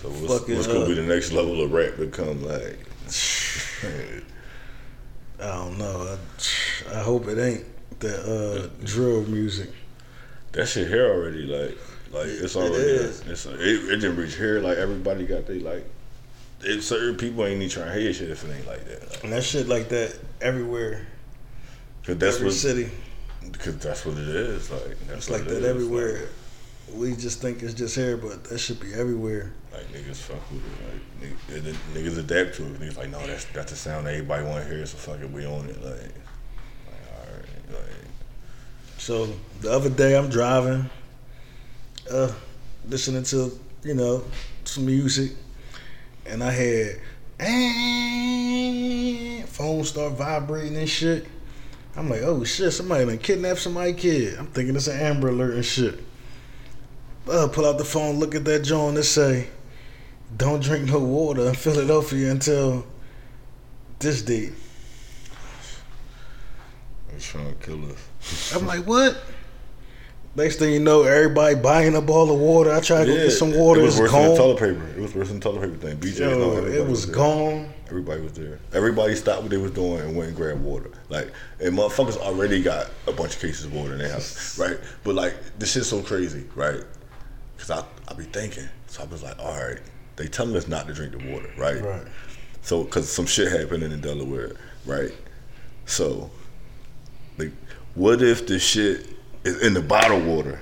so 0.00 0.08
what's, 0.10 0.32
Fucking, 0.40 0.54
what's 0.54 0.66
gonna 0.68 0.80
uh, 0.80 0.86
be 0.86 0.94
the 0.94 1.02
next 1.02 1.32
level 1.32 1.60
of 1.62 1.72
rap 1.72 1.96
become 1.96 2.42
like? 2.44 2.78
I 5.40 5.46
don't 5.46 5.78
know. 5.78 6.16
I, 6.88 6.98
I 6.98 7.02
hope 7.02 7.26
it 7.28 7.38
ain't 7.38 7.64
that 8.00 8.20
uh, 8.20 8.84
drill 8.84 9.22
music. 9.22 9.70
That 10.52 10.66
shit 10.66 10.88
here 10.88 11.10
already, 11.12 11.42
like, 11.42 11.76
like 12.12 12.26
it's 12.26 12.54
It 12.56 12.58
already, 12.58 12.76
is. 12.76 13.20
it's 13.26 13.46
it, 13.46 13.60
it 13.60 13.96
didn't 14.00 14.16
reach 14.16 14.34
here. 14.36 14.60
Like 14.60 14.78
everybody 14.78 15.26
got 15.26 15.46
they 15.46 15.60
like, 15.60 15.84
it, 16.62 16.82
certain 16.82 17.16
people 17.16 17.44
ain't 17.44 17.56
even 17.62 17.68
trying 17.68 17.94
to 17.94 18.00
hear 18.00 18.12
shit 18.12 18.30
if 18.30 18.44
it 18.44 18.56
ain't 18.56 18.66
like 18.66 18.84
that. 18.86 19.10
Like, 19.10 19.24
And 19.24 19.32
that 19.32 19.44
shit 19.44 19.68
like 19.68 19.88
that 19.90 20.16
everywhere. 20.40 21.06
Cause 22.04 22.16
that's 22.18 22.36
every 22.36 22.46
what, 22.48 22.54
city. 22.54 22.90
cause 23.58 23.76
that's 23.78 24.04
what 24.06 24.16
it 24.16 24.28
is. 24.28 24.70
Like 24.70 24.98
that's 25.06 25.28
It's 25.28 25.30
like 25.30 25.42
it 25.42 25.48
that 25.48 25.58
is. 25.58 25.64
everywhere. 25.66 26.28
We 26.94 27.14
just 27.14 27.40
think 27.40 27.62
it's 27.62 27.74
just 27.74 27.94
here, 27.94 28.16
but 28.16 28.42
that 28.44 28.58
should 28.58 28.80
be 28.80 28.92
everywhere. 28.94 29.52
Like, 29.72 29.86
niggas 29.92 30.16
fuck 30.16 30.50
with 30.50 30.64
it. 30.64 30.72
Like 30.84 30.92
niggas, 31.94 32.18
and 32.18 32.30
adapt 32.30 32.56
to 32.56 32.64
it. 32.64 32.80
Niggas 32.80 32.96
like, 32.96 33.10
no, 33.10 33.24
that's 33.26 33.44
that's 33.46 33.72
the 33.72 33.76
sound 33.76 34.06
that 34.06 34.14
everybody 34.14 34.44
want 34.44 34.64
to 34.64 34.74
hear. 34.74 34.86
So 34.86 34.96
fuck 34.96 35.20
it, 35.20 35.30
we 35.30 35.44
own 35.46 35.68
it. 35.68 35.82
Like, 35.82 35.94
like 35.94 36.12
all 37.12 37.26
right, 37.32 37.46
like. 37.72 37.82
So 38.98 39.28
the 39.60 39.70
other 39.70 39.90
day 39.90 40.16
I'm 40.16 40.28
driving, 40.28 40.88
uh, 42.10 42.32
listening 42.88 43.22
to 43.24 43.52
you 43.82 43.94
know 43.94 44.24
some 44.64 44.86
music, 44.86 45.32
and 46.26 46.42
I 46.42 46.50
had 46.50 47.00
eh, 47.40 49.42
phone 49.46 49.84
start 49.84 50.14
vibrating 50.14 50.76
and 50.76 50.88
shit. 50.88 51.26
I'm 51.96 52.08
like, 52.08 52.22
oh 52.22 52.44
shit, 52.44 52.72
somebody 52.72 53.04
done 53.06 53.18
kidnapped 53.18 53.60
somebody 53.60 53.92
kid. 53.92 54.38
I'm 54.38 54.46
thinking 54.46 54.76
it's 54.76 54.86
an 54.86 55.00
Amber 55.00 55.28
Alert 55.28 55.54
and 55.54 55.64
shit. 55.64 55.98
Uh, 57.28 57.48
pull 57.48 57.66
out 57.66 57.78
the 57.78 57.84
phone, 57.84 58.18
look 58.18 58.34
at 58.34 58.44
that 58.46 58.60
joint, 58.64 58.96
and 58.96 59.04
say, 59.04 59.48
"Don't 60.36 60.62
drink 60.62 60.88
no 60.90 60.98
water 60.98 61.48
in 61.48 61.54
Philadelphia 61.54 62.30
until 62.30 62.86
this 63.98 64.22
date." 64.22 64.52
They're 67.08 67.18
trying 67.20 67.48
to 67.56 67.66
kill 67.66 67.80
us. 67.90 68.54
I'm 68.54 68.66
like, 68.66 68.86
what? 68.86 69.16
Next 70.36 70.56
thing 70.56 70.72
you 70.72 70.78
know, 70.78 71.02
everybody 71.02 71.56
buying 71.56 71.96
up 71.96 72.08
all 72.08 72.26
the 72.26 72.34
water. 72.34 72.70
I 72.72 72.80
tried 72.80 73.06
to 73.06 73.12
go 73.12 73.16
get 73.16 73.30
some 73.30 73.52
water. 73.56 73.80
It 73.80 73.84
was 73.84 73.98
worse 73.98 74.12
than 74.12 74.26
gone. 74.28 74.36
toilet 74.36 74.58
paper. 74.58 74.86
It 74.96 75.00
was 75.00 75.14
worse 75.14 75.28
than 75.30 75.40
toilet 75.40 75.62
paper 75.62 75.76
thing. 75.88 75.96
BJ, 75.96 76.20
Yo, 76.20 76.64
it 76.66 76.86
was 76.86 77.06
there. 77.06 77.14
gone. 77.16 77.72
Everybody 77.88 78.20
was 78.20 78.32
there. 78.34 78.60
Everybody 78.72 79.16
stopped 79.16 79.42
what 79.42 79.50
they 79.50 79.56
was 79.56 79.72
doing 79.72 80.00
and 80.00 80.14
went 80.14 80.28
and 80.28 80.36
grabbed 80.36 80.60
water. 80.62 80.90
Like, 81.08 81.32
and 81.58 81.76
motherfuckers 81.76 82.16
already 82.18 82.62
got 82.62 82.90
a 83.08 83.12
bunch 83.12 83.34
of 83.36 83.40
cases 83.40 83.64
of 83.64 83.72
water 83.72 83.94
in 83.94 83.98
their 83.98 84.12
house, 84.12 84.56
right? 84.58 84.78
But 85.02 85.14
like, 85.16 85.34
this 85.58 85.72
shit's 85.72 85.88
so 85.88 86.02
crazy, 86.02 86.44
right? 86.54 86.82
Because 87.58 87.70
I 87.82 87.84
I 88.08 88.14
be 88.14 88.22
thinking, 88.24 88.68
so 88.86 89.02
I 89.02 89.06
was 89.06 89.22
like, 89.22 89.38
all 89.38 89.52
right, 89.52 89.80
they 90.16 90.28
telling 90.28 90.56
us 90.56 90.68
not 90.68 90.86
to 90.86 90.94
drink 90.94 91.12
the 91.12 91.30
water, 91.30 91.50
right? 91.58 91.82
Right. 91.82 92.06
So, 92.62 92.84
because 92.84 93.10
some 93.10 93.26
shit 93.26 93.50
happening 93.50 93.90
in 93.92 94.00
Delaware, 94.00 94.52
right? 94.86 95.12
So, 95.86 96.30
like, 97.36 97.50
what 97.94 98.22
if 98.22 98.46
the 98.46 98.58
shit 98.58 99.08
is 99.42 99.60
in 99.60 99.74
the 99.74 99.82
bottled 99.82 100.24
water? 100.24 100.60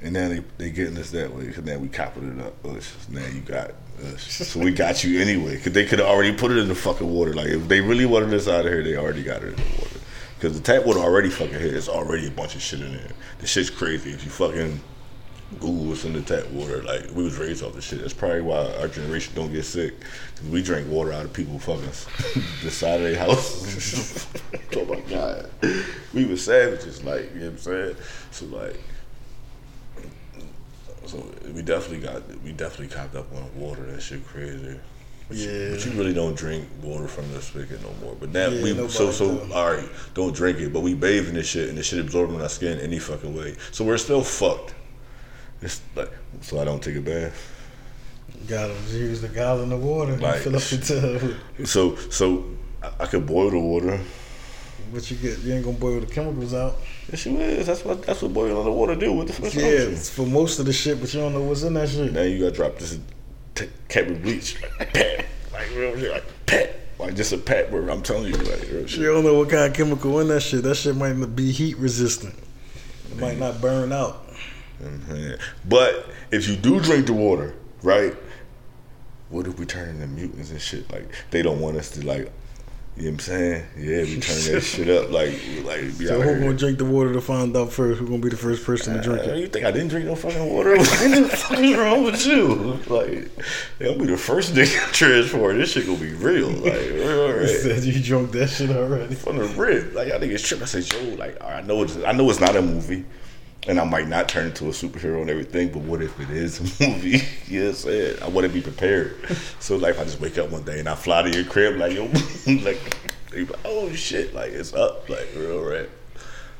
And 0.00 0.14
now 0.14 0.28
they 0.28 0.42
they 0.58 0.70
getting 0.70 0.96
us 0.98 1.10
that 1.10 1.32
way 1.32 1.46
because 1.46 1.64
now 1.64 1.76
we 1.76 1.88
copping 1.88 2.38
it 2.38 2.44
up. 2.44 2.64
Us. 2.64 2.92
Now 3.10 3.26
you 3.26 3.40
got 3.40 3.72
us. 4.04 4.22
So 4.22 4.58
we 4.58 4.72
got 4.72 5.04
you 5.04 5.20
anyway 5.20 5.56
because 5.56 5.72
they 5.72 5.84
could 5.84 6.00
have 6.00 6.08
already 6.08 6.32
put 6.32 6.50
it 6.50 6.56
in 6.56 6.68
the 6.68 6.74
fucking 6.74 7.08
water. 7.08 7.34
Like 7.34 7.48
if 7.48 7.68
they 7.68 7.80
really 7.80 8.06
wanted 8.06 8.34
us 8.34 8.48
out 8.48 8.66
of 8.66 8.72
here, 8.72 8.82
they 8.82 8.96
already 8.96 9.22
got 9.22 9.42
it 9.42 9.50
in 9.50 9.56
the 9.56 9.78
water. 9.78 10.00
Because 10.34 10.60
the 10.60 10.64
tap 10.64 10.84
water 10.84 10.98
already 10.98 11.30
fucking 11.30 11.56
here. 11.56 11.76
It's 11.76 11.88
already 11.88 12.26
a 12.26 12.30
bunch 12.32 12.56
of 12.56 12.62
shit 12.62 12.80
in 12.80 12.92
there. 12.92 13.12
The 13.38 13.46
shit's 13.46 13.70
crazy. 13.70 14.10
If 14.10 14.24
you 14.24 14.30
fucking 14.30 14.80
Google 15.60 15.84
what's 15.86 16.04
in 16.04 16.12
the 16.12 16.20
tap 16.22 16.46
water, 16.50 16.82
like 16.82 17.10
we 17.14 17.22
was 17.22 17.36
raised 17.38 17.62
off 17.62 17.74
the 17.74 17.80
shit. 17.82 18.00
That's 18.00 18.12
probably 18.12 18.40
why 18.42 18.74
our 18.80 18.88
generation 18.88 19.34
don't 19.34 19.52
get 19.52 19.64
sick. 19.64 19.94
Cause 20.36 20.48
we 20.48 20.62
drink 20.62 20.88
water 20.88 21.12
out 21.12 21.24
of 21.24 21.32
people 21.32 21.58
fucking 21.58 21.84
the 22.62 22.70
side 22.70 23.00
of 23.00 23.02
their 23.02 23.18
house. 23.18 24.26
oh 24.76 24.84
my 24.86 25.00
god, 25.00 25.48
we 26.14 26.24
were 26.26 26.36
savages. 26.36 27.02
Like 27.04 27.32
you 27.34 27.40
know 27.40 27.46
what 27.46 27.52
I'm 27.52 27.58
saying. 27.58 27.96
So 28.30 28.46
like. 28.46 28.80
So 31.06 31.18
we 31.54 31.62
definitely 31.62 32.00
got 32.00 32.22
we 32.42 32.52
definitely 32.52 32.94
copped 32.94 33.16
up 33.16 33.26
on 33.34 33.50
water. 33.60 33.82
That 33.86 34.00
shit 34.00 34.26
crazy. 34.26 34.78
But 35.28 35.36
you, 35.36 35.50
Yeah. 35.50 35.70
but 35.74 35.84
you 35.84 35.92
really 35.92 36.14
don't 36.14 36.36
drink 36.36 36.66
water 36.82 37.08
from 37.08 37.30
the 37.32 37.42
spigot 37.42 37.82
no 37.82 37.92
more. 38.04 38.14
But 38.18 38.32
that 38.32 38.52
Yeah, 38.52 38.62
we 38.62 38.88
so 38.88 39.10
so 39.10 39.36
does. 39.38 39.50
all 39.52 39.72
right, 39.72 39.88
don't 40.14 40.34
drink 40.34 40.58
it. 40.60 40.72
But 40.72 40.80
we 40.80 40.94
bathe 40.94 41.28
in 41.28 41.34
this 41.34 41.46
shit 41.48 41.68
and 41.68 41.76
the 41.76 41.82
shit 41.82 41.98
absorbing 41.98 42.40
our 42.40 42.48
skin 42.48 42.78
any 42.78 42.98
fucking 42.98 43.34
way. 43.36 43.56
So 43.72 43.84
we're 43.84 43.98
still 43.98 44.22
fucked. 44.22 44.74
It's 45.62 45.80
like 45.94 46.10
so 46.40 46.60
I 46.60 46.64
don't 46.64 46.82
take 46.82 46.96
a 46.96 47.00
bath. 47.00 47.50
Gotta 48.48 48.74
use 48.90 49.20
the 49.20 49.28
gallon 49.28 49.72
of 49.72 49.82
water 49.82 50.12
and 50.14 50.22
Like- 50.22 50.40
fill 50.42 50.56
up 50.56 50.62
the 50.62 51.36
tub. 51.58 51.66
So 51.66 51.96
so 51.96 52.44
I, 52.82 52.90
I 53.00 53.06
could 53.06 53.26
boil 53.26 53.50
the 53.50 53.58
water. 53.58 54.00
But 54.92 55.10
you 55.10 55.16
get 55.16 55.38
you 55.38 55.54
ain't 55.54 55.64
gonna 55.64 55.76
boil 55.78 56.00
the 56.00 56.06
chemicals 56.06 56.52
out. 56.52 56.76
Yes, 57.10 57.24
you 57.24 57.38
is. 57.38 57.66
That's 57.66 57.84
what 57.84 58.02
that's 58.04 58.20
what 58.22 58.32
boiling 58.34 58.64
the 58.64 58.70
water 58.70 58.94
do. 58.94 59.12
What 59.12 59.28
the? 59.28 59.48
Yeah, 59.50 59.92
it's 59.94 60.10
for 60.10 60.26
most 60.26 60.58
of 60.58 60.66
the 60.66 60.72
shit, 60.72 61.00
but 61.00 61.12
you 61.14 61.20
don't 61.20 61.32
know 61.32 61.42
what's 61.42 61.62
in 61.62 61.74
that 61.74 61.88
shit. 61.88 62.12
Now 62.12 62.22
you 62.22 62.38
gotta 62.40 62.50
drop 62.54 62.78
this 62.78 62.98
t- 63.54 63.70
cap 63.88 64.06
with 64.08 64.22
bleach, 64.22 64.60
like 64.78 64.92
pat, 64.92 65.24
like 65.52 65.70
real 65.76 65.96
shit, 65.98 66.12
like 66.12 66.24
pat, 66.46 66.76
like 66.98 67.14
just 67.14 67.32
a 67.32 67.38
pat 67.38 67.70
word. 67.72 67.88
I'm 67.88 68.02
telling 68.02 68.26
you, 68.26 68.36
like 68.36 68.68
real 68.70 68.86
shit. 68.86 69.00
You 69.00 69.06
don't 69.12 69.24
know 69.24 69.38
what 69.38 69.48
kind 69.48 69.64
of 69.70 69.72
chemical 69.74 70.20
in 70.20 70.28
that 70.28 70.40
shit. 70.42 70.62
That 70.64 70.74
shit 70.74 70.94
might 70.96 71.14
be 71.36 71.52
heat 71.52 71.78
resistant. 71.78 72.34
It 73.10 73.18
might 73.18 73.38
not 73.38 73.60
burn 73.62 73.92
out. 73.92 74.26
Mhm. 74.82 75.38
But 75.68 76.06
if 76.30 76.48
you 76.48 76.56
do 76.56 76.80
drink 76.80 77.06
the 77.06 77.12
water, 77.12 77.54
right? 77.82 78.14
What 79.30 79.46
if 79.46 79.58
we 79.58 79.64
turn 79.66 79.88
into 79.90 80.06
mutants 80.06 80.50
and 80.50 80.60
shit? 80.60 80.90
Like 80.92 81.08
they 81.30 81.42
don't 81.42 81.60
want 81.60 81.76
us 81.76 81.90
to 81.92 82.06
like. 82.06 82.30
You 82.94 83.04
know 83.04 83.08
what 83.08 83.14
I'm 83.14 83.18
saying? 83.20 83.64
Yeah, 83.78 84.02
we 84.02 84.20
turn 84.20 84.52
that 84.52 84.60
shit 84.64 84.90
up 84.90 85.10
like 85.10 85.32
like 85.64 85.80
be 85.98 86.04
So 86.04 86.20
out 86.20 86.24
who 86.26 86.38
gonna 86.40 86.52
drink 86.52 86.76
the 86.76 86.84
water 86.84 87.10
to 87.14 87.22
find 87.22 87.56
out 87.56 87.72
first? 87.72 87.98
Who 88.00 88.06
gonna 88.06 88.18
be 88.18 88.28
the 88.28 88.36
first 88.36 88.66
person 88.66 88.92
to 88.94 89.00
drink 89.02 89.26
Uh, 89.26 89.30
it? 89.30 89.38
you 89.38 89.46
think 89.46 89.64
I 89.64 89.70
didn't 89.70 89.88
drink 89.88 90.04
no 90.04 90.14
fucking 90.14 90.46
water? 90.52 90.76
what 90.76 90.88
the 91.00 91.28
fuck 91.34 91.58
is 91.58 91.74
wrong 91.78 92.04
with 92.04 92.26
you? 92.26 92.78
Like, 92.94 93.30
I'll 93.80 93.96
be 93.98 94.04
the 94.04 94.18
first 94.18 94.52
nigga 94.52 94.92
transport. 94.92 95.56
This 95.56 95.72
shit 95.72 95.86
gonna 95.86 95.96
be 95.98 96.12
real. 96.12 96.50
Like, 96.50 96.74
real, 96.74 97.28
You 97.28 97.34
right. 97.40 97.48
said 97.48 97.82
you 97.82 97.98
drunk 98.02 98.30
that 98.32 98.48
shit 98.48 98.68
already. 98.68 99.14
From 99.14 99.38
the 99.38 99.44
rip. 99.44 99.94
Like, 99.94 100.08
y'all 100.08 100.20
niggas 100.20 100.44
trip. 100.44 100.60
I 100.60 100.66
said, 100.66 100.92
yo, 100.92 101.14
like, 101.14 101.40
I 101.42 101.62
know 101.62 101.82
it's, 101.84 101.96
I 101.96 102.12
know 102.12 102.28
it's 102.28 102.40
not 102.40 102.56
a 102.56 102.60
movie. 102.60 103.06
And 103.68 103.78
I 103.78 103.84
might 103.84 104.08
not 104.08 104.28
turn 104.28 104.46
into 104.46 104.64
a 104.66 104.70
superhero 104.70 105.20
and 105.20 105.30
everything, 105.30 105.68
but 105.70 105.82
what 105.82 106.02
if 106.02 106.18
it 106.18 106.30
is 106.30 106.58
a 106.58 106.62
movie? 106.88 107.22
yes, 107.48 107.84
I'm 107.84 107.90
saying? 107.92 108.18
I 108.22 108.28
want 108.28 108.46
to 108.46 108.52
be 108.52 108.60
prepared. 108.60 109.16
So, 109.60 109.76
like, 109.76 109.94
if 109.94 110.00
I 110.00 110.04
just 110.04 110.20
wake 110.20 110.36
up 110.38 110.50
one 110.50 110.64
day 110.64 110.80
and 110.80 110.88
I 110.88 110.96
fly 110.96 111.22
to 111.22 111.30
your 111.30 111.44
crib, 111.44 111.76
like, 111.76 111.92
yo, 111.92 112.06
like, 112.64 112.96
like, 113.32 113.48
oh 113.64 113.92
shit, 113.94 114.34
like, 114.34 114.50
it's 114.50 114.74
up, 114.74 115.08
like, 115.08 115.28
real 115.36 115.62
rap. 115.62 115.86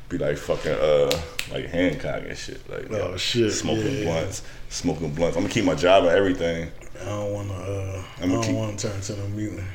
Be 0.07 0.17
like 0.17 0.37
fucking, 0.37 0.71
uh, 0.71 1.11
like 1.51 1.65
Hancock 1.69 2.23
and 2.25 2.37
shit. 2.37 2.61
Like, 2.69 2.89
Oh, 2.91 3.09
yo, 3.11 3.17
shit, 3.17 3.51
Smoking 3.51 3.97
yeah. 3.97 4.03
blunts, 4.05 4.43
smoking 4.69 5.13
blunts. 5.13 5.35
I'm 5.35 5.43
gonna 5.43 5.53
keep 5.53 5.65
my 5.65 5.75
job 5.75 6.05
and 6.05 6.15
everything. 6.15 6.71
I 7.01 7.05
don't 7.05 7.33
wanna. 7.33 7.53
Uh, 7.53 8.03
I 8.19 8.23
I'ma 8.23 8.35
don't 8.35 8.43
keep- 8.43 8.55
wanna 8.55 8.77
turn 8.77 9.01
to 9.01 9.17
no 9.17 9.27
mutant. 9.27 9.67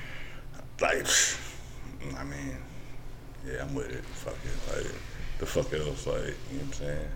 Like, 0.81 1.07
I 2.19 2.25
mean, 2.25 2.57
yeah, 3.47 3.62
I'm 3.62 3.75
with 3.75 3.91
it. 3.91 4.05
Fuck 4.05 4.37
it. 4.45 4.75
Like, 4.85 4.95
the 5.38 5.47
fuck 5.47 5.71
else? 5.75 6.07
Like, 6.07 6.17
you 6.17 6.23
know 6.23 6.35
what 6.59 6.62
I'm 6.67 6.73
saying? 6.73 7.09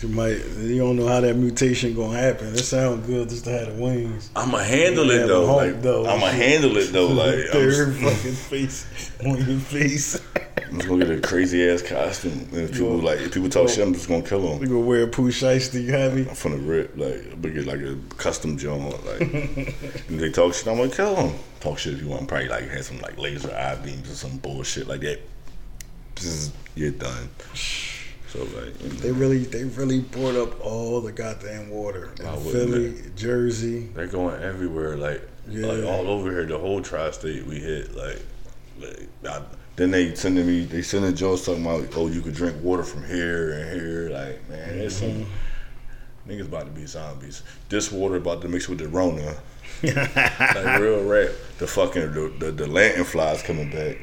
You 0.00 0.08
might. 0.08 0.38
You 0.58 0.78
don't 0.78 0.96
know 0.96 1.06
how 1.06 1.20
that 1.20 1.36
mutation 1.36 1.94
gonna 1.94 2.18
happen. 2.18 2.48
It 2.48 2.58
sounds 2.64 3.06
good 3.06 3.28
just 3.28 3.44
to 3.44 3.50
have 3.50 3.76
the 3.76 3.82
wings. 3.82 4.30
I'ma 4.34 4.58
handle 4.58 5.10
it 5.10 5.26
though. 5.26 5.54
Like, 5.56 5.80
though. 5.82 6.06
I'ma 6.06 6.26
handle 6.26 6.76
it 6.76 6.92
though. 6.92 7.08
Like, 7.12 7.34
I'm 7.34 7.52
third 7.52 7.94
fucking 7.96 8.32
face 8.32 9.12
on 9.24 9.36
your 9.36 9.58
face. 9.60 10.20
I'm 10.56 10.78
just 10.78 10.88
gonna 10.88 11.04
get 11.04 11.18
a 11.18 11.20
crazy 11.20 11.68
ass 11.68 11.82
costume. 11.82 12.32
And 12.52 12.62
if 12.62 12.72
people 12.72 12.96
like, 12.98 13.20
if 13.20 13.32
people 13.34 13.48
talk 13.48 13.68
shit, 13.68 13.86
I'm 13.86 13.92
just 13.92 14.08
gonna 14.08 14.22
kill 14.22 14.40
them. 14.40 14.62
You 14.62 14.68
gonna 14.68 14.80
wear 14.80 15.02
a 15.02 15.06
Pooh 15.06 15.30
Shiesty, 15.30 15.84
you 15.84 15.92
happy? 15.92 16.26
I'm 16.28 16.34
from 16.34 16.52
the 16.52 16.58
rip, 16.58 16.96
like, 16.96 17.32
I'm 17.32 17.40
gonna 17.42 17.54
get 17.54 17.66
like 17.66 17.80
a 17.80 17.96
custom 18.16 18.56
joint. 18.56 19.04
Like, 19.04 19.20
if 19.20 20.08
they 20.08 20.30
talk 20.30 20.54
shit, 20.54 20.66
I'm 20.68 20.78
gonna 20.78 20.88
kill 20.90 21.14
them. 21.14 21.34
Talk 21.60 21.78
shit 21.78 21.92
if 21.94 22.00
you 22.02 22.08
want. 22.08 22.26
Probably 22.26 22.48
like 22.48 22.68
have 22.70 22.84
some 22.84 22.98
like 23.00 23.18
laser 23.18 23.54
eye 23.54 23.76
beams 23.76 24.10
or 24.10 24.14
some 24.14 24.38
bullshit 24.38 24.88
like 24.88 25.02
that. 25.02 25.20
This 26.14 26.24
is 26.24 26.52
you're 26.74 26.90
done. 26.90 27.28
So 28.32 28.38
like, 28.44 28.82
you 28.82 28.88
know, 28.88 28.94
They 28.96 29.12
really, 29.12 29.38
they 29.44 29.64
really 29.64 30.00
poured 30.00 30.36
up 30.36 30.58
all 30.64 31.00
the 31.02 31.12
goddamn 31.12 31.68
water 31.68 32.12
in 32.18 32.40
Philly, 32.40 33.02
Jersey. 33.14 33.88
they're 33.94 34.06
going 34.06 34.40
everywhere. 34.42 34.96
Like, 34.96 35.22
like 35.46 35.84
all 35.84 36.08
over 36.08 36.30
here, 36.30 36.46
the 36.46 36.56
whole 36.58 36.80
tri-state 36.80 37.44
we 37.46 37.56
hit. 37.60 37.94
Like, 37.94 38.22
like 38.80 39.08
I, 39.28 39.42
then 39.76 39.90
they 39.90 40.14
sending 40.14 40.46
me, 40.46 40.64
they 40.64 40.80
sending 40.80 41.14
Joe 41.14 41.36
talking 41.36 41.62
about, 41.64 41.88
oh, 41.96 42.08
you 42.08 42.22
could 42.22 42.34
drink 42.34 42.56
water 42.62 42.84
from 42.84 43.04
here 43.06 43.52
and 43.52 43.80
here. 43.80 44.08
Like, 44.10 44.48
man, 44.48 44.78
it's 44.78 44.96
some 44.96 45.10
Mm-hmm. 45.10 46.30
niggas 46.30 46.46
about 46.46 46.64
to 46.66 46.70
be 46.70 46.86
zombies. 46.86 47.42
This 47.68 47.92
water 47.92 48.16
about 48.16 48.40
to 48.42 48.48
mix 48.48 48.66
with 48.68 48.78
the 48.78 48.88
Rona. 48.88 49.34
like 49.82 50.80
real 50.80 51.02
rap. 51.04 51.30
The 51.58 51.66
fucking 51.66 52.12
the, 52.14 52.32
the 52.38 52.52
the 52.52 52.66
lantern 52.66 53.04
flies 53.04 53.42
coming 53.42 53.70
back. 53.70 53.98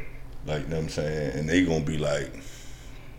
Like, 0.46 0.64
you 0.64 0.68
know 0.68 0.76
what 0.78 0.84
I'm 0.84 0.90
saying? 0.90 1.38
And 1.40 1.50
they 1.50 1.64
gonna 1.66 1.80
be 1.84 1.98
like 1.98 2.32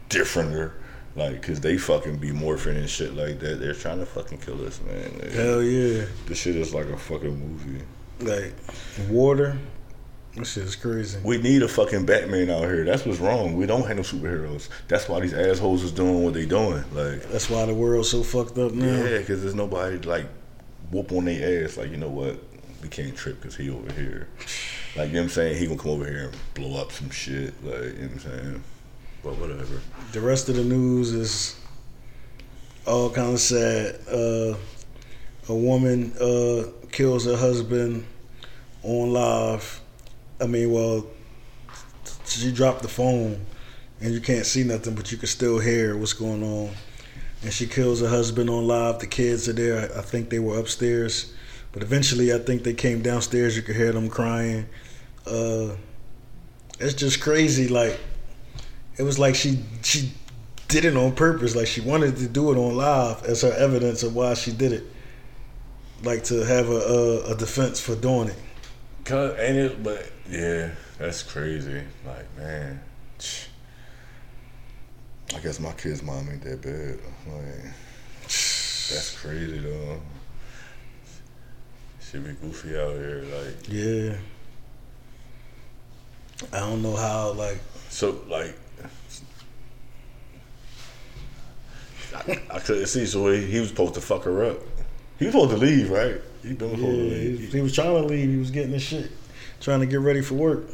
differenter. 0.08 0.72
Like, 1.16 1.42
cause 1.42 1.60
they 1.60 1.76
fucking 1.76 2.18
be 2.18 2.30
morphing 2.30 2.76
and 2.76 2.88
shit 2.88 3.14
like 3.14 3.40
that. 3.40 3.58
They're 3.60 3.74
trying 3.74 3.98
to 3.98 4.06
fucking 4.06 4.38
kill 4.38 4.64
us, 4.64 4.80
man. 4.82 5.12
Like, 5.18 5.32
Hell 5.32 5.62
yeah! 5.62 6.04
This 6.26 6.38
shit 6.38 6.54
is 6.56 6.72
like 6.72 6.86
a 6.86 6.96
fucking 6.96 7.36
movie. 7.38 7.84
Like 8.20 8.54
water, 9.08 9.58
This 10.36 10.52
shit 10.52 10.64
is 10.64 10.76
crazy. 10.76 11.18
We 11.24 11.38
need 11.38 11.62
a 11.62 11.68
fucking 11.68 12.06
Batman 12.06 12.48
out 12.50 12.60
here. 12.62 12.84
That's 12.84 13.04
what's 13.04 13.18
wrong. 13.18 13.56
We 13.56 13.66
don't 13.66 13.86
have 13.88 13.96
no 13.96 14.02
superheroes. 14.02 14.68
That's 14.86 15.08
why 15.08 15.20
these 15.20 15.34
assholes 15.34 15.82
is 15.82 15.90
doing 15.90 16.22
what 16.22 16.34
they 16.34 16.46
doing. 16.46 16.84
Like, 16.92 17.22
That's 17.30 17.50
why 17.50 17.64
the 17.66 17.74
world's 17.74 18.10
so 18.10 18.22
fucked 18.22 18.56
up 18.58 18.72
now. 18.72 18.86
yeah, 19.04 19.18
because 19.18 19.42
there's 19.42 19.54
nobody 19.56 19.98
like 19.98 20.26
whoop 20.92 21.10
on 21.12 21.24
their 21.24 21.64
ass. 21.64 21.76
Like, 21.76 21.90
you 21.90 21.96
know 21.96 22.08
what? 22.10 22.38
We 22.82 22.88
can't 22.88 23.16
trip 23.16 23.40
because 23.40 23.56
he 23.56 23.68
over 23.68 23.92
here. 23.94 24.28
Like, 24.96 25.08
you 25.08 25.14
know 25.14 25.20
what 25.20 25.24
I'm 25.24 25.28
saying? 25.30 25.56
He 25.58 25.66
gonna 25.66 25.78
come 25.78 25.90
over 25.92 26.06
here 26.06 26.28
and 26.30 26.36
blow 26.54 26.80
up 26.80 26.92
some 26.92 27.10
shit. 27.10 27.52
Like, 27.64 27.74
you 27.74 27.88
know 27.88 27.92
what 27.92 28.12
I'm 28.12 28.18
saying? 28.20 28.64
But 29.22 29.36
whatever. 29.36 29.80
The 30.12 30.20
rest 30.20 30.48
of 30.48 30.56
the 30.56 30.64
news 30.64 31.12
is 31.12 31.60
all 32.86 33.10
kind 33.10 33.34
of 33.34 33.40
sad. 33.40 34.00
Uh, 34.10 34.56
a 35.48 35.54
woman 35.54 36.12
uh, 36.20 36.64
kills 36.90 37.26
her 37.26 37.36
husband 37.36 38.06
on 38.82 39.12
live. 39.12 39.80
I 40.40 40.46
mean, 40.46 40.72
well, 40.72 41.06
she 42.24 42.52
dropped 42.52 42.82
the 42.82 42.88
phone, 42.88 43.44
and 44.00 44.14
you 44.14 44.20
can't 44.20 44.46
see 44.46 44.64
nothing, 44.64 44.94
but 44.94 45.12
you 45.12 45.18
can 45.18 45.28
still 45.28 45.58
hear 45.58 45.96
what's 45.96 46.12
going 46.12 46.42
on. 46.42 46.70
And 47.42 47.52
she 47.52 47.66
kills 47.66 48.00
her 48.00 48.08
husband 48.08 48.48
on 48.48 48.66
live. 48.66 48.98
The 49.00 49.06
kids 49.06 49.48
are 49.48 49.52
there. 49.52 49.90
I 49.96 50.02
think 50.02 50.30
they 50.30 50.38
were 50.38 50.58
upstairs, 50.58 51.34
but 51.72 51.82
eventually, 51.82 52.32
I 52.32 52.38
think 52.38 52.62
they 52.62 52.74
came 52.74 53.02
downstairs. 53.02 53.56
You 53.56 53.62
could 53.62 53.76
hear 53.76 53.92
them 53.92 54.08
crying. 54.08 54.66
Uh, 55.26 55.70
it's 56.78 56.94
just 56.94 57.20
crazy. 57.20 57.68
Like 57.68 57.98
it 59.00 59.02
was 59.02 59.18
like 59.18 59.34
she 59.34 59.58
she 59.82 60.12
did 60.68 60.84
it 60.84 60.94
on 60.94 61.14
purpose. 61.14 61.56
Like 61.56 61.66
she 61.66 61.80
wanted 61.80 62.16
to 62.18 62.28
do 62.28 62.52
it 62.52 62.58
on 62.58 62.76
live 62.76 63.24
as 63.24 63.40
her 63.40 63.52
evidence 63.52 64.02
of 64.02 64.14
why 64.14 64.34
she 64.34 64.52
did 64.52 64.72
it. 64.72 64.84
Like 66.02 66.24
to 66.24 66.44
have 66.44 66.68
a 66.68 66.72
a, 66.72 67.30
a 67.30 67.34
defense 67.34 67.80
for 67.80 67.96
doing 67.96 68.28
it. 68.28 68.36
Cause 69.06 69.38
ain't 69.38 69.56
it? 69.56 69.82
But 69.82 70.12
yeah, 70.28 70.72
that's 70.98 71.22
crazy. 71.22 71.82
Like 72.06 72.36
man, 72.36 72.78
I 75.34 75.38
guess 75.38 75.58
my 75.60 75.72
kid's 75.72 76.02
mom 76.02 76.28
ain't 76.30 76.42
that 76.42 76.60
bad. 76.60 76.98
Like 77.26 77.72
that's 78.24 79.18
crazy 79.18 79.60
though. 79.60 79.98
She 82.02 82.18
be 82.18 82.32
goofy 82.32 82.76
out 82.76 82.96
here. 82.96 83.24
Like 83.34 83.66
Yeah. 83.66 84.16
I 86.52 86.58
don't 86.58 86.82
know 86.82 86.96
how 86.96 87.32
like 87.32 87.60
so, 87.88 88.20
like 88.28 88.56
I, 92.14 92.40
I 92.56 92.58
couldn't 92.58 92.86
see. 92.86 93.06
So 93.06 93.30
he, 93.32 93.46
he 93.46 93.60
was 93.60 93.68
supposed 93.68 93.94
to 93.94 94.00
fuck 94.00 94.24
her 94.24 94.44
up. 94.44 94.58
He 95.18 95.26
was 95.26 95.34
supposed 95.34 95.50
to 95.52 95.56
leave, 95.58 95.90
right? 95.90 96.20
He 96.42 96.54
been 96.54 96.70
yeah, 96.70 96.76
supposed 96.76 96.96
to 96.98 97.00
he, 97.00 97.10
leave. 97.36 97.52
he 97.52 97.60
was 97.60 97.74
trying 97.74 97.94
to 97.94 98.02
leave. 98.02 98.30
He 98.30 98.36
was 98.38 98.50
getting 98.50 98.72
his 98.72 98.82
shit, 98.82 99.10
trying 99.60 99.80
to 99.80 99.86
get 99.86 100.00
ready 100.00 100.22
for 100.22 100.34
work. 100.34 100.64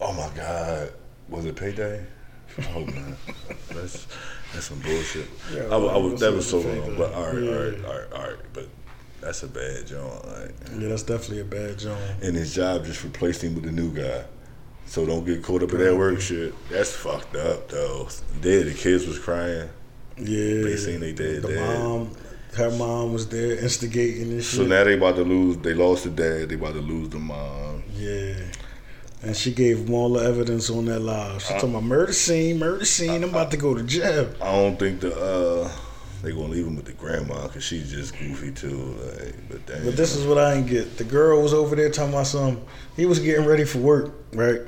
Oh 0.00 0.12
my 0.12 0.28
God, 0.36 0.92
was 1.28 1.44
it 1.46 1.56
payday? 1.56 2.04
I 2.58 2.62
hope 2.62 2.86
not. 2.94 3.04
That's 3.70 4.06
that's 4.52 4.66
some 4.66 4.78
bullshit. 4.80 5.26
Yeah, 5.52 5.62
I, 5.64 5.76
I 5.76 5.96
was, 5.96 6.20
that 6.20 6.32
was 6.32 6.48
so 6.48 6.58
was 6.58 6.66
wrong. 6.66 6.96
But 6.96 7.12
all 7.14 7.24
right, 7.24 7.34
all 7.34 7.64
right, 7.64 7.78
Yeah. 7.78 7.86
all 7.88 7.98
right, 7.98 8.12
all 8.12 8.22
right. 8.28 8.36
But 8.52 8.68
that's 9.20 9.42
a 9.42 9.48
bad 9.48 9.86
joint. 9.86 10.26
Like, 10.26 10.54
Yeah, 10.78 10.88
that's 10.88 11.02
definitely 11.02 11.40
a 11.40 11.44
bad 11.44 11.78
job. 11.78 11.98
and 12.22 12.36
his 12.36 12.54
job 12.54 12.84
just 12.84 13.02
replaced 13.04 13.42
him 13.42 13.54
with 13.54 13.64
a 13.66 13.72
new 13.72 13.90
guy. 13.92 14.24
So 14.86 15.04
don't 15.04 15.24
get 15.24 15.42
caught 15.42 15.62
up 15.62 15.72
in 15.72 15.78
that 15.78 15.96
work 15.96 16.20
shit. 16.20 16.54
That's 16.68 16.92
fucked 16.92 17.34
up 17.36 17.68
though. 17.68 18.08
There, 18.40 18.62
the 18.62 18.74
kids 18.74 19.06
was 19.06 19.18
crying. 19.18 19.68
Yeah, 20.18 20.62
They 20.62 20.76
seen 20.76 21.00
they 21.00 21.12
dead, 21.12 21.42
The 21.42 21.54
mom, 21.56 22.10
her 22.54 22.70
mom 22.70 23.12
was 23.12 23.28
there 23.28 23.58
instigating 23.58 24.30
this 24.30 24.48
So 24.48 24.58
shit. 24.62 24.68
now 24.68 24.84
they 24.84 24.94
about 24.94 25.16
to 25.16 25.22
lose. 25.24 25.58
They 25.58 25.74
lost 25.74 26.04
the 26.04 26.10
dad. 26.10 26.48
They 26.48 26.54
about 26.54 26.74
to 26.74 26.80
lose 26.80 27.10
the 27.10 27.18
mom. 27.18 27.82
Yeah. 27.94 28.34
And 29.22 29.36
she 29.36 29.52
gave 29.52 29.84
them 29.86 29.94
all 29.94 30.12
the 30.14 30.24
evidence 30.24 30.70
on 30.70 30.86
that 30.86 31.00
live. 31.00 31.42
She 31.42 31.52
talking 31.54 31.70
about 31.70 31.82
murder 31.84 32.12
scene, 32.12 32.58
murder 32.58 32.84
scene. 32.84 33.22
I'm 33.24 33.30
about 33.30 33.50
to 33.50 33.56
go 33.56 33.74
to 33.74 33.82
jail. 33.82 34.30
I 34.40 34.52
don't 34.52 34.78
think 34.78 35.00
the 35.00 35.14
uh 35.14 35.70
they 36.22 36.32
gonna 36.32 36.44
leave 36.48 36.66
him 36.66 36.76
with 36.76 36.86
the 36.86 36.92
grandma 36.92 37.46
because 37.46 37.62
she's 37.64 37.90
just 37.90 38.16
goofy 38.18 38.52
too. 38.52 38.96
Like, 39.00 39.34
but 39.50 39.66
damn. 39.66 39.84
But 39.84 39.96
this 39.96 40.14
is 40.16 40.26
what 40.26 40.38
I 40.38 40.54
ain't 40.54 40.66
get. 40.66 40.96
The 40.96 41.04
girl 41.04 41.42
was 41.42 41.52
over 41.52 41.76
there 41.76 41.90
talking 41.90 42.12
about 42.14 42.26
something. 42.26 42.64
He 42.96 43.04
was 43.06 43.18
getting 43.18 43.44
ready 43.44 43.64
for 43.64 43.78
work, 43.78 44.12
right? 44.32 44.60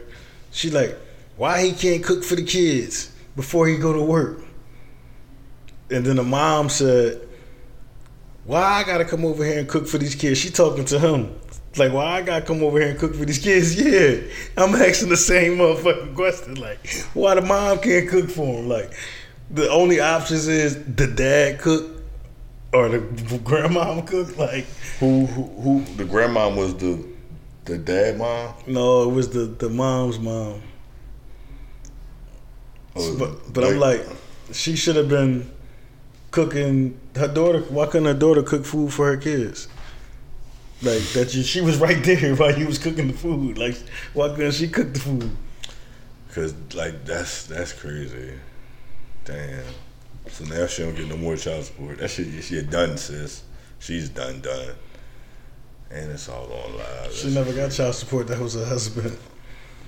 She 0.50 0.70
like, 0.70 0.96
why 1.36 1.64
he 1.64 1.72
can't 1.72 2.02
cook 2.04 2.22
for 2.24 2.34
the 2.36 2.44
kids 2.44 3.12
before 3.36 3.66
he 3.66 3.76
go 3.76 3.92
to 3.92 4.02
work? 4.02 4.42
And 5.90 6.04
then 6.04 6.16
the 6.16 6.22
mom 6.22 6.68
said, 6.68 7.20
why 8.44 8.62
I 8.62 8.84
gotta 8.84 9.04
come 9.04 9.24
over 9.24 9.44
here 9.44 9.58
and 9.58 9.68
cook 9.68 9.86
for 9.86 9.98
these 9.98 10.14
kids? 10.14 10.38
She 10.38 10.50
talking 10.50 10.84
to 10.86 10.98
him. 10.98 11.34
Like, 11.76 11.92
why 11.92 12.04
I 12.18 12.22
gotta 12.22 12.44
come 12.44 12.62
over 12.62 12.78
here 12.80 12.88
and 12.90 12.98
cook 12.98 13.14
for 13.14 13.24
these 13.24 13.38
kids? 13.38 13.80
Yeah, 13.80 14.20
I'm 14.56 14.74
asking 14.74 15.10
the 15.10 15.16
same 15.16 15.58
motherfucking 15.58 16.14
question. 16.14 16.54
Like, 16.54 16.86
why 17.14 17.34
the 17.34 17.42
mom 17.42 17.78
can't 17.78 18.08
cook 18.08 18.28
for 18.30 18.60
him? 18.60 18.68
Like, 18.68 18.92
the 19.50 19.70
only 19.70 20.00
options 20.00 20.46
is 20.48 20.82
the 20.84 21.06
dad 21.06 21.60
cook 21.60 22.02
or 22.72 22.88
the 22.88 23.38
grandma 23.44 24.00
cook. 24.02 24.36
Like, 24.36 24.64
who 24.98 25.26
who 25.26 25.42
who 25.60 25.84
the 25.96 26.04
grandma 26.04 26.48
was 26.54 26.74
the 26.76 27.04
the 27.66 27.78
dad 27.78 28.16
mom. 28.18 28.54
no, 28.66 29.08
it 29.08 29.12
was 29.12 29.28
the 29.30 29.40
the 29.44 29.68
mom's 29.68 30.18
mom. 30.18 30.62
Or- 32.94 33.14
But 33.18 33.52
but 33.52 33.64
I'm 33.64 33.78
like, 33.78 34.06
she 34.52 34.74
should 34.74 34.96
have 34.96 35.08
been 35.08 35.50
cooking 36.38 36.96
her 37.16 37.26
daughter. 37.26 37.60
Why 37.62 37.86
couldn't 37.86 38.06
her 38.06 38.14
daughter 38.14 38.44
cook 38.44 38.64
food 38.64 38.92
for 38.92 39.06
her 39.06 39.16
kids? 39.16 39.66
Like 40.82 41.02
that, 41.14 41.34
you, 41.34 41.42
she 41.42 41.60
was 41.60 41.78
right 41.78 42.00
there 42.04 42.36
while 42.36 42.56
you 42.56 42.66
was 42.68 42.78
cooking 42.78 43.08
the 43.08 43.12
food. 43.12 43.58
Like, 43.58 43.76
why 44.14 44.28
couldn't 44.28 44.52
she 44.52 44.68
cook 44.68 44.92
the 44.92 45.00
food? 45.00 45.36
Cause 46.32 46.54
like 46.74 47.04
that's 47.04 47.48
that's 47.48 47.72
crazy. 47.72 48.34
Damn. 49.24 49.64
So 50.28 50.44
now 50.44 50.66
she 50.68 50.84
don't 50.84 50.94
get 50.94 51.08
no 51.08 51.16
more 51.16 51.36
child 51.36 51.64
support. 51.64 51.98
That 51.98 52.08
shit 52.08 52.44
she 52.44 52.62
done, 52.62 52.96
sis. 52.96 53.42
She's 53.80 54.08
done, 54.08 54.40
done. 54.40 54.76
And 55.90 56.12
it's 56.12 56.28
all 56.28 56.52
on 56.52 56.76
live. 56.76 57.12
She 57.12 57.34
never 57.34 57.52
got 57.52 57.72
child 57.72 57.96
support. 57.96 58.28
That 58.28 58.38
was 58.38 58.54
her 58.54 58.64
husband. 58.64 59.18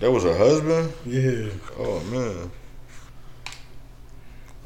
That 0.01 0.11
was 0.11 0.25
her 0.25 0.37
husband. 0.37 0.93
Yeah, 1.07 1.51
Oh 1.79 2.01
man. 2.01 2.51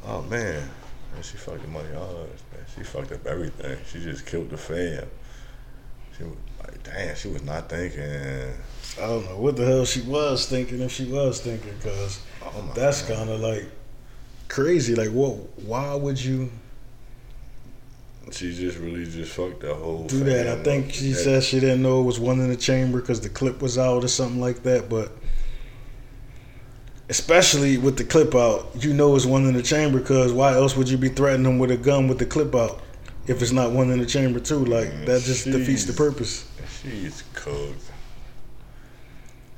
Oh 0.03 0.21
man. 0.23 0.67
Man, 1.15 1.23
she 1.23 1.37
fucked 1.37 1.61
the 1.61 1.67
money 1.69 1.93
all 1.95 2.03
of 2.09 2.29
us, 2.29 2.43
man. 2.53 2.65
She 2.75 2.83
fucked 2.83 3.11
up 3.13 3.25
everything. 3.25 3.77
She 3.91 4.01
just 4.01 4.25
killed 4.25 4.49
the 4.49 4.57
fam. 4.57 5.07
She 6.17 6.23
was 6.23 6.35
like, 6.61 6.83
damn, 6.83 7.15
she 7.15 7.29
was 7.29 7.43
not 7.43 7.69
thinking. 7.69 8.53
I 8.97 9.07
don't 9.07 9.25
know 9.25 9.37
what 9.37 9.55
the 9.55 9.65
hell 9.65 9.85
she 9.85 10.01
was 10.01 10.45
thinking 10.47 10.81
if 10.81 10.91
she 10.91 11.05
was 11.05 11.41
thinking, 11.41 11.73
cause 11.81 12.21
Oh 12.43 12.71
that's 12.75 13.01
kind 13.01 13.29
of 13.29 13.39
like 13.41 13.65
crazy. 14.47 14.93
Like, 14.95 15.09
what? 15.09 15.35
Why 15.63 15.95
would 15.95 16.21
you? 16.23 16.51
She 18.31 18.55
just 18.55 18.77
really 18.79 19.05
just 19.05 19.31
fucked 19.33 19.61
the 19.61 19.73
whole. 19.73 20.05
do 20.07 20.23
that. 20.23 20.47
I 20.47 20.63
think 20.63 20.91
she 20.93 21.11
That- 21.11 21.19
said 21.23 21.43
she 21.43 21.59
didn't 21.59 21.81
know 21.81 22.01
it 22.01 22.05
was 22.05 22.19
one 22.19 22.39
in 22.39 22.49
the 22.49 22.55
chamber 22.57 22.99
because 22.99 23.21
the 23.21 23.29
clip 23.29 23.61
was 23.61 23.77
out 23.77 24.03
or 24.03 24.07
something 24.07 24.41
like 24.41 24.63
that. 24.63 24.89
But 24.89 25.11
especially 27.09 27.77
with 27.77 27.97
the 27.97 28.03
clip 28.03 28.35
out, 28.35 28.69
you 28.79 28.93
know 28.93 29.15
it's 29.15 29.25
one 29.25 29.45
in 29.45 29.53
the 29.53 29.61
chamber 29.61 29.99
because 29.99 30.33
why 30.33 30.53
else 30.53 30.75
would 30.75 30.89
you 30.89 30.97
be 30.97 31.09
threatening 31.09 31.43
them 31.43 31.59
with 31.59 31.71
a 31.71 31.77
gun 31.77 32.07
with 32.07 32.19
the 32.19 32.25
clip 32.25 32.55
out 32.55 32.81
if 33.27 33.41
it's 33.41 33.51
not 33.51 33.71
one 33.71 33.91
in 33.91 33.99
the 33.99 34.05
chamber 34.05 34.39
too? 34.39 34.65
Like 34.65 34.89
that 35.05 35.21
just 35.21 35.45
defeats 35.45 35.85
the 35.85 35.93
purpose. 35.93 36.49
She's 36.81 37.23
cooked. 37.33 37.91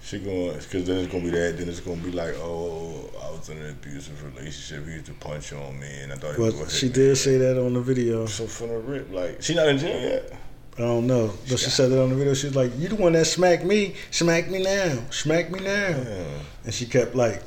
She 0.01 0.19
going 0.19 0.57
because 0.57 0.85
then 0.85 0.99
it's 0.99 1.11
gonna 1.11 1.25
be 1.25 1.31
that. 1.31 1.57
Then 1.57 1.67
it's 1.67 1.81
gonna 1.81 1.97
be 1.97 2.13
like, 2.13 2.33
oh, 2.37 3.09
I 3.21 3.29
was 3.29 3.49
in 3.49 3.57
an 3.57 3.71
abusive 3.71 4.23
relationship. 4.23 4.87
He 4.87 4.93
used 4.93 5.07
to 5.07 5.13
punch 5.13 5.51
on 5.51 5.77
me, 5.81 5.87
and 6.01 6.13
I 6.13 6.15
thought 6.15 6.35
he 6.35 6.41
was 6.41 6.53
But 6.53 6.71
she 6.71 6.87
did 6.87 7.17
say 7.17 7.37
that 7.37 7.61
on 7.61 7.73
the 7.73 7.81
video. 7.81 8.25
So 8.25 8.47
from 8.47 8.69
the 8.69 8.77
rip, 8.77 9.11
like 9.11 9.41
she 9.41 9.53
not 9.53 9.67
in 9.67 9.77
jail 9.77 9.99
yet. 9.99 10.31
I 10.77 10.81
don't 10.81 11.07
know, 11.07 11.33
but 11.49 11.57
she 11.59 11.69
said 11.71 11.91
it 11.91 11.97
on 11.99 12.09
the 12.09 12.15
video. 12.15 12.33
She 12.35 12.47
was 12.47 12.55
like, 12.55 12.71
"You 12.77 12.87
the 12.89 12.95
one 12.95 13.13
that 13.13 13.25
smacked 13.25 13.63
me. 13.63 13.95
Smack 14.11 14.49
me 14.49 14.61
now. 14.61 14.99
Smack 15.09 15.49
me 15.49 15.59
now." 15.59 15.87
Yeah. 15.89 16.39
And 16.65 16.73
she 16.73 16.85
kept 16.85 17.15
like 17.15 17.41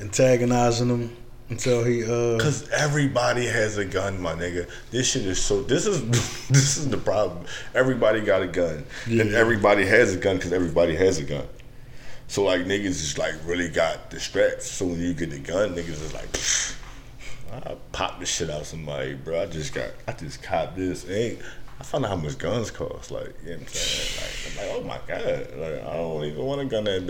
antagonizing 0.00 0.88
him. 0.88 1.16
until 1.50 1.84
he 1.84 2.02
uh 2.02 2.38
Cause 2.40 2.68
everybody 2.70 3.46
has 3.46 3.76
a 3.78 3.84
gun, 3.84 4.20
my 4.20 4.32
nigga. 4.32 4.68
This 4.90 5.10
shit 5.12 5.24
is 5.26 5.40
so. 5.40 5.62
This 5.62 5.86
is 5.86 6.02
this 6.48 6.76
is 6.78 6.88
the 6.88 6.96
problem. 6.96 7.44
Everybody 7.74 8.20
got 8.22 8.42
a 8.42 8.46
gun, 8.48 8.84
and 9.06 9.30
Yeah. 9.30 9.38
everybody 9.38 9.86
has 9.86 10.14
a 10.14 10.16
gun 10.18 10.36
because 10.36 10.52
everybody 10.52 10.96
has 10.96 11.18
a 11.18 11.22
gun. 11.24 11.46
So 12.26 12.42
like 12.44 12.62
niggas 12.62 12.98
just 13.00 13.18
like 13.18 13.34
really 13.44 13.68
got 13.68 14.10
the 14.10 14.18
straps. 14.18 14.68
So 14.68 14.86
when 14.86 15.00
you 15.00 15.12
get 15.14 15.30
the 15.30 15.38
gun, 15.38 15.74
niggas 15.76 16.02
is 16.02 16.12
like, 16.14 16.32
"Pfft, 16.32 16.74
I 17.52 17.76
pop 17.92 18.18
the 18.18 18.26
shit 18.26 18.50
out 18.50 18.62
of 18.62 18.66
somebody, 18.66 19.14
bro. 19.14 19.42
I 19.42 19.46
just 19.46 19.74
got, 19.74 19.90
I 20.08 20.12
just 20.12 20.42
copped 20.42 20.76
this. 20.76 21.04
It 21.04 21.14
ain't. 21.14 21.38
I 21.80 21.82
found 21.82 22.04
out 22.04 22.10
how 22.10 22.16
much 22.16 22.38
guns 22.38 22.70
cost. 22.70 23.10
Like, 23.10 23.34
you 23.44 23.50
know 23.50 23.56
what 23.56 23.60
I'm 23.62 23.66
saying? 23.68 24.16
Like, 24.20 24.36
I'm 24.46 24.56
like, 24.56 24.76
oh 24.76 24.84
my 24.84 25.00
god, 25.06 25.58
like 25.58 25.84
I 25.84 25.96
don't 25.96 26.24
even 26.24 26.44
want 26.44 26.60
a 26.60 26.64
gun 26.64 26.84
that 26.84 27.06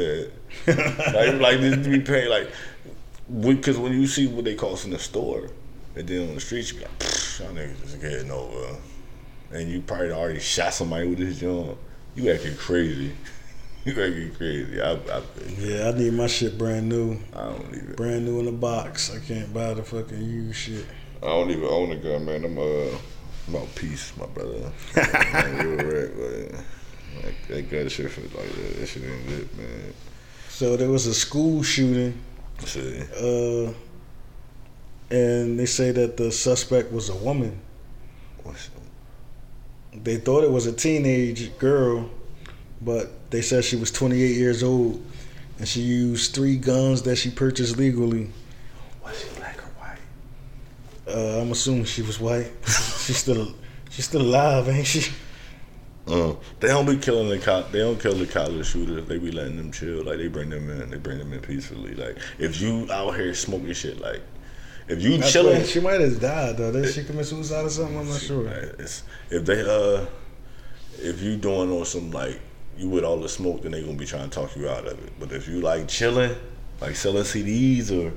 bad. 0.66 1.14
like, 1.14 1.40
like 1.40 1.60
this 1.60 1.84
to 1.84 1.90
be 1.90 2.00
paid 2.00 2.28
like, 2.28 2.50
because 3.40 3.78
when 3.78 3.92
you 3.92 4.06
see 4.06 4.26
what 4.26 4.44
they 4.44 4.54
cost 4.54 4.84
in 4.84 4.90
the 4.90 4.98
store, 4.98 5.50
and 5.96 6.08
then 6.08 6.28
on 6.28 6.34
the 6.34 6.40
streets, 6.40 6.72
you 6.72 6.78
be 6.78 6.84
like, 6.84 6.98
"Pfft, 6.98 7.40
y'all 7.40 7.54
niggas 7.54 7.80
just 7.82 8.00
getting 8.00 8.30
over. 8.30 8.76
And 9.52 9.70
you 9.70 9.80
probably 9.82 10.10
already 10.10 10.40
shot 10.40 10.74
somebody 10.74 11.06
with 11.06 11.18
this 11.18 11.38
joint. 11.38 11.78
You 12.16 12.30
acting 12.32 12.56
crazy. 12.56 13.14
You 13.86 13.92
acting 13.92 14.34
crazy. 14.34 14.80
I, 14.80 14.92
I, 14.92 15.22
yeah, 15.58 15.90
I 15.90 15.98
need 15.98 16.14
my 16.14 16.26
shit 16.26 16.56
brand 16.56 16.88
new, 16.88 17.18
I 17.34 17.42
don't 17.42 17.66
even. 17.74 17.94
brand 17.96 18.24
new 18.24 18.38
in 18.38 18.46
the 18.46 18.52
box. 18.52 19.14
I 19.14 19.18
can't 19.18 19.52
buy 19.52 19.74
the 19.74 19.82
fucking 19.82 20.22
used 20.22 20.56
shit. 20.56 20.86
I 21.22 21.26
don't 21.26 21.50
even 21.50 21.64
own 21.64 21.92
a 21.92 21.96
gun, 21.96 22.24
man. 22.24 22.46
I'm 22.46 22.56
uh, 22.56 22.96
about 23.48 23.74
peace, 23.74 24.12
my 24.16 24.26
brother. 24.26 24.72
I'm 24.96 25.58
real 25.58 25.76
rap, 25.76 26.10
but 26.16 27.24
like, 27.24 27.48
that 27.48 27.70
gun 27.70 27.88
shit 27.88 28.10
for 28.10 28.20
like 28.22 28.52
that. 28.52 28.80
That 28.80 28.86
shit 28.86 29.02
ain't 29.04 29.28
lit, 29.28 29.56
man. 29.56 29.94
So 30.48 30.76
there 30.76 30.88
was 30.88 31.06
a 31.06 31.14
school 31.14 31.62
shooting, 31.62 32.18
See, 32.64 33.02
uh, 33.20 33.72
and 35.10 35.58
they 35.58 35.66
say 35.66 35.90
that 35.90 36.16
the 36.16 36.30
suspect 36.30 36.92
was 36.92 37.08
a 37.08 37.16
woman. 37.16 37.60
what's 38.42 38.70
They 39.92 40.16
thought 40.16 40.44
it 40.44 40.50
was 40.50 40.66
a 40.66 40.72
teenage 40.72 41.56
girl, 41.58 42.08
but 42.80 43.30
they 43.30 43.42
said 43.42 43.64
she 43.64 43.76
was 43.76 43.90
28 43.90 44.36
years 44.36 44.62
old, 44.62 45.04
and 45.58 45.66
she 45.66 45.80
used 45.80 46.34
three 46.34 46.56
guns 46.56 47.02
that 47.02 47.16
she 47.16 47.30
purchased 47.30 47.76
legally. 47.76 48.30
was 49.04 49.20
she 49.20 49.28
black 49.36 49.58
or 49.58 49.70
white? 49.80 49.98
Uh, 51.06 51.40
I'm 51.40 51.52
assuming 51.52 51.84
she 51.84 52.02
was 52.02 52.18
white. 52.18 52.50
she's 52.66 53.18
still 53.18 53.54
she's 53.90 54.06
still 54.06 54.22
alive, 54.22 54.68
ain't 54.68 54.86
she? 54.86 55.10
Uh, 56.06 56.34
they 56.60 56.68
don't 56.68 56.86
be 56.86 56.96
killing 56.96 57.28
the 57.28 57.38
cop. 57.38 57.72
They 57.72 57.78
don't 57.78 58.00
kill 58.00 58.14
the 58.14 58.26
college 58.26 58.66
shooters. 58.66 59.06
They 59.06 59.18
be 59.18 59.30
letting 59.30 59.56
them 59.56 59.72
chill. 59.72 60.04
Like 60.04 60.18
they 60.18 60.28
bring 60.28 60.50
them 60.50 60.68
in. 60.68 60.90
They 60.90 60.98
bring 60.98 61.18
them 61.18 61.32
in 61.32 61.40
peacefully. 61.40 61.94
Like 61.94 62.18
if 62.38 62.60
you 62.60 62.86
out 62.90 63.14
here 63.16 63.34
smoking 63.34 63.72
shit, 63.72 64.00
like 64.00 64.20
if 64.88 65.02
you 65.02 65.16
That's 65.16 65.32
chilling, 65.32 65.64
She 65.64 65.80
might 65.80 66.00
have 66.00 66.20
died 66.20 66.58
though. 66.58 66.72
Did 66.72 66.92
she 66.92 67.04
commit 67.04 67.26
suicide 67.26 67.64
or 67.64 67.70
something? 67.70 67.98
I'm 67.98 68.08
not 68.08 68.20
sure. 68.20 68.44
Like, 68.44 68.78
it's, 68.78 69.02
if 69.30 69.46
they 69.46 69.62
uh, 69.62 70.06
if 70.98 71.22
you 71.22 71.36
doing 71.36 71.70
on 71.70 71.84
some 71.86 72.10
like 72.10 72.38
you 72.76 72.88
with 72.88 73.04
all 73.04 73.18
the 73.18 73.28
smoke, 73.28 73.62
then 73.62 73.72
they 73.72 73.80
gonna 73.80 73.94
be 73.94 74.04
trying 74.04 74.28
to 74.28 74.34
talk 74.34 74.56
you 74.56 74.68
out 74.68 74.86
of 74.86 75.02
it. 75.04 75.12
But 75.18 75.32
if 75.32 75.48
you 75.48 75.60
like 75.60 75.88
chilling, 75.88 76.34
like 76.80 76.96
selling 76.96 77.22
CDs 77.22 77.90
or 77.90 78.12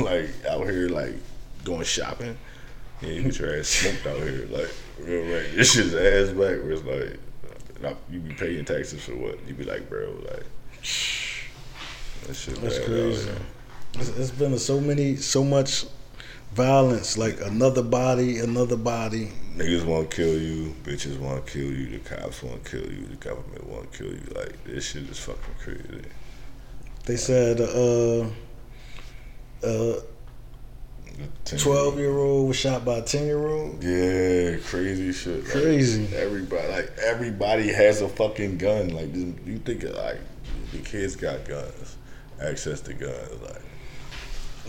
like 0.02 0.30
out 0.48 0.64
here 0.64 0.88
like 0.88 1.14
going 1.68 1.84
shopping, 1.84 2.36
yeah, 3.00 3.08
you 3.08 3.22
get 3.22 3.38
your 3.38 3.58
ass 3.58 3.68
smoked 3.68 4.06
out 4.06 4.16
here. 4.16 4.46
Like 4.50 4.70
real 4.98 5.22
right, 5.22 5.54
this 5.54 5.72
shit's 5.72 5.94
ass 5.94 6.28
back. 6.30 6.62
Where 6.62 6.72
it's 6.72 6.82
like 7.80 7.96
you 8.10 8.20
be 8.20 8.34
paying 8.34 8.64
taxes 8.64 9.04
for 9.04 9.14
what? 9.14 9.38
You 9.46 9.54
be 9.54 9.64
like, 9.64 9.88
bro, 9.88 10.10
like 10.24 10.44
that 12.26 12.34
shit. 12.34 12.60
That's 12.60 12.78
crazy. 12.80 13.30
It's, 13.94 14.08
it's 14.10 14.30
been 14.30 14.58
so 14.58 14.80
many, 14.80 15.16
so 15.16 15.44
much 15.44 15.86
violence. 16.52 17.16
Like 17.16 17.40
another 17.40 17.82
body, 17.82 18.38
another 18.38 18.76
body. 18.76 19.30
Niggas 19.56 19.84
want 19.84 20.10
to 20.10 20.16
kill 20.16 20.38
you, 20.40 20.74
bitches 20.84 21.18
want 21.18 21.46
to 21.46 21.52
kill 21.52 21.70
you, 21.70 21.98
the 21.98 21.98
cops 21.98 22.42
want 22.42 22.64
to 22.64 22.70
kill 22.70 22.92
you, 22.92 23.06
the 23.06 23.16
government 23.16 23.66
want 23.66 23.90
to 23.92 23.98
kill 23.98 24.12
you. 24.12 24.26
Like 24.34 24.64
this 24.64 24.86
shit 24.86 25.04
is 25.04 25.18
fucking 25.18 25.54
crazy. 25.62 26.04
They 27.06 27.16
said 27.16 27.60
uh, 27.60 28.26
uh, 29.66 30.00
twelve 31.44 31.98
year 31.98 32.16
old 32.16 32.48
was 32.48 32.56
shot 32.56 32.84
by 32.84 32.96
a 32.96 33.02
ten 33.02 33.26
year 33.26 33.46
old. 33.46 33.82
Yeah, 33.82 34.56
crazy 34.66 35.12
shit. 35.12 35.44
Like, 35.44 35.52
Crazy. 35.52 36.14
Everybody, 36.16 36.68
like 36.68 36.92
everybody 37.04 37.72
has 37.72 38.00
a 38.02 38.08
fucking 38.08 38.58
gun. 38.58 38.90
Like 38.90 39.14
you 39.14 39.58
think 39.58 39.82
like 39.84 40.20
the 40.72 40.78
kids 40.78 41.16
got 41.16 41.44
guns, 41.46 41.96
access 42.40 42.80
to 42.82 42.94
guns. 42.94 43.40
Like 43.42 43.62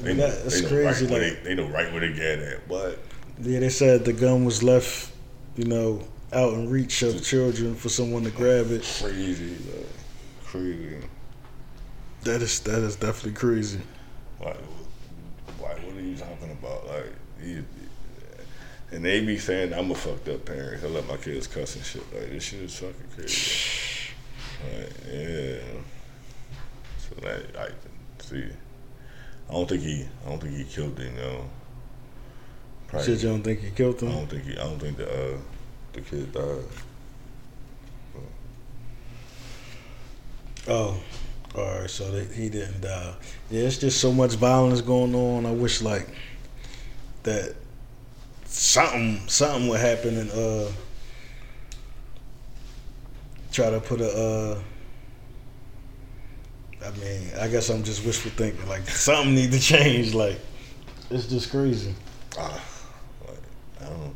they 0.01 0.13
know, 0.13 0.27
That- 0.27 0.43
That's 0.43 0.61
they 0.61 0.67
crazy. 0.67 1.05
Right 1.05 1.11
Like, 1.13 1.43
they, 1.43 1.55
they 1.55 1.55
know 1.55 1.67
right 1.69 1.91
where 1.91 2.01
to 2.01 2.13
get 2.13 2.39
at. 2.39 2.67
But 2.67 2.99
yeah, 3.41 3.59
they 3.59 3.69
said 3.69 4.05
the 4.05 4.13
gun 4.13 4.45
was 4.45 4.63
left, 4.63 5.11
you 5.55 5.65
know, 5.65 6.01
out 6.33 6.53
in 6.53 6.69
reach 6.69 7.01
of 7.03 7.23
children 7.23 7.75
for 7.75 7.89
someone 7.89 8.23
to 8.23 8.31
grab 8.31 8.71
it. 8.71 8.81
crazy, 9.01 9.55
like, 9.73 9.87
crazy. 10.45 10.97
That 12.23 12.41
is 12.41 12.59
that 12.61 12.79
is 12.79 12.95
definitely 12.95 13.33
crazy. 13.33 13.79
Like 14.41 14.57
what 15.59 15.77
are 15.95 16.01
you 16.01 16.15
talking 16.15 16.48
about? 16.59 16.87
Like, 16.87 17.13
you, 17.43 17.65
and 18.91 19.05
they 19.05 19.23
be 19.23 19.37
saying 19.37 19.73
I'm 19.73 19.91
a 19.91 19.95
fucked 19.95 20.27
up 20.29 20.45
parent. 20.45 20.83
I 20.83 20.87
let 20.87 21.07
my 21.07 21.17
kids 21.17 21.47
cuss 21.47 21.75
and 21.75 21.85
shit. 21.85 22.03
Like 22.13 22.31
this 22.31 22.43
shit 22.43 22.61
is 22.61 22.75
fucking 22.77 22.95
crazy. 23.15 24.11
Like, 24.63 24.89
yeah. 25.11 25.59
So 26.97 27.15
that 27.21 27.55
like, 27.55 27.73
see, 28.19 28.45
I 29.49 29.53
don't 29.53 29.69
think 29.69 29.81
he, 29.81 30.05
I 30.25 30.29
don't 30.29 30.41
think 30.41 30.55
he 30.57 30.63
killed 30.63 30.97
him. 30.99 31.15
No. 31.15 31.49
Probably, 32.87 33.05
Shit, 33.05 33.23
you 33.23 33.29
don't 33.29 33.43
think 33.43 33.59
he 33.59 33.69
killed 33.69 34.01
I 34.03 34.07
him? 34.07 34.11
don't 34.13 34.27
think 34.27 34.43
he, 34.43 34.51
I 34.53 34.63
don't 34.63 34.79
think 34.79 34.97
the 34.97 35.33
uh, 35.33 35.37
the 35.93 36.01
kid 36.01 36.31
died. 36.31 36.63
Oh, 40.67 40.99
all 41.55 41.79
right. 41.79 41.89
So 41.89 42.11
they, 42.11 42.25
he 42.33 42.49
didn't 42.49 42.81
die. 42.81 43.13
Yeah, 43.49 43.63
it's 43.63 43.77
just 43.77 43.99
so 44.01 44.11
much 44.11 44.33
violence 44.33 44.81
going 44.81 45.15
on. 45.15 45.45
I 45.45 45.51
wish 45.51 45.81
like 45.81 46.07
that 47.23 47.55
something 48.45 49.27
something 49.27 49.67
would 49.69 49.79
happen 49.79 50.17
and 50.17 50.31
uh 50.31 50.71
try 53.51 53.69
to 53.69 53.79
put 53.79 54.01
a. 54.01 54.09
uh 54.09 54.59
I 56.85 56.91
mean, 56.91 57.29
I 57.39 57.49
guess 57.49 57.69
I'm 57.69 57.83
just 57.83 58.05
wishful 58.05 58.31
thinking. 58.31 58.67
Like 58.67 58.87
something 58.89 59.35
need 59.35 59.51
to 59.51 59.59
change. 59.59 60.13
Like 60.13 60.39
it's 61.09 61.27
just 61.27 61.51
crazy. 61.51 61.93
Ah, 62.37 62.63
like, 63.27 63.37
I 63.81 63.85
don't. 63.85 64.15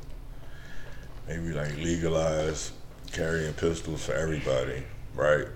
Maybe 1.28 1.54
like 1.54 1.76
legalize 1.78 2.72
carrying 3.12 3.54
pistols 3.54 4.06
for 4.06 4.14
everybody, 4.14 4.84
right? 5.14 5.48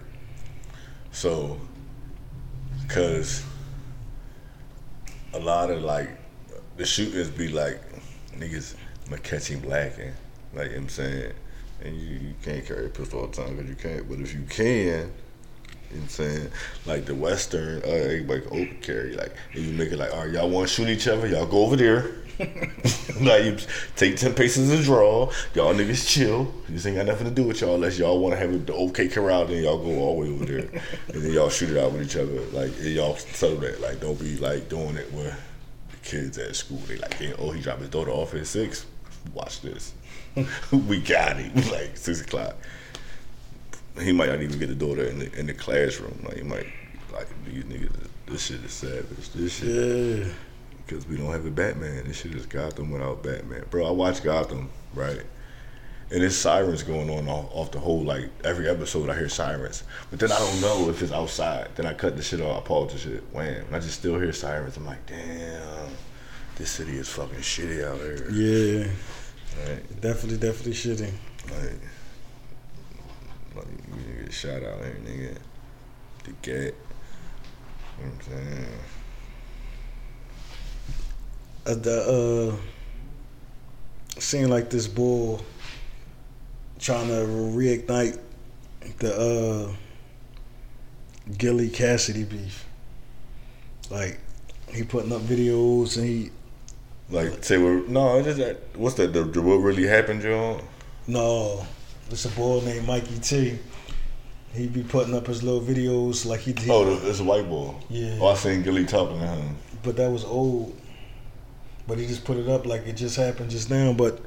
So, 1.11 1.59
cause 2.87 3.43
a 5.33 5.39
lot 5.39 5.69
of 5.69 5.81
like 5.81 6.09
the 6.77 6.85
shooters 6.85 7.29
be 7.29 7.49
like 7.49 7.81
niggas 8.37 8.75
McCatchy 9.09 9.61
blacking, 9.61 10.13
like 10.53 10.67
you 10.67 10.71
know 10.71 10.75
what 10.75 10.83
I'm 10.83 10.89
saying, 10.89 11.33
and 11.83 11.95
you, 11.95 12.15
you 12.15 12.33
can't 12.43 12.65
carry 12.65 12.85
a 12.85 12.89
pistol 12.89 13.21
all 13.21 13.27
the 13.27 13.35
time 13.35 13.55
because 13.55 13.69
you 13.69 13.75
can't. 13.75 14.07
But 14.07 14.19
if 14.19 14.33
you 14.33 14.43
can, 14.49 14.65
you 14.65 14.71
know 14.71 15.07
what 15.89 16.01
I'm 16.01 16.07
saying? 16.09 16.51
Like 16.85 17.05
the 17.05 17.15
Western, 17.15 17.81
uh, 17.83 17.87
everybody 17.87 18.41
can 18.41 18.49
open 18.49 18.77
carry. 18.81 19.15
Like, 19.15 19.33
and 19.53 19.63
you 19.63 19.73
make 19.73 19.91
it 19.91 19.97
like, 19.97 20.13
all 20.13 20.25
right, 20.25 20.31
y'all 20.31 20.49
want 20.49 20.67
to 20.67 20.73
shoot 20.73 20.89
each 20.89 21.07
other? 21.07 21.27
Y'all 21.27 21.45
go 21.45 21.63
over 21.63 21.75
there. 21.75 22.11
like, 23.19 23.45
you 23.45 23.57
take 23.95 24.15
10 24.15 24.35
paces 24.35 24.69
and 24.69 24.83
draw. 24.83 25.31
Y'all 25.55 25.73
niggas 25.73 26.07
chill. 26.07 26.53
This 26.69 26.85
ain't 26.85 26.97
got 26.97 27.07
nothing 27.07 27.27
to 27.27 27.33
do 27.33 27.43
with 27.43 27.61
y'all 27.61 27.75
unless 27.75 27.97
y'all 27.97 28.19
want 28.19 28.33
to 28.33 28.37
have 28.37 28.65
the 28.65 28.73
okay 28.73 29.07
corral. 29.07 29.45
Then 29.45 29.63
y'all 29.63 29.83
go 29.83 29.99
all 29.99 30.15
the 30.15 30.21
way 30.21 30.35
over 30.35 30.45
there. 30.45 30.59
and 31.13 31.23
then 31.23 31.31
y'all 31.31 31.49
shoot 31.49 31.71
it 31.71 31.77
out 31.77 31.93
with 31.93 32.03
each 32.03 32.15
other. 32.15 32.41
Like, 32.51 32.77
and 32.77 32.91
y'all 32.91 33.15
settle 33.15 33.57
that. 33.57 33.81
Like, 33.81 33.99
don't 33.99 34.19
be 34.19 34.37
like 34.37 34.69
doing 34.69 34.97
it 34.97 35.11
the 35.11 35.35
kids 36.07 36.37
at 36.37 36.55
school. 36.55 36.77
They 36.87 36.97
like, 36.97 37.15
oh, 37.39 37.51
he 37.51 37.61
dropped 37.61 37.81
his 37.81 37.89
daughter 37.89 38.11
off 38.11 38.33
at 38.33 38.47
6. 38.47 38.85
Watch 39.33 39.61
this. 39.61 39.93
we 40.71 40.99
got 41.01 41.37
him. 41.37 41.53
Like, 41.71 41.97
6 41.97 42.21
o'clock 42.21 42.55
he 44.01 44.11
might 44.11 44.29
not 44.29 44.41
even 44.41 44.59
get 44.59 44.67
the 44.69 44.75
daughter 44.75 45.03
in 45.05 45.19
the 45.19 45.39
in 45.39 45.47
the 45.47 45.53
classroom. 45.53 46.19
Like 46.23 46.37
he 46.37 46.43
might 46.43 46.67
like 47.11 47.27
these 47.45 47.63
niggas. 47.63 47.91
This 48.27 48.45
shit 48.45 48.63
is 48.63 48.71
savage. 48.71 49.29
This 49.33 49.53
shit 49.57 49.67
Yeah. 50.19 50.25
because 50.85 51.07
we 51.07 51.17
don't 51.17 51.31
have 51.31 51.45
a 51.45 51.51
Batman. 51.51 52.03
This 52.05 52.17
shit 52.17 52.35
is 52.35 52.45
Gotham 52.45 52.91
without 52.91 53.23
Batman, 53.23 53.63
bro. 53.69 53.87
I 53.87 53.91
watch 53.91 54.23
Gotham 54.23 54.69
right, 54.93 55.23
and 56.09 56.21
there's 56.21 56.37
sirens 56.37 56.83
going 56.83 57.09
on 57.09 57.27
off, 57.27 57.49
off 57.51 57.71
the 57.71 57.79
whole 57.79 58.03
like 58.03 58.29
every 58.43 58.69
episode. 58.69 59.09
I 59.09 59.15
hear 59.15 59.29
sirens, 59.29 59.83
but 60.09 60.19
then 60.19 60.31
I 60.31 60.39
don't 60.39 60.61
know 60.61 60.89
if 60.89 61.01
it's 61.01 61.11
outside. 61.11 61.69
Then 61.75 61.85
I 61.85 61.93
cut 61.93 62.15
the 62.15 62.23
shit 62.23 62.41
off. 62.41 62.63
I 62.63 62.67
pause 62.67 62.93
the 62.93 62.99
shit. 62.99 63.23
Wham! 63.33 63.65
I 63.71 63.79
just 63.79 63.99
still 63.99 64.19
hear 64.19 64.31
sirens. 64.33 64.77
I'm 64.77 64.85
like, 64.85 65.05
damn, 65.05 65.89
this 66.55 66.71
city 66.71 66.97
is 66.97 67.09
fucking 67.09 67.39
shitty 67.39 67.83
out 67.85 67.97
here. 67.97 68.29
Yeah. 68.31 68.87
Right? 69.65 70.01
Definitely, 70.01 70.37
definitely 70.37 70.73
shitty. 70.73 71.11
Like, 71.45 71.79
like 73.55 73.65
you 73.65 73.95
nigga 73.95 74.23
get 74.25 74.33
shot 74.33 74.63
out 74.63 74.83
here, 74.83 74.97
nigga. 75.05 75.37
The 76.23 76.31
gat. 76.41 76.73
You 77.99 78.05
know 78.05 78.11
what 78.11 78.13
I'm 78.13 78.21
saying? 78.21 78.65
uh, 81.67 81.75
the 81.75 82.55
uh, 82.55 84.19
seeing 84.19 84.49
like 84.49 84.69
this 84.69 84.87
bull 84.87 85.41
trying 86.79 87.07
to 87.07 87.25
reignite 87.57 88.19
the 88.99 89.69
uh, 89.69 91.31
Gillie 91.37 91.69
Cassidy 91.69 92.23
beef. 92.23 92.65
Like 93.89 94.19
he 94.71 94.83
putting 94.83 95.11
up 95.13 95.21
videos 95.21 95.97
and 95.97 96.05
he 96.05 96.31
Like 97.09 97.43
say 97.43 97.57
what? 97.57 97.87
No, 97.87 98.19
it 98.19 98.27
is 98.27 98.37
that. 98.37 98.57
What's 98.75 98.95
that? 98.95 99.13
The, 99.13 99.23
the 99.23 99.41
what 99.41 99.55
really 99.57 99.87
happened, 99.87 100.21
John? 100.21 100.61
no, 101.07 101.65
it's 102.09 102.25
a 102.25 102.29
boy 102.29 102.61
named 102.65 102.85
Mikey 102.87 103.19
T. 103.19 103.57
He 104.53 104.67
be 104.67 104.81
putting 104.83 105.13
up 105.13 105.27
his 105.27 105.43
little 105.43 105.61
videos 105.61 106.25
like 106.25 106.39
he 106.41 106.51
did. 106.53 106.69
Oh, 106.69 106.99
it's 107.03 107.19
a 107.19 107.23
white 107.23 107.47
boy. 107.47 107.75
Yeah. 107.89 108.17
Oh, 108.19 108.27
I 108.27 108.33
seen 108.35 108.63
Gillie 108.63 108.85
talking 108.85 109.19
to 109.19 109.25
him. 109.27 109.55
but 109.83 109.95
that 109.97 110.09
was 110.11 110.23
old. 110.25 110.75
But 111.87 111.97
he 111.99 112.07
just 112.07 112.25
put 112.25 112.37
it 112.37 112.49
up 112.49 112.65
like 112.65 112.85
it 112.87 112.93
just 112.93 113.15
happened 113.15 113.51
just 113.51 113.69
now. 113.69 113.93
But 113.93 114.19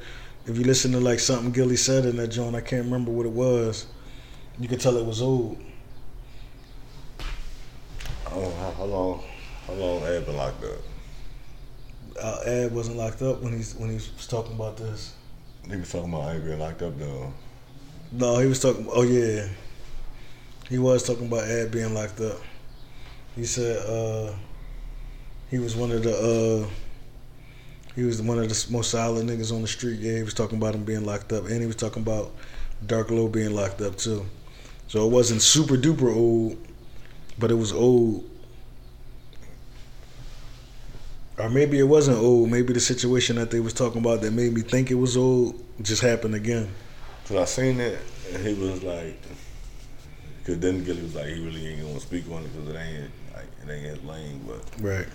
if 0.50 0.58
you 0.58 0.64
listen 0.64 0.90
to 0.92 0.98
like 0.98 1.20
something 1.20 1.52
Gillie 1.52 1.76
said 1.76 2.04
in 2.04 2.16
that 2.16 2.28
joint, 2.28 2.56
I 2.56 2.60
can't 2.60 2.84
remember 2.84 3.12
what 3.12 3.24
it 3.24 3.32
was. 3.32 3.86
You 4.58 4.66
could 4.66 4.80
tell 4.80 4.96
it 4.96 5.06
was 5.06 5.22
old. 5.22 5.56
Oh, 8.26 8.50
how, 8.58 8.70
how 8.72 8.84
long? 8.84 9.22
How 9.66 9.72
long 9.74 10.02
Ab 10.02 10.26
been 10.26 10.36
locked 10.36 10.64
up? 10.64 10.78
Uh, 12.20 12.40
Ad 12.44 12.72
wasn't 12.72 12.96
locked 12.96 13.22
up 13.22 13.40
when 13.42 13.52
he's 13.52 13.74
when 13.76 13.90
he 13.90 13.94
was 13.94 14.26
talking 14.26 14.54
about 14.54 14.76
this. 14.76 15.14
He 15.68 15.76
was 15.76 15.90
talking 15.90 16.12
about 16.12 16.34
Ab 16.34 16.44
being 16.44 16.58
locked 16.58 16.82
up 16.82 16.98
though. 16.98 17.32
No, 18.10 18.38
he 18.38 18.46
was 18.46 18.60
talking. 18.60 18.88
Oh 18.90 19.02
yeah, 19.02 19.46
he 20.68 20.78
was 20.78 21.06
talking 21.06 21.26
about 21.26 21.44
Ad 21.44 21.70
being 21.70 21.94
locked 21.94 22.20
up. 22.20 22.38
He 23.36 23.44
said 23.44 23.86
uh, 23.86 24.34
he 25.48 25.60
was 25.60 25.76
one 25.76 25.92
of 25.92 26.02
the 26.02 26.66
uh, 26.66 26.70
he 27.94 28.04
was 28.04 28.22
one 28.22 28.38
of 28.38 28.48
the 28.48 28.66
most 28.72 28.90
solid 28.90 29.26
niggas 29.26 29.52
on 29.52 29.62
the 29.62 29.68
street. 29.68 29.98
Yeah, 30.00 30.16
he 30.16 30.22
was 30.22 30.34
talking 30.34 30.58
about 30.58 30.74
him 30.74 30.84
being 30.84 31.04
locked 31.04 31.32
up, 31.32 31.46
and 31.46 31.60
he 31.60 31.66
was 31.66 31.76
talking 31.76 32.02
about 32.02 32.32
Dark 32.86 33.10
Lo 33.10 33.28
being 33.28 33.54
locked 33.54 33.80
up 33.80 33.96
too. 33.96 34.26
So 34.88 35.06
it 35.06 35.10
wasn't 35.10 35.42
super 35.42 35.76
duper 35.76 36.14
old, 36.14 36.56
but 37.38 37.50
it 37.50 37.54
was 37.54 37.72
old. 37.72 38.24
Or 41.38 41.48
maybe 41.48 41.78
it 41.78 41.84
wasn't 41.84 42.18
old. 42.18 42.50
Maybe 42.50 42.72
the 42.72 42.80
situation 42.80 43.36
that 43.36 43.50
they 43.50 43.60
was 43.60 43.72
talking 43.72 44.00
about 44.00 44.20
that 44.22 44.32
made 44.32 44.52
me 44.52 44.60
think 44.60 44.90
it 44.90 44.94
was 44.94 45.16
old 45.16 45.54
just 45.80 46.02
happened 46.02 46.34
again. 46.34 46.68
Cause 47.26 47.36
I 47.36 47.44
seen 47.44 47.80
it, 47.80 47.98
and 48.34 48.46
he 48.46 48.54
was 48.54 48.82
like, 48.82 49.20
cause 50.44 50.58
then 50.58 50.84
Gillie 50.84 51.02
was 51.02 51.14
like, 51.14 51.26
he 51.26 51.44
really 51.44 51.66
ain't 51.68 51.82
gonna 51.86 52.00
speak 52.00 52.24
on 52.30 52.42
it 52.44 52.52
because 52.52 52.74
it 52.74 52.78
ain't 52.78 53.10
like 53.34 53.46
it 53.64 53.70
ain't 53.72 53.86
his 53.86 54.04
lane, 54.04 54.44
but 54.46 54.62
Right. 54.82 55.06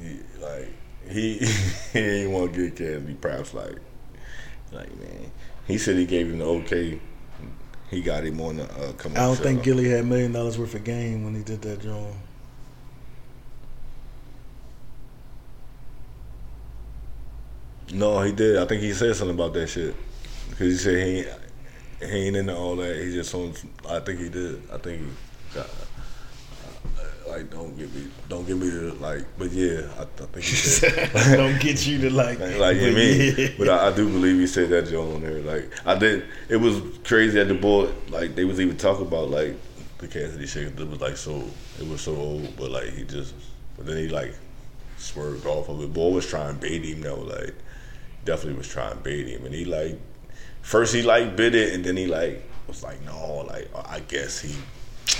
he 0.00 0.20
like 0.40 0.72
he 1.08 1.38
he 1.92 1.98
ain't 1.98 2.30
want 2.30 2.54
to 2.54 2.68
get 2.68 2.76
Cassidy 2.76 3.14
props 3.14 3.54
like 3.54 3.76
like 4.72 4.94
man. 4.98 5.30
He 5.66 5.78
said 5.78 5.96
he 5.96 6.06
gave 6.06 6.28
him 6.28 6.38
the 6.38 6.44
okay. 6.44 7.00
He 7.90 8.00
got 8.00 8.24
him 8.24 8.40
on 8.40 8.56
the 8.56 8.64
uh, 8.64 8.92
come. 8.92 9.12
I 9.12 9.20
don't 9.20 9.36
think 9.36 9.62
Gillie 9.62 9.90
had 9.90 10.06
million 10.06 10.32
dollars 10.32 10.58
worth 10.58 10.74
of 10.74 10.82
game 10.82 11.24
when 11.24 11.34
he 11.34 11.42
did 11.42 11.60
that 11.62 11.82
joint. 11.82 12.14
No, 17.92 18.22
he 18.22 18.32
did. 18.32 18.56
I 18.56 18.64
think 18.64 18.80
he 18.80 18.94
said 18.94 19.14
something 19.14 19.34
about 19.34 19.52
that 19.52 19.66
shit 19.66 19.94
because 20.48 20.66
he 20.66 20.76
said 20.76 20.94
he 20.94 21.18
ain't, 21.18 21.28
he 22.00 22.26
ain't 22.26 22.36
into 22.36 22.56
all 22.56 22.76
that. 22.76 22.96
He 22.96 23.12
just 23.12 23.34
on. 23.34 23.52
I 23.88 24.00
think 24.00 24.20
he 24.20 24.30
did. 24.30 24.62
I 24.72 24.78
think 24.78 25.02
he 25.02 25.08
got. 25.54 25.68
Like 27.32 27.50
don't 27.50 27.74
get 27.78 27.94
me, 27.94 28.08
don't 28.28 28.46
get 28.46 28.58
me 28.58 28.68
to 28.70 28.92
like, 29.00 29.24
but 29.38 29.50
yeah, 29.52 29.88
I, 29.98 30.02
I 30.02 30.26
think 30.26 30.44
he 30.44 30.54
said. 30.56 31.10
don't 31.34 31.58
get 31.58 31.86
you 31.86 31.96
to 32.02 32.10
like, 32.10 32.38
Like, 32.38 32.58
like 32.58 32.76
you 32.76 32.92
mean, 32.92 33.34
yeah. 33.38 33.48
but 33.56 33.70
I, 33.70 33.88
I 33.88 33.96
do 33.96 34.06
believe 34.06 34.38
he 34.38 34.46
said 34.46 34.68
that 34.68 34.86
joke 34.86 35.14
on 35.14 35.22
there. 35.22 35.40
Like 35.40 35.70
I 35.86 35.96
did, 35.96 36.26
it 36.50 36.56
was 36.56 36.82
crazy 37.04 37.40
at 37.40 37.48
the 37.48 37.54
board. 37.54 37.94
Like 38.10 38.34
they 38.34 38.44
was 38.44 38.60
even 38.60 38.76
talking 38.76 39.06
about 39.06 39.30
like 39.30 39.56
the 39.96 40.08
Cassidy 40.08 40.46
shit. 40.46 40.78
It 40.78 40.86
was 40.88 41.00
like 41.00 41.16
so, 41.16 41.42
it 41.80 41.88
was 41.88 42.02
so 42.02 42.14
old, 42.14 42.54
but 42.58 42.70
like 42.70 42.92
he 42.92 43.04
just, 43.04 43.32
but 43.78 43.86
then 43.86 43.96
he 43.96 44.08
like 44.08 44.34
swerved 44.98 45.46
off 45.46 45.70
of 45.70 45.80
it. 45.82 45.90
Boy 45.94 46.10
was 46.10 46.28
trying 46.28 46.54
to 46.56 46.60
bait 46.60 46.84
him 46.84 47.00
though. 47.00 47.20
Like 47.20 47.54
definitely 48.26 48.58
was 48.58 48.68
trying 48.68 48.92
to 48.92 49.02
bait 49.02 49.26
him, 49.26 49.46
and 49.46 49.54
he 49.54 49.64
like 49.64 49.98
first 50.60 50.94
he 50.94 51.00
like 51.00 51.34
bit 51.34 51.54
it, 51.54 51.72
and 51.72 51.82
then 51.82 51.96
he 51.96 52.06
like 52.06 52.46
was 52.68 52.82
like 52.82 53.02
no, 53.06 53.46
like 53.48 53.70
I 53.74 54.00
guess 54.00 54.40
he. 54.42 54.54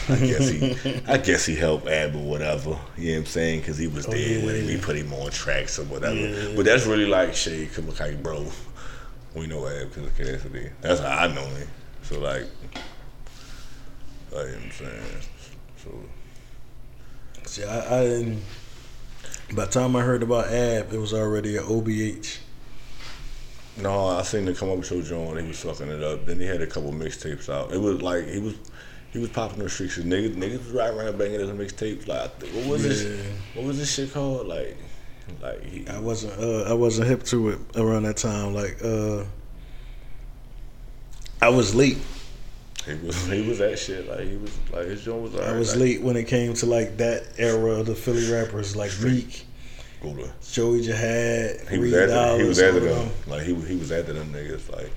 I 0.09 0.17
guess 0.17 0.49
he, 0.49 1.01
I 1.07 1.17
guess 1.19 1.47
he 1.47 1.55
helped 1.57 1.87
Ab 1.87 2.15
or 2.17 2.19
whatever. 2.19 2.79
You 2.97 3.13
know 3.13 3.13
what 3.13 3.19
I'm 3.21 3.27
saying? 3.27 3.61
Because 3.61 3.79
he 3.79 3.87
was 3.87 4.07
Oh, 4.07 4.11
there 4.11 4.45
when 4.45 4.57
yeah. 4.57 4.71
he 4.73 4.77
put 4.79 4.97
him 4.97 5.13
on 5.13 5.31
tracks 5.31 5.79
or 5.79 5.85
whatever. 5.85 6.15
Yeah. 6.17 6.53
But 6.57 6.65
that's 6.65 6.87
really 6.87 7.07
like 7.07 7.35
shade, 7.35 7.73
cause 7.73 8.01
like, 8.01 8.23
bro, 8.23 8.47
we 9.35 9.47
know 9.47 9.67
Ab 9.67 9.89
because 9.89 10.07
of 10.07 10.17
Cassidy. 10.17 10.71
That's 10.81 11.01
how 11.01 11.09
I 11.19 11.27
know 11.33 11.45
him. 11.47 11.69
So 12.03 12.19
like, 12.21 12.43
like 12.43 12.51
you 14.33 14.39
know 14.39 14.43
what 14.45 14.55
I'm 14.65 14.71
saying. 14.73 15.03
So 15.85 15.91
See, 17.45 17.65
I, 17.65 17.99
I 17.99 18.03
didn't. 18.05 18.43
By 19.55 19.67
the 19.67 19.71
time 19.71 19.95
I 19.97 20.01
heard 20.01 20.23
about 20.23 20.47
Ab, 20.47 20.93
it 20.93 20.99
was 20.99 21.13
already 21.13 21.57
an 21.57 21.65
OBH. 21.65 22.39
no, 23.79 24.07
I 24.09 24.23
seen 24.23 24.49
him 24.49 24.55
come 24.55 24.71
up 24.71 24.79
with 24.79 24.91
your 24.91 25.03
John. 25.03 25.37
He 25.39 25.47
was 25.47 25.61
fucking 25.63 25.89
it 25.89 26.03
up. 26.03 26.25
Then 26.27 26.41
he 26.41 26.47
had 26.47 26.63
a 26.63 26.67
couple 26.67 26.93
mixtapes 26.93 27.49
out. 27.49 27.73
It 27.73 27.79
was 27.81 28.01
like 28.03 28.27
he 28.29 28.39
was. 28.39 28.55
He 29.13 29.19
was 29.19 29.29
popping 29.29 29.59
the 29.59 29.69
streets. 29.69 29.99
Niggas, 29.99 30.35
niggas 30.37 30.59
was 30.65 30.71
riding 30.73 30.99
around 30.99 31.19
banging 31.19 31.41
his 31.41 31.51
mixtapes. 31.51 32.09
Like, 32.09 32.31
what 32.55 32.67
was 32.67 32.83
Yeah. 32.83 32.89
this? 32.89 33.27
What 33.55 33.67
was 33.67 33.79
this 33.79 33.93
shit 33.95 34.13
called? 34.13 34.47
Like, 34.47 34.77
like 35.43 35.63
he, 35.65 35.87
I 35.87 35.99
wasn't. 35.99 36.39
Uh, 36.41 36.63
I 36.63 36.73
wasn't 36.73 37.09
hip 37.09 37.23
to 37.25 37.51
it 37.51 37.59
around 37.77 38.05
that 38.05 38.17
time. 38.17 38.55
Like, 38.55 38.79
uh, 38.83 39.25
I 41.41 41.49
was 41.51 41.75
late. 41.75 41.99
he 42.87 42.95
was 43.07 43.27
he 43.27 43.43
was 43.47 43.59
that 43.59 43.79
shit. 43.79 44.09
Like 44.09 44.27
he 44.29 44.37
was 44.37 44.59
like 44.73 44.87
his 44.87 45.05
joint 45.05 45.23
was. 45.23 45.35
I 45.37 45.57
was 45.59 45.71
like, 45.73 45.81
late 45.81 46.03
when 46.03 46.17
it 46.17 46.25
came 46.25 46.55
to 46.55 46.67
like 46.67 46.97
that 46.99 47.25
era 47.37 47.73
of 47.81 47.87
the 47.87 47.95
Philly 47.95 48.31
rappers, 48.33 48.75
like 48.77 48.93
Meek, 49.03 49.45
Joey 50.51 50.83
Jihad, 50.83 51.69
He 51.69 51.79
was 51.79 51.93
Reed 51.93 52.09
after 52.11 52.39
he 52.43 52.49
was 52.49 52.59
Dollaz, 52.59 52.69
after 52.69 52.81
them. 52.81 52.99
them. 52.99 53.11
Like 53.27 53.43
he 53.43 53.55
he 53.55 53.77
was 53.77 53.93
after 53.93 54.13
them 54.15 54.33
niggas. 54.33 54.73
Like 54.73 54.91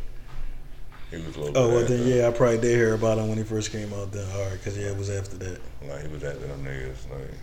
he 1.12 1.18
was 1.18 1.36
a 1.36 1.40
little. 1.40 1.58
Oh 1.58 1.70
well, 1.70 1.86
then 1.86 2.08
yeah, 2.08 2.28
I 2.28 2.32
probably 2.32 2.58
did 2.58 2.76
hear 2.76 2.94
about 2.94 3.18
him 3.18 3.30
when 3.30 3.38
he 3.38 3.44
first 3.44 3.72
came 3.72 3.94
out. 3.94 4.12
Then 4.12 4.28
all 4.32 4.42
right, 4.50 4.54
because 4.54 4.78
yeah, 4.78 4.88
it 4.88 4.98
was 4.98 5.10
after 5.10 5.38
that. 5.38 5.60
Like 5.88 6.02
he 6.02 6.08
was 6.08 6.24
after 6.24 6.48
them 6.48 6.64
niggas. 6.66 7.10
Like 7.10 7.34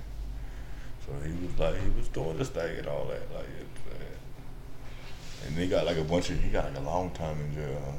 so 1.06 1.12
he 1.24 1.32
was 1.46 1.58
like 1.58 1.80
he 1.80 1.90
was 1.90 2.08
doing 2.08 2.38
this 2.38 2.48
thing 2.48 2.78
and 2.78 2.86
all 2.86 3.06
that. 3.06 3.22
Like 3.34 3.44
it, 3.44 3.66
uh, 3.90 5.46
and 5.46 5.56
he 5.56 5.68
got 5.68 5.86
like 5.86 5.96
a 5.96 6.04
bunch 6.04 6.30
of 6.30 6.40
he 6.40 6.50
got 6.50 6.64
like 6.66 6.76
a 6.76 6.80
long 6.80 7.10
time 7.10 7.38
in 7.40 7.54
jail. 7.54 7.82
huh? 7.84 7.92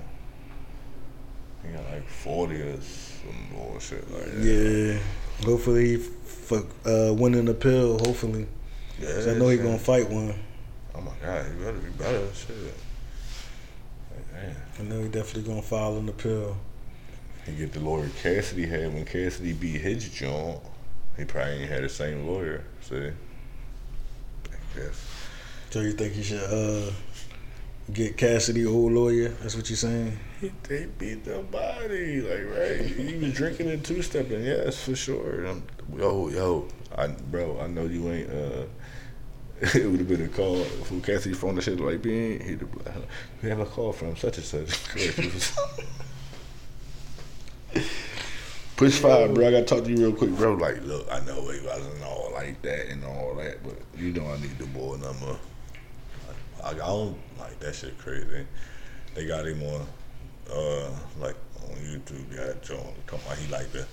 He 1.66 1.74
got 1.74 1.86
like 1.92 2.08
forty 2.08 2.56
or 2.62 2.78
some 2.82 3.48
bullshit 3.54 4.10
like 4.12 4.26
that. 4.26 4.44
Yeah, 4.44 5.00
hopefully 5.46 5.92
he 5.92 5.98
fuck 5.98 6.66
uh, 6.86 7.14
winning 7.14 7.46
the 7.46 7.54
pill. 7.54 8.00
Hopefully, 8.00 8.48
yeah. 9.00 9.28
I 9.30 9.34
know 9.36 9.48
he 9.48 9.58
gonna 9.58 9.78
fight 9.80 10.10
one. 10.10 10.34
Oh 10.94 11.02
my 11.02 11.12
god, 11.22 11.46
he 11.46 11.64
better 11.64 11.78
be 11.78 11.90
better. 11.92 12.28
Shit. 12.34 12.56
I 14.80 14.84
know 14.84 15.02
he 15.02 15.10
definitely 15.10 15.44
gonna 15.44 15.62
file 15.62 16.00
the 16.02 16.12
pill. 16.12 16.58
He 17.46 17.54
get 17.54 17.74
the 17.74 17.80
lawyer 17.80 18.10
Cassidy 18.22 18.66
had 18.66 18.94
when 18.94 19.06
Cassidy 19.06 19.54
beat 19.54 19.82
his 19.82 20.08
joint. 20.10 20.60
He 21.18 21.26
probably 21.26 21.54
ain't 21.54 21.70
had 21.70 21.84
the 21.84 21.90
same 21.90 22.26
lawyer. 22.26 22.64
See, 22.82 22.96
I 24.52 24.80
guess. 24.80 25.06
So 25.70 25.82
you 25.82 25.92
think 25.92 26.14
he 26.14 26.24
should 26.24 26.44
uh, 26.44 26.92
get 27.92 28.18
Cassidy 28.18 28.66
old 28.66 28.94
lawyer? 28.94 29.30
That's 29.30 29.56
what 29.56 29.70
you're 29.70 29.78
saying? 29.78 30.18
He, 30.40 30.52
they 30.64 30.86
beat 30.98 31.26
the 31.26 31.40
body, 31.40 32.22
like 32.22 32.58
right. 32.58 32.82
He 32.82 33.18
was 33.18 33.34
drinking 33.34 33.70
and 33.70 33.84
two 33.84 34.02
stepping, 34.02 34.44
yes, 34.44 34.84
for 34.84 34.96
sure. 34.96 35.48
Um, 35.48 35.64
yo, 35.96 36.30
yo, 36.30 36.68
I, 36.98 37.08
bro, 37.08 37.60
I 37.60 37.68
know 37.68 37.86
you 37.86 38.12
ain't. 38.12 38.30
uh 38.30 38.66
It 39.76 39.90
would 39.90 40.00
have 40.00 40.10
been 40.10 40.24
a 40.24 40.28
call 40.28 40.62
from 40.64 41.02
Cassidy 41.02 41.34
phone. 41.34 41.56
The 41.56 41.62
shit 41.62 41.80
like 41.80 42.02
being, 42.02 42.42
he'd 42.42 42.60
have 42.60 43.06
we 43.42 43.50
have 43.50 43.60
a 43.60 43.66
call 43.66 43.94
from 43.94 44.18
such 44.18 44.38
and 44.38 44.46
such. 44.46 44.94
Push 48.76 49.00
five, 49.00 49.34
bro. 49.34 49.48
I 49.48 49.52
gotta 49.52 49.64
talk 49.64 49.86
to 49.86 49.90
you 49.90 49.98
real 49.98 50.12
quick, 50.12 50.32
bro. 50.32 50.56
Like, 50.56 50.84
look, 50.84 51.08
I 51.10 51.24
know 51.26 51.48
he 51.50 51.66
wasn't 51.66 52.04
all 52.04 52.32
like 52.34 52.62
that 52.64 52.90
and 52.90 53.06
all 53.06 53.36
that, 53.36 53.64
but 53.64 53.78
you 53.98 54.12
know 54.12 54.26
I 54.26 54.38
need 54.42 54.58
the 54.58 54.66
boy 54.66 54.98
number. 54.98 55.38
I, 56.62 56.72
I 56.72 56.74
don't 56.74 57.18
like 57.40 57.58
that 57.62 57.74
shit 57.74 57.98
crazy. 57.98 58.46
They 59.14 59.28
got 59.28 59.48
him 59.48 59.64
on, 59.64 59.88
uh, 60.52 60.90
like 61.22 61.38
on 61.70 61.76
YouTube. 61.78 62.28
They 62.30 62.36
got 62.36 62.62
John 62.64 62.84
talking 63.08 63.26
about 63.26 63.38
he 63.38 63.50
like 63.50 63.72
the. 63.72 63.88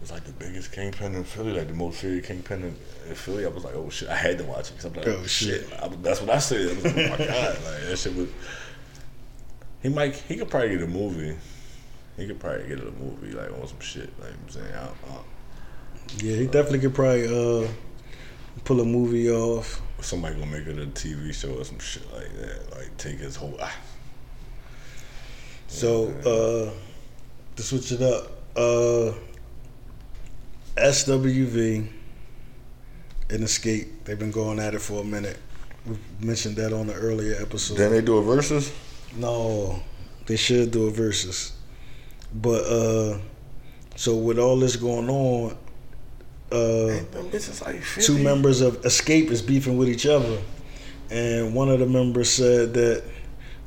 Was 0.00 0.12
like 0.12 0.24
the 0.24 0.32
biggest 0.32 0.70
kingpin 0.72 1.14
in 1.16 1.24
Philly, 1.24 1.52
like 1.52 1.66
the 1.66 1.74
most 1.74 1.98
serious 2.00 2.24
kingpin 2.26 2.62
in, 2.62 2.76
in 3.08 3.14
Philly. 3.16 3.44
I 3.44 3.48
was 3.48 3.64
like, 3.64 3.74
oh 3.74 3.90
shit, 3.90 4.08
I 4.08 4.14
had 4.14 4.38
to 4.38 4.44
watch 4.44 4.70
it 4.70 4.76
because 4.76 4.84
I'm 4.84 4.92
like, 4.94 5.06
Oh, 5.08 5.26
shit. 5.26 5.66
I, 5.82 5.88
that's 5.88 6.20
what 6.20 6.30
I 6.30 6.38
said. 6.38 6.70
I 6.70 6.74
was 6.74 6.84
like, 6.84 6.96
oh 6.96 7.08
my 7.10 7.16
god, 7.26 7.54
like 7.64 7.82
that 7.88 7.98
shit 7.98 8.14
was. 8.14 8.28
He 9.82 9.88
might, 9.88 10.14
he 10.14 10.36
could 10.36 10.48
probably 10.50 10.70
get 10.70 10.82
a 10.82 10.86
movie. 10.86 11.36
He 12.16 12.26
could 12.26 12.38
probably 12.38 12.68
get 12.68 12.78
a 12.80 12.90
movie 12.92 13.32
like 13.32 13.50
on 13.52 13.66
some 13.66 13.80
shit. 13.80 14.10
Like 14.20 14.32
I'm 14.32 14.48
saying, 14.48 14.72
I, 14.74 14.86
I, 14.86 15.18
Yeah, 16.18 16.36
he 16.36 16.44
definitely 16.46 16.80
could 16.80 16.94
probably 16.94 17.26
uh, 17.64 17.68
pull 18.64 18.80
a 18.80 18.84
movie 18.84 19.30
off. 19.30 19.80
somebody 20.00 20.34
gonna 20.38 20.50
make 20.50 20.66
it 20.66 20.78
a 20.78 20.86
TV 20.86 21.34
show 21.34 21.54
or 21.54 21.64
some 21.64 21.78
shit 21.80 22.04
like 22.14 22.32
that. 22.38 22.76
Like 22.76 22.96
take 22.98 23.18
his 23.18 23.34
whole. 23.34 23.56
Ah. 23.60 23.74
So, 25.66 26.08
uh, 26.24 26.72
to 27.56 27.62
switch 27.62 27.92
it 27.92 28.00
up, 28.00 28.30
uh, 28.56 29.12
SWV 30.78 31.88
and 33.30 33.40
Xscape, 33.40 33.88
they've 34.04 34.18
been 34.18 34.30
going 34.30 34.58
at 34.58 34.74
it 34.74 34.80
for 34.80 35.02
a 35.02 35.04
minute. 35.04 35.38
We 35.86 35.96
mentioned 36.20 36.56
that 36.56 36.72
on 36.72 36.86
the 36.86 36.94
earlier 36.94 37.36
episode. 37.40 37.76
Then 37.76 37.92
they 37.92 38.00
do 38.00 38.18
a 38.18 38.22
versus. 38.22 38.72
No, 39.16 39.82
they 40.26 40.36
should 40.36 40.70
do 40.70 40.86
a 40.86 40.90
versus. 40.90 41.52
But 42.34 42.64
uh 42.64 43.18
so 43.96 44.16
with 44.16 44.38
all 44.38 44.58
this 44.58 44.76
going 44.76 45.08
on, 45.08 45.56
uh 46.52 46.56
Them 47.12 47.30
bitches 47.30 47.64
like 47.64 47.82
50. 47.82 48.02
two 48.02 48.22
members 48.22 48.60
of 48.60 48.80
Xscape 48.82 49.30
is 49.30 49.42
beefing 49.42 49.76
with 49.76 49.88
each 49.88 50.06
other. 50.06 50.38
And 51.10 51.54
one 51.54 51.70
of 51.70 51.78
the 51.78 51.86
members 51.86 52.30
said 52.30 52.74
that 52.74 53.02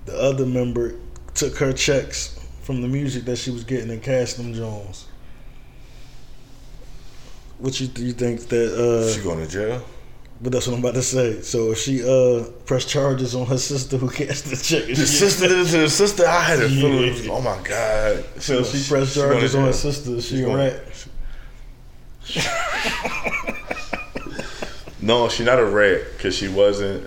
the 0.06 0.16
other 0.16 0.46
member 0.46 0.96
took 1.34 1.58
her 1.58 1.74
checks 1.74 2.40
from 2.62 2.82
the 2.82 2.88
music 2.88 3.26
that 3.26 3.38
she 3.38 3.50
was 3.50 3.64
getting 3.64 3.90
and 3.90 4.02
cashed 4.02 4.38
them 4.38 4.54
Jones. 4.54 5.08
What 7.62 7.80
you 7.80 7.88
do 7.88 8.04
you 8.04 8.14
think 8.14 8.48
that 8.50 9.12
She 9.14 9.20
uh 9.22 9.24
going 9.24 9.40
to 9.46 9.52
jail? 9.52 9.82
but 10.44 10.52
that's 10.52 10.66
what 10.68 10.74
I'm 10.74 10.80
about 10.80 10.96
to 10.96 11.04
say. 11.04 11.42
So 11.42 11.72
if 11.74 11.78
she 11.78 11.96
uh 12.04 12.44
pressed 12.66 12.90
charges 12.90 13.36
on 13.36 13.46
her 13.46 13.58
sister 13.60 13.98
who 13.98 14.10
cashed 14.10 14.46
the 14.46 14.56
check 14.58 14.88
The 14.88 14.96
sister 15.06 15.48
to 15.48 15.64
the 15.64 15.90
sister, 15.90 16.26
I 16.26 16.42
had 16.42 16.60
a 16.60 16.68
Yeah. 16.70 16.82
feeling. 16.82 17.30
Oh 17.30 17.42
my 17.42 17.60
god! 17.64 18.26
So 18.42 18.64
she 18.64 18.80
pressed 18.90 19.16
going 19.16 19.30
to 19.30 19.34
charges 19.34 19.56
on 19.56 19.66
her 19.66 19.74
sister. 19.74 20.20
She 20.22 20.30
She's 20.30 20.40
a 20.40 20.46
going- 20.46 20.58
rat. 20.58 20.82
No, 25.04 25.30
she 25.30 25.44
not 25.44 25.58
a 25.58 25.66
rat 25.66 26.02
because 26.16 26.36
she 26.38 26.48
wasn't 26.48 27.04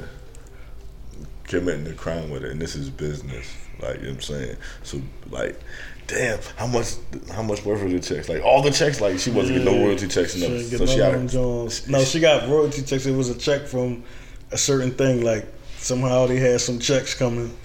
committing 1.59 1.87
a 1.87 1.95
crime 1.95 2.31
with 2.31 2.45
it, 2.45 2.51
and 2.53 2.61
this 2.61 2.75
is 2.75 2.91
business. 2.91 3.55
Like 3.81 3.97
you 3.97 4.03
know 4.03 4.09
what 4.09 4.15
I'm 4.17 4.21
saying. 4.21 4.57
So 4.83 5.01
like, 5.31 5.61
damn, 6.07 6.39
how 6.57 6.67
much 6.67 6.95
how 7.33 7.43
much 7.43 7.65
worth 7.65 7.83
were 7.83 7.89
the 7.89 8.01
checks? 8.01 8.29
Like 8.29 8.43
all 8.43 8.63
the 8.63 8.71
checks, 8.71 9.01
like 9.01 9.19
she 9.19 9.31
wasn't 9.31 9.59
getting 9.59 9.79
no 9.79 9.85
royalty 9.85 10.09
checks. 10.09 10.35
She 10.35 10.45
and 10.45 10.55
didn't 10.55 10.71
nothing. 10.71 10.89
get 10.89 10.89
So 10.89 11.27
she 11.27 11.33
Jones. 11.33 11.89
No, 11.89 12.05
she 12.05 12.21
got 12.21 12.49
royalty 12.49 12.83
checks. 12.83 13.07
It 13.07 13.17
was 13.17 13.31
a 13.31 13.39
check 13.39 13.67
from 13.67 14.05
a 14.53 14.59
certain 14.59 14.93
thing. 14.93 15.25
Like 15.25 15.47
somehow 15.79 16.27
they 16.27 16.37
had 16.37 16.61
some 16.61 16.79
checks 16.79 17.15
coming, 17.15 17.57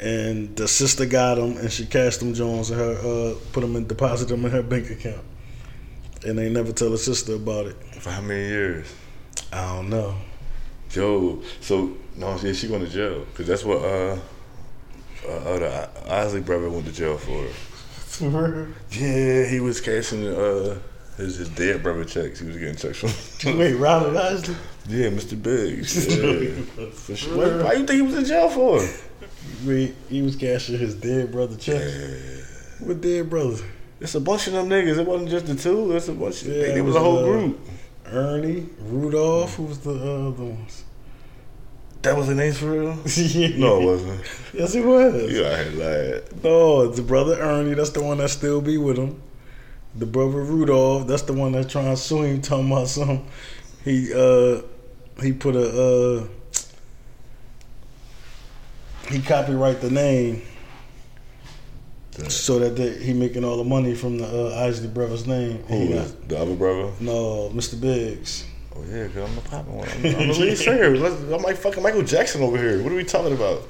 and 0.00 0.54
the 0.56 0.66
sister 0.68 1.06
got 1.06 1.36
them, 1.36 1.56
and 1.56 1.70
she 1.70 1.86
cashed 1.86 2.20
them 2.20 2.34
Jones 2.34 2.70
and 2.70 2.80
her 2.80 2.92
uh, 2.94 3.34
put 3.52 3.60
them 3.60 3.76
and 3.76 3.86
deposit 3.86 4.28
them 4.28 4.44
in 4.44 4.50
her 4.50 4.62
bank 4.62 4.90
account. 4.90 5.24
And 6.26 6.38
they 6.38 6.48
never 6.48 6.72
tell 6.72 6.90
her 6.90 6.96
sister 6.96 7.34
about 7.34 7.66
it. 7.66 7.76
for 8.00 8.10
how 8.10 8.22
many 8.22 8.48
years? 8.48 8.86
I 9.52 9.76
don't 9.76 9.90
know. 9.90 10.16
Yo, 10.94 11.42
so 11.60 11.96
no, 12.16 12.38
yeah, 12.42 12.52
she 12.52 12.68
going 12.68 12.84
to 12.84 12.90
jail 12.90 13.24
because 13.24 13.46
that's 13.46 13.64
what 13.64 13.78
uh, 13.78 14.18
uh, 15.26 15.30
uh 15.30 15.58
the 15.58 15.88
Isley 16.06 16.40
brother 16.40 16.70
went 16.70 16.86
to 16.86 16.92
jail 16.92 17.16
for. 17.16 17.46
Yeah, 18.92 19.46
he 19.46 19.58
was 19.58 19.80
cashing 19.80 20.26
uh 20.26 20.78
his 21.16 21.36
his 21.36 21.48
dead 21.50 21.82
brother 21.82 22.04
checks. 22.04 22.40
He 22.40 22.46
was 22.46 22.56
getting 22.56 22.76
checks 22.76 22.98
from. 22.98 23.58
Wait, 23.58 23.74
Ronald 23.74 24.16
Isley? 24.16 24.54
Yeah, 24.88 25.08
Mr. 25.08 25.40
Biggs. 25.40 26.06
Yeah. 26.14 26.90
for 26.90 27.16
sure. 27.16 27.58
Why, 27.58 27.64
why 27.64 27.72
you 27.72 27.86
think 27.86 27.90
he 27.90 28.02
was 28.02 28.16
in 28.16 28.24
jail 28.24 28.50
for? 28.50 28.86
Wait, 29.64 29.94
he 30.08 30.22
was 30.22 30.36
cashing 30.36 30.78
his 30.78 30.94
dead 30.94 31.32
brother 31.32 31.56
checks. 31.56 32.78
What 32.80 33.00
dead 33.00 33.30
brother? 33.30 33.64
It's 34.00 34.14
a 34.14 34.20
bunch 34.20 34.46
of 34.48 34.52
them 34.52 34.68
niggas. 34.68 34.98
It 34.98 35.06
wasn't 35.06 35.30
just 35.30 35.46
the 35.46 35.54
two. 35.54 35.92
It's 35.92 36.08
a 36.08 36.12
bunch. 36.12 36.42
Of, 36.42 36.48
Yeah, 36.48 36.54
they, 36.54 36.78
it 36.78 36.82
was 36.82 36.94
was, 36.94 36.96
a 36.96 37.00
whole 37.00 37.18
uh, 37.18 37.22
group. 37.22 37.60
Ernie, 38.06 38.68
Rudolph. 38.80 39.54
Who 39.56 39.64
was 39.64 39.80
the 39.80 39.92
other 39.92 40.44
ones? 40.44 40.84
That 42.02 42.16
was 42.16 42.26
the 42.26 42.34
names 42.34 42.58
for 42.58 42.70
real? 42.70 42.98
yeah. 43.16 43.56
No, 43.56 43.80
it 43.80 43.84
wasn't. 43.84 44.20
Yes, 44.52 44.74
it 44.74 44.84
was. 44.84 45.32
You 45.32 45.44
out 45.46 45.58
here 45.58 45.70
lying. 45.72 46.22
No, 46.42 46.88
the 46.88 47.02
brother 47.02 47.40
Ernie, 47.40 47.74
that's 47.74 47.90
the 47.90 48.02
one 48.02 48.18
that 48.18 48.28
still 48.28 48.60
be 48.60 48.76
with 48.76 48.98
him. 48.98 49.22
The 49.94 50.06
brother 50.06 50.42
Rudolph, 50.42 51.06
that's 51.06 51.22
the 51.22 51.32
one 51.32 51.52
that's 51.52 51.72
trying 51.72 51.86
to 51.86 51.96
sue 51.96 52.22
him, 52.22 52.42
talking 52.42 52.70
about 52.70 52.88
some. 52.88 53.24
He 53.84 54.12
uh 54.12 54.62
he 55.22 55.32
put 55.32 55.56
a 55.56 55.68
uh 55.68 56.26
he 59.08 59.22
copyright 59.22 59.80
the 59.80 59.90
name 59.90 60.42
so 62.28 62.58
that 62.60 62.76
they, 62.76 62.90
he 63.02 63.12
making 63.12 63.44
all 63.44 63.56
the 63.56 63.64
money 63.64 63.94
from 63.94 64.18
the 64.18 64.26
uh, 64.26 64.64
Isley 64.66 64.88
brothers' 64.88 65.26
name. 65.26 65.58
Who 65.64 65.94
got- 65.94 66.28
the 66.28 66.38
other 66.38 66.54
brother? 66.54 66.92
no, 67.00 67.50
Mr. 67.52 67.80
Biggs. 67.80 68.44
Oh 68.76 68.82
yeah, 68.90 69.06
cause 69.08 69.30
I'm 69.30 69.38
a 69.38 69.40
popping 69.42 69.76
one. 69.76 69.88
I'm, 69.88 70.04
I'm 70.16 70.30
a 70.30 70.32
lead 70.32 70.56
singer. 70.58 70.84
I'm 71.34 71.42
like 71.42 71.56
fucking 71.56 71.82
Michael 71.82 72.02
Jackson 72.02 72.42
over 72.42 72.56
here. 72.58 72.82
What 72.82 72.92
are 72.92 72.96
we 72.96 73.04
talking 73.04 73.32
about? 73.32 73.62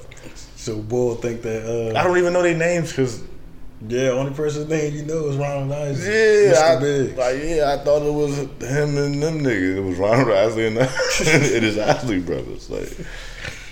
So 0.55 0.79
Bull 0.81 1.13
think 1.15 1.43
that 1.43 1.63
I 1.95 1.99
uh 1.99 2.03
don't 2.03 2.17
even 2.17 2.33
know 2.33 2.41
their 2.41 2.57
names 2.57 2.89
because 2.89 3.21
yeah, 3.87 4.09
only 4.09 4.33
person's 4.33 4.67
name 4.67 4.95
you 4.95 5.03
know 5.05 5.27
is 5.27 5.35
Ronald 5.37 5.71
Isley. 5.71 6.05
yeah, 6.11 6.53
Mr. 6.53 6.77
I, 6.77 6.79
Biggs. 6.79 7.17
like 7.19 7.35
yeah, 7.43 7.77
I 7.79 7.83
thought 7.83 8.01
it 8.01 8.11
was 8.11 8.35
him 8.37 8.97
and 8.97 9.21
them 9.21 9.39
niggas. 9.41 9.77
It 9.77 9.81
was 9.81 9.97
Ronald 9.99 10.29
Isley 10.35 10.67
and 10.67 10.77
it 10.79 11.63
is 11.63 11.77
Isley 11.77 12.19
brothers. 12.19 12.67
Like, 12.71 12.89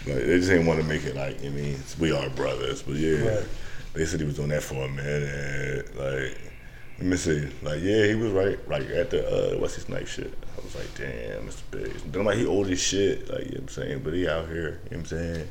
like 0.06 0.26
they 0.26 0.38
just 0.38 0.50
didn't 0.50 0.68
want 0.68 0.82
to 0.82 0.86
make 0.86 1.04
it 1.04 1.16
like 1.16 1.44
I 1.44 1.50
mean 1.50 1.78
we 2.00 2.12
are 2.12 2.30
brothers, 2.30 2.84
but 2.84 2.96
yeah, 2.96 3.18
Right. 3.38 3.46
They 3.94 4.06
said 4.06 4.20
he 4.20 4.26
was 4.26 4.36
doing 4.36 4.50
that 4.50 4.64
for 4.64 4.84
a 4.84 4.90
minute. 4.90 5.96
Like 5.98 6.54
let 7.00 7.08
me 7.08 7.18
see, 7.18 7.50
like 7.62 7.82
yeah, 7.82 8.06
he 8.08 8.16
was 8.16 8.32
right, 8.32 8.70
like 8.70 8.90
at 8.90 9.10
the 9.10 9.56
uh, 9.56 9.60
what's 9.60 9.76
his 9.76 9.90
knife 9.90 10.10
shit. 10.10 10.34
I 10.58 10.62
was 10.64 10.76
like, 10.76 10.96
damn, 10.96 11.48
Mr. 11.48 11.62
Biggs. 11.72 12.04
Then 12.04 12.22
I'm 12.22 12.26
like, 12.26 12.38
he 12.38 12.46
old 12.46 12.68
as 12.68 12.80
shit, 12.80 13.30
like 13.30 13.46
you 13.46 13.46
know 13.46 13.52
what 13.52 13.62
I'm 13.62 13.68
saying, 13.70 14.02
but 14.04 14.14
he 14.14 14.28
out 14.28 14.48
here, 14.48 14.82
you 14.90 14.98
know 14.98 14.98
what 14.98 14.98
I'm 14.98 15.06
saying. 15.06 15.50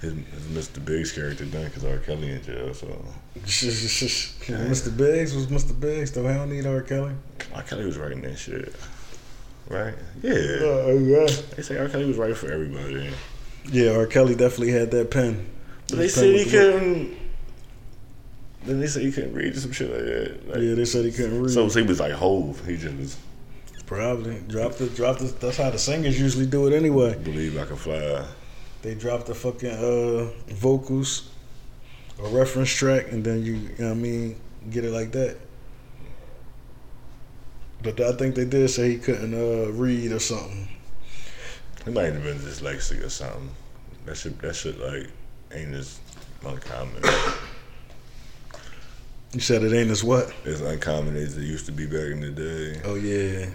His, 0.00 0.12
his 0.12 0.68
Mr. 0.68 0.84
Biggs 0.84 1.10
character 1.10 1.44
done 1.44 1.64
because 1.64 1.84
R. 1.84 1.98
Kelly 1.98 2.30
in 2.30 2.42
jail, 2.42 2.72
so 2.74 2.86
Mr. 3.36 4.96
Biggs 4.96 5.34
was 5.34 5.46
Mr. 5.46 5.78
Biggs, 5.78 6.12
though. 6.12 6.28
I 6.28 6.34
don't 6.34 6.50
need 6.50 6.66
R. 6.66 6.82
Kelly. 6.82 7.14
R. 7.54 7.62
Kelly 7.62 7.84
was 7.84 7.96
writing 7.96 8.20
that 8.22 8.36
shit. 8.36 8.74
Right? 9.68 9.94
Yeah. 10.22 10.32
Uh, 10.32 10.98
yeah. 11.00 11.26
They 11.56 11.62
say 11.62 11.78
R. 11.78 11.88
Kelly 11.88 12.04
was 12.04 12.16
right 12.16 12.36
for 12.36 12.50
everybody. 12.52 13.10
Yeah, 13.70 13.96
R. 13.96 14.06
Kelly 14.06 14.34
definitely 14.34 14.70
had 14.70 14.90
that 14.92 15.10
pen. 15.10 15.48
But 15.88 15.98
they 15.98 16.08
said 16.08 16.34
he 16.34 16.44
couldn't. 16.44 17.16
Then 18.64 18.80
they 18.80 18.86
said 18.86 19.02
he 19.02 19.12
couldn't 19.12 19.34
read 19.34 19.56
or 19.56 19.60
some 19.60 19.72
shit 19.72 19.90
like 19.90 20.04
that. 20.04 20.48
Like, 20.48 20.62
Yeah, 20.62 20.74
they 20.74 20.84
said 20.84 21.04
he 21.04 21.12
couldn't 21.12 21.40
read. 21.40 21.50
So, 21.50 21.68
so 21.68 21.80
he 21.80 21.86
was 21.86 22.00
like 22.00 22.12
Hove. 22.12 22.64
He 22.66 22.76
just 22.76 22.96
was 22.96 23.16
Probably 23.88 24.38
drop 24.48 24.72
the 24.74 24.86
drop 24.88 25.16
the. 25.18 25.24
That's 25.40 25.56
how 25.56 25.70
the 25.70 25.78
singers 25.78 26.20
usually 26.20 26.44
do 26.44 26.66
it 26.66 26.74
anyway. 26.74 27.16
believe 27.16 27.56
I 27.56 27.64
can 27.64 27.76
fly. 27.76 28.22
They 28.82 28.94
drop 28.94 29.24
the 29.24 29.34
fucking 29.34 29.70
uh, 29.70 30.30
vocals, 30.52 31.30
a 32.22 32.28
reference 32.28 32.70
track, 32.70 33.10
and 33.12 33.24
then 33.24 33.42
you, 33.42 33.54
you 33.54 33.68
know 33.78 33.86
what 33.86 33.90
I 33.92 33.94
mean, 33.94 34.36
get 34.68 34.84
it 34.84 34.92
like 34.92 35.12
that. 35.12 35.38
But 37.82 37.98
I 37.98 38.12
think 38.12 38.34
they 38.34 38.44
did 38.44 38.68
say 38.68 38.90
he 38.90 38.98
couldn't 38.98 39.32
uh, 39.32 39.72
read 39.72 40.12
or 40.12 40.20
something. 40.20 40.68
He 41.86 41.90
might 41.90 42.12
have 42.12 42.22
been 42.22 42.38
dyslexic 42.38 43.02
or 43.02 43.08
something. 43.08 43.48
That 44.04 44.18
shit, 44.18 44.38
that 44.42 44.54
shit 44.54 44.78
like 44.78 45.08
ain't 45.50 45.74
as 45.74 45.98
uncommon. 46.44 47.02
You 49.32 49.40
said 49.40 49.62
it 49.62 49.72
ain't 49.74 49.90
as 49.90 50.02
what? 50.02 50.32
as 50.46 50.60
uncommon 50.62 51.16
as 51.16 51.36
it 51.36 51.42
used 51.42 51.66
to 51.66 51.72
be 51.72 51.86
back 51.86 52.10
in 52.12 52.20
the 52.20 52.30
day. 52.30 52.80
Oh 52.84 52.94
yeah, 52.94 53.46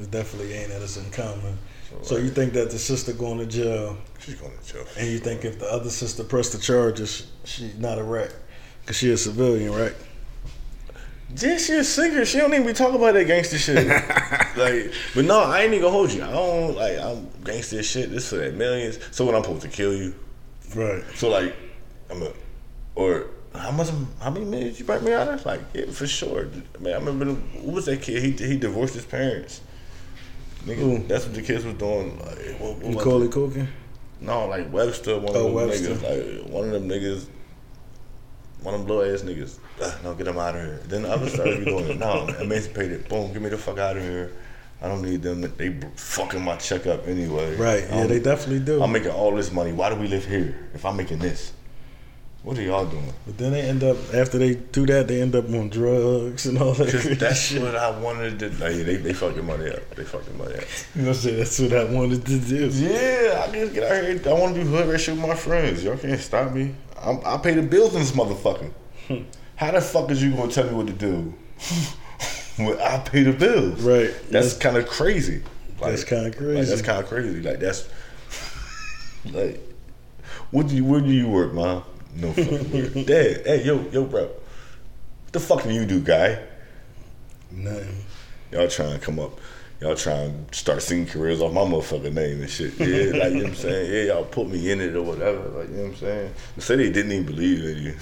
it 0.00 0.10
definitely 0.10 0.52
ain't 0.54 0.70
that 0.70 0.82
it's 0.82 0.96
uncommon. 0.96 1.56
So 2.02 2.14
like, 2.16 2.24
you 2.24 2.30
think 2.30 2.52
that 2.54 2.70
the 2.70 2.78
sister 2.78 3.12
going 3.12 3.38
to 3.38 3.46
jail, 3.46 3.96
she's 4.18 4.34
going 4.36 4.52
to 4.56 4.72
jail? 4.72 4.84
and 4.98 5.08
you 5.08 5.18
think 5.18 5.44
if 5.44 5.58
the 5.58 5.66
other 5.72 5.90
sister 5.90 6.24
pressed 6.24 6.52
the 6.52 6.58
charges, 6.58 7.30
she's 7.44 7.76
not 7.78 7.98
a 7.98 8.02
rat, 8.02 8.32
cause 8.86 8.96
she 8.96 9.10
a 9.10 9.16
civilian, 9.16 9.72
right? 9.72 9.94
Yeah, 11.36 11.56
she 11.58 11.74
a 11.74 11.84
singer. 11.84 12.24
She 12.24 12.38
don't 12.38 12.52
even 12.52 12.66
be 12.66 12.72
talking 12.72 12.96
about 12.96 13.14
that 13.14 13.26
gangster 13.28 13.56
shit. 13.56 13.86
like, 14.56 14.92
but 15.14 15.24
no, 15.24 15.40
I 15.42 15.60
ain't 15.62 15.72
even 15.74 15.82
gonna 15.82 15.92
hold 15.92 16.10
you. 16.12 16.24
I 16.24 16.30
don't 16.32 16.74
like 16.74 16.98
I'm 16.98 17.28
gangster 17.44 17.82
shit. 17.84 18.10
This 18.10 18.28
for 18.30 18.36
that 18.36 18.54
millions. 18.56 18.98
So 19.12 19.24
when 19.24 19.36
I'm 19.36 19.44
supposed 19.44 19.62
to 19.62 19.68
kill 19.68 19.94
you, 19.94 20.12
Right. 20.74 21.04
so 21.14 21.28
like 21.28 21.54
I'm 22.10 22.22
a 22.22 22.32
or 22.96 23.26
how 23.54 23.70
much? 23.72 23.88
How 24.20 24.30
many 24.30 24.44
millions 24.44 24.78
you 24.78 24.84
brought 24.84 25.02
me 25.02 25.12
out 25.12 25.28
of? 25.28 25.44
Like, 25.44 25.60
yeah, 25.74 25.86
for 25.90 26.06
sure. 26.06 26.48
Man, 26.78 26.92
I 26.94 26.96
remember 26.96 27.24
the, 27.26 27.34
what 27.34 27.74
was 27.74 27.86
that 27.86 28.02
kid? 28.02 28.22
He 28.22 28.46
he 28.46 28.56
divorced 28.56 28.94
his 28.94 29.04
parents. 29.04 29.60
Nigga, 30.64 30.76
Who? 30.76 30.98
that's 31.06 31.24
what 31.24 31.34
the 31.34 31.42
kids 31.42 31.64
was 31.64 31.74
doing. 31.74 32.18
Like, 32.18 32.60
what, 32.60 32.76
what 32.78 32.94
Macaulay 32.94 33.26
it? 33.26 33.30
Culkin. 33.32 33.66
No, 34.20 34.46
like 34.46 34.70
Webster, 34.72 35.18
one 35.18 35.34
Oh, 35.34 35.38
of 35.38 35.44
them 35.46 35.54
Webster. 35.54 35.94
niggas, 35.94 36.42
like 36.44 36.52
one 36.52 36.64
of 36.66 36.72
them 36.72 36.88
niggas, 36.88 37.26
one 38.62 38.74
of 38.74 38.80
them 38.86 38.88
little 38.96 39.14
ass 39.14 39.22
niggas. 39.22 39.58
Uh, 39.80 39.96
no, 40.04 40.14
get 40.14 40.24
them 40.24 40.36
out 40.38 40.54
of 40.54 40.60
here. 40.60 40.80
Then 40.86 41.02
the 41.02 41.10
other 41.10 41.28
started 41.30 41.64
doing 41.64 41.86
it. 41.88 41.98
No, 41.98 42.26
emancipated. 42.40 43.08
Boom, 43.08 43.32
get 43.32 43.40
me 43.40 43.48
the 43.48 43.56
fuck 43.56 43.78
out 43.78 43.96
of 43.96 44.02
here. 44.02 44.32
I 44.82 44.88
don't 44.88 45.02
need 45.02 45.22
them. 45.22 45.40
They 45.40 45.78
fucking 45.96 46.42
my 46.42 46.56
check 46.56 46.86
up 46.86 47.06
anyway. 47.08 47.56
Right. 47.56 47.84
Yeah, 47.84 47.90
don't- 48.00 48.08
they 48.08 48.20
definitely 48.20 48.60
do. 48.64 48.82
I'm 48.82 48.92
making 48.92 49.10
all 49.10 49.34
this 49.34 49.50
money. 49.50 49.72
Why 49.72 49.88
do 49.88 49.96
we 49.96 50.08
live 50.08 50.26
here 50.26 50.68
if 50.74 50.84
I'm 50.84 50.96
making 50.98 51.18
this? 51.18 51.52
What 52.42 52.56
are 52.56 52.62
y'all 52.62 52.86
doing? 52.86 53.12
But 53.26 53.36
then 53.36 53.52
they 53.52 53.60
end 53.60 53.84
up 53.84 53.98
after 54.14 54.38
they 54.38 54.54
do 54.54 54.86
that, 54.86 55.08
they 55.08 55.20
end 55.20 55.36
up 55.36 55.44
on 55.50 55.68
drugs 55.68 56.46
and 56.46 56.56
all 56.56 56.72
that 56.72 57.16
that's 57.20 57.38
shit. 57.38 57.60
what 57.60 57.76
I 57.76 57.90
wanted 58.00 58.38
to. 58.38 58.48
Like, 58.52 58.76
they 58.76 58.96
they 58.96 59.12
fucking 59.12 59.44
money 59.44 59.68
up. 59.70 59.90
They 59.94 60.04
fucking 60.04 60.38
money 60.38 60.54
up. 60.54 60.64
You 60.94 61.02
know, 61.02 61.12
say 61.12 61.34
that's 61.34 61.58
what 61.58 61.74
I 61.74 61.84
wanted 61.84 62.24
to 62.24 62.38
do. 62.38 62.68
Yeah, 62.68 63.44
I 63.46 63.52
just 63.52 63.74
get 63.74 63.82
out 63.84 64.04
here. 64.04 64.22
I 64.26 64.32
want 64.32 64.54
to 64.54 64.60
be 64.62 64.66
hood 64.66 64.98
shit 65.00 65.16
with 65.16 65.26
my 65.28 65.34
friends. 65.34 65.84
Y'all 65.84 65.98
can't 65.98 66.18
stop 66.18 66.52
me. 66.54 66.74
I'm, 66.98 67.20
I 67.26 67.36
pay 67.36 67.52
the 67.54 67.62
bills 67.62 67.92
in 67.94 68.00
this 68.00 68.12
motherfucker. 68.12 68.70
How 69.56 69.70
the 69.72 69.80
fuck 69.82 70.10
is 70.10 70.22
you 70.22 70.30
gonna 70.34 70.50
tell 70.50 70.64
me 70.66 70.72
what 70.72 70.86
to 70.86 70.94
do 70.94 71.34
when 72.56 72.80
I 72.80 72.98
pay 73.00 73.22
the 73.22 73.32
bills? 73.32 73.82
Right. 73.82 74.14
That's 74.30 74.56
kind 74.56 74.78
of 74.78 74.86
crazy. 74.88 75.42
That's 75.78 76.04
kinda 76.04 76.24
Like, 76.24 76.36
crazy. 76.38 76.70
that's 76.70 76.80
kind 76.82 77.00
of 77.02 77.06
crazy. 77.08 77.42
Like 77.42 77.60
that's 77.60 77.86
like, 79.26 79.60
what 80.50 80.68
do 80.68 80.74
you? 80.76 80.86
Where 80.86 81.00
do 81.02 81.10
you 81.10 81.28
work, 81.28 81.52
mom? 81.52 81.84
No 82.14 82.32
fucking 82.32 82.72
word. 82.72 83.06
Dad, 83.06 83.42
hey, 83.46 83.64
yo, 83.64 83.80
yo, 83.90 84.04
bro. 84.04 84.24
What 84.24 85.32
the 85.32 85.40
fuck 85.40 85.62
do 85.62 85.70
you 85.70 85.86
do, 85.86 86.00
guy? 86.00 86.42
Nothing. 87.50 88.04
Y'all 88.52 88.68
trying 88.68 88.98
to 88.98 89.04
come 89.04 89.18
up. 89.18 89.38
Y'all 89.80 89.96
trying 89.96 90.46
to 90.50 90.58
start 90.58 90.82
singing 90.82 91.06
careers 91.06 91.40
off 91.40 91.52
my 91.52 91.62
motherfucking 91.62 92.12
name 92.12 92.42
and 92.42 92.50
shit. 92.50 92.78
Yeah, 92.78 92.86
like, 92.86 93.32
you 93.32 93.38
know 93.38 93.42
what 93.44 93.46
I'm 93.46 93.54
saying? 93.54 93.92
Yeah, 93.92 94.14
y'all 94.14 94.24
put 94.24 94.48
me 94.48 94.70
in 94.70 94.80
it 94.80 94.94
or 94.94 95.02
whatever. 95.02 95.38
Like, 95.48 95.68
you 95.70 95.76
know 95.76 95.82
what 95.84 95.90
I'm 95.90 95.96
saying? 95.96 96.34
They 96.56 96.62
say 96.62 96.76
they 96.76 96.90
didn't 96.90 97.12
even 97.12 97.26
believe 97.26 97.64
in 97.64 97.78
you. 97.78 97.96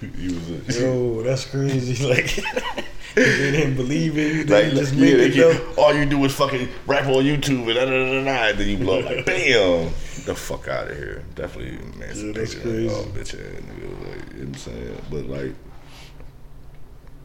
you 0.16 0.34
was 0.34 0.76
a, 0.76 0.80
Yo, 0.80 1.22
that's 1.22 1.44
crazy. 1.44 2.06
Like 2.08 3.24
they 3.24 3.50
didn't 3.50 3.74
believe 3.74 4.16
in 4.16 4.36
You 4.36 4.44
like, 4.44 4.70
just 4.70 4.94
yeah, 4.94 5.16
they 5.16 5.26
it 5.26 5.32
keep, 5.32 5.78
all 5.78 5.92
you 5.92 6.06
do 6.06 6.24
is 6.24 6.34
fucking 6.34 6.68
rap 6.86 7.06
on 7.06 7.24
YouTube 7.24 7.66
and 7.66 7.74
da 7.74 7.84
da 7.84 7.90
da, 7.90 8.24
da 8.24 8.48
and 8.50 8.58
then 8.58 8.68
you 8.68 8.76
blow 8.76 9.00
up 9.00 9.06
like, 9.06 9.26
bam, 9.26 9.92
the 10.28 10.34
fuck 10.34 10.68
out 10.68 10.88
of 10.88 10.96
here. 10.96 11.24
Definitely 11.34 11.78
emancipation. 11.78 12.32
that's 12.34 12.54
like, 12.54 12.62
crazy. 12.62 12.94
Oh, 12.94 13.04
bitch 13.04 13.34
ass 13.34 13.62
nigga. 13.62 14.08
Like, 14.08 14.32
you 14.32 14.38
know 14.38 14.44
what 14.44 14.48
I'm 14.48 14.54
saying? 14.54 15.02
But 15.10 15.24
like, 15.24 15.54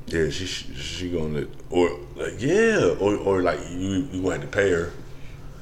yeah, 0.08 0.30
she 0.30 0.46
she, 0.46 1.12
gonna 1.12 1.48
or 1.70 2.00
like 2.16 2.36
yeah, 2.40 2.96
or 3.00 3.16
or 3.18 3.44
like 3.44 3.60
you 3.72 4.08
you 4.12 4.22
gonna 4.22 4.36
have 4.36 4.42
to 4.42 4.48
pay 4.48 4.72
her. 4.72 4.92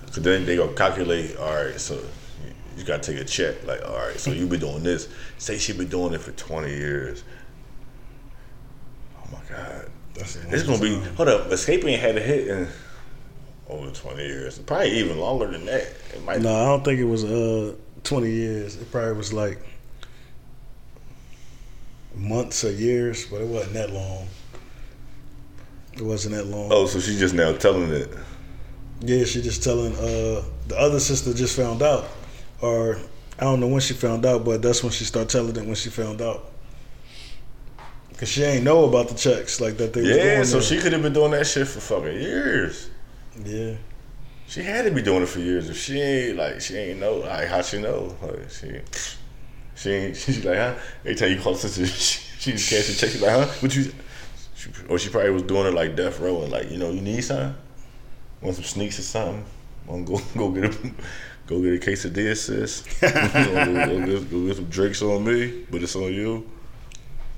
Cause 0.07 0.23
then 0.23 0.45
they 0.45 0.55
gonna 0.55 0.73
calculate. 0.73 1.35
All 1.37 1.53
right, 1.53 1.79
so 1.79 1.99
you 2.77 2.83
gotta 2.83 3.01
take 3.01 3.19
a 3.19 3.25
check. 3.25 3.65
Like, 3.65 3.81
all 3.87 3.95
right, 3.95 4.19
so 4.19 4.31
you 4.31 4.45
been 4.45 4.59
doing 4.59 4.83
this. 4.83 5.09
Say 5.37 5.57
she 5.57 5.73
been 5.73 5.89
doing 5.89 6.13
it 6.13 6.21
for 6.21 6.31
twenty 6.33 6.75
years. 6.75 7.23
Oh 9.17 9.29
my 9.31 9.39
god, 9.49 9.89
That's 10.13 10.35
it's 10.35 10.63
gonna 10.63 10.79
be. 10.79 10.95
Hold 11.15 11.29
up, 11.29 11.51
escaping 11.51 11.97
had 11.97 12.17
a 12.17 12.21
hit 12.21 12.47
in 12.47 12.67
over 13.71 13.89
twenty 13.91 14.25
years. 14.27 14.59
Probably 14.59 14.91
even 14.99 15.17
longer 15.19 15.47
than 15.47 15.65
that. 15.65 15.83
It 16.13 16.23
might. 16.25 16.41
No, 16.41 16.53
I 16.53 16.65
don't 16.65 16.83
think 16.83 16.99
it 16.99 17.05
was 17.05 17.23
uh 17.23 17.73
twenty 18.03 18.29
years. 18.31 18.75
It 18.75 18.91
probably 18.91 19.13
was 19.13 19.31
like 19.33 19.59
months 22.15 22.63
or 22.63 22.71
years, 22.71 23.25
but 23.25 23.41
it 23.41 23.47
wasn't 23.47 23.73
that 23.73 23.89
long. 23.91 24.27
It 25.93 26.01
wasn't 26.01 26.35
that 26.35 26.45
long. 26.45 26.69
Oh, 26.71 26.85
so 26.85 26.99
she's 26.99 27.19
just 27.19 27.33
now 27.33 27.51
telling 27.53 27.89
it. 27.91 28.09
Yeah, 29.01 29.23
she 29.25 29.41
just 29.41 29.63
telling 29.63 29.93
uh 29.95 30.43
the 30.67 30.75
other 30.77 30.99
sister 30.99 31.33
just 31.33 31.55
found 31.55 31.81
out, 31.81 32.05
or 32.61 32.97
I 33.39 33.45
don't 33.45 33.59
know 33.59 33.67
when 33.67 33.81
she 33.81 33.93
found 33.93 34.25
out, 34.25 34.45
but 34.45 34.61
that's 34.61 34.83
when 34.83 34.91
she 34.91 35.05
started 35.05 35.29
telling 35.29 35.55
it 35.55 35.65
when 35.65 35.75
she 35.75 35.89
found 35.89 36.21
out. 36.21 36.45
Cause 38.17 38.29
she 38.29 38.43
ain't 38.43 38.63
know 38.63 38.83
about 38.87 39.07
the 39.07 39.15
checks 39.15 39.59
like 39.59 39.77
that. 39.77 39.93
They 39.93 40.01
was 40.01 40.09
Yeah, 40.11 40.43
so 40.43 40.59
there. 40.59 40.61
she 40.61 40.77
could 40.79 40.93
have 40.93 41.01
been 41.01 41.13
doing 41.13 41.31
that 41.31 41.47
shit 41.47 41.67
for 41.67 41.79
fucking 41.79 42.21
years. 42.21 42.90
Yeah. 43.43 43.75
She 44.47 44.63
had 44.63 44.83
to 44.85 44.91
be 44.91 45.01
doing 45.01 45.23
it 45.23 45.29
for 45.29 45.39
years. 45.39 45.69
If 45.69 45.77
she 45.77 46.01
ain't 46.01 46.37
like, 46.37 46.59
she 46.59 46.75
ain't 46.75 46.99
know. 46.99 47.17
Like, 47.19 47.47
how 47.47 47.61
she 47.61 47.79
know? 47.79 48.15
Like, 48.21 48.49
she, 48.49 48.81
she 49.75 49.89
ain't. 49.91 50.17
She's 50.17 50.43
like, 50.43 50.57
huh? 50.57 50.75
Every 51.05 51.15
time 51.15 51.31
you 51.31 51.39
call 51.39 51.55
sister, 51.55 51.85
she, 51.85 52.21
she 52.39 52.51
just 52.51 52.69
cash 52.69 52.87
the 52.87 52.93
check. 52.93 53.11
She's 53.11 53.21
like, 53.21 53.31
huh? 53.31 53.45
What 53.61 53.75
you? 53.75 53.91
She, 54.55 54.69
or 54.89 54.99
she 54.99 55.09
probably 55.09 55.31
was 55.31 55.43
doing 55.43 55.67
it 55.67 55.73
like 55.73 55.95
death 55.95 56.19
row 56.19 56.43
and 56.43 56.51
like, 56.51 56.69
you 56.69 56.77
know, 56.77 56.91
you 56.91 57.01
need 57.01 57.21
something. 57.21 57.55
Want 58.41 58.55
some 58.55 58.65
sneaks 58.65 58.99
or 58.99 59.03
something? 59.03 59.45
Want 59.87 60.07
to 60.07 60.13
go 60.13 60.21
go 60.37 60.51
get 60.51 60.65
a 60.65 60.91
go 61.47 61.61
get 61.61 61.73
a 61.73 61.89
quesadilla, 61.89 62.35
sis? 62.35 62.81
go, 62.99 63.09
go, 63.09 64.05
get, 64.05 64.31
go 64.31 64.47
get 64.47 64.55
some 64.57 64.65
drinks 64.65 65.01
on 65.01 65.23
me, 65.23 65.63
but 65.71 65.81
it's 65.81 65.95
on 65.95 66.13
you. 66.13 66.49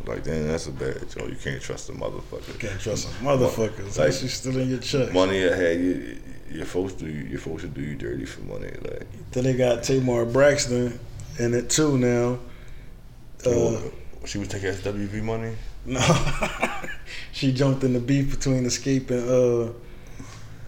Like, 0.05 0.23
damn, 0.23 0.47
that's 0.47 0.67
a 0.67 0.71
bad 0.71 1.09
joke. 1.09 1.29
You 1.29 1.35
can't 1.41 1.61
trust 1.61 1.89
a 1.89 1.93
motherfucker. 1.93 2.59
Can't 2.59 2.79
trust 2.79 3.07
them 3.07 3.25
motherfuckers. 3.25 3.87
Like- 3.97 3.97
Like 3.97 4.13
she's 4.13 4.33
still 4.33 4.57
in 4.57 4.69
your 4.69 4.79
check. 4.79 5.13
Money 5.13 5.47
I 5.47 5.55
had 5.55 5.79
you. 5.79 6.17
You're 6.51 6.65
supposed 6.65 6.99
to. 6.99 7.07
You're 7.07 7.39
supposed 7.39 7.61
to 7.61 7.67
do 7.69 7.81
you 7.81 7.95
dirty 7.95 8.25
for 8.25 8.41
money. 8.41 8.71
Like, 8.81 9.07
Then 9.31 9.43
they 9.45 9.53
got 9.53 9.83
Tamar 9.83 10.25
Braxton 10.25 10.99
in 11.39 11.53
it 11.53 11.69
too 11.69 11.97
now. 11.97 12.39
Uh, 13.45 13.79
she 14.25 14.37
was 14.37 14.47
taking 14.49 14.69
SWV 14.69 15.21
money. 15.23 15.53
no, 15.85 15.99
she 17.33 17.51
jumped 17.51 17.83
in 17.83 17.91
the 17.93 17.99
beef 17.99 18.29
between 18.31 18.63
Xscape 18.63 19.09
and 19.11 19.29
uh, 19.29 19.73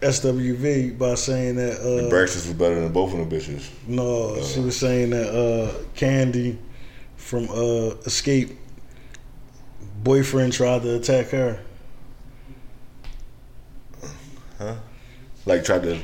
SWV 0.01 0.97
by 0.97 1.15
saying 1.15 1.55
that 1.55 1.81
The 1.81 2.07
uh, 2.07 2.11
Braxtons 2.11 2.47
was 2.47 2.53
better 2.53 2.75
than 2.81 2.91
both 2.91 3.13
of 3.13 3.19
them 3.19 3.29
bitches. 3.29 3.69
no, 3.88 4.41
she 4.43 4.59
was 4.59 4.77
saying 4.77 5.11
that 5.11 5.29
uh, 5.29 5.71
Kandi 5.95 6.57
from 7.15 7.45
uh, 7.45 7.95
Xscape 8.05 8.55
boyfriend 10.06 10.53
tried 10.53 10.84
to 10.84 10.95
attack 10.95 11.30
her. 11.32 11.60
Huh? 14.58 14.76
Like 15.45 15.66
tried 15.66 15.84
to, 15.84 15.99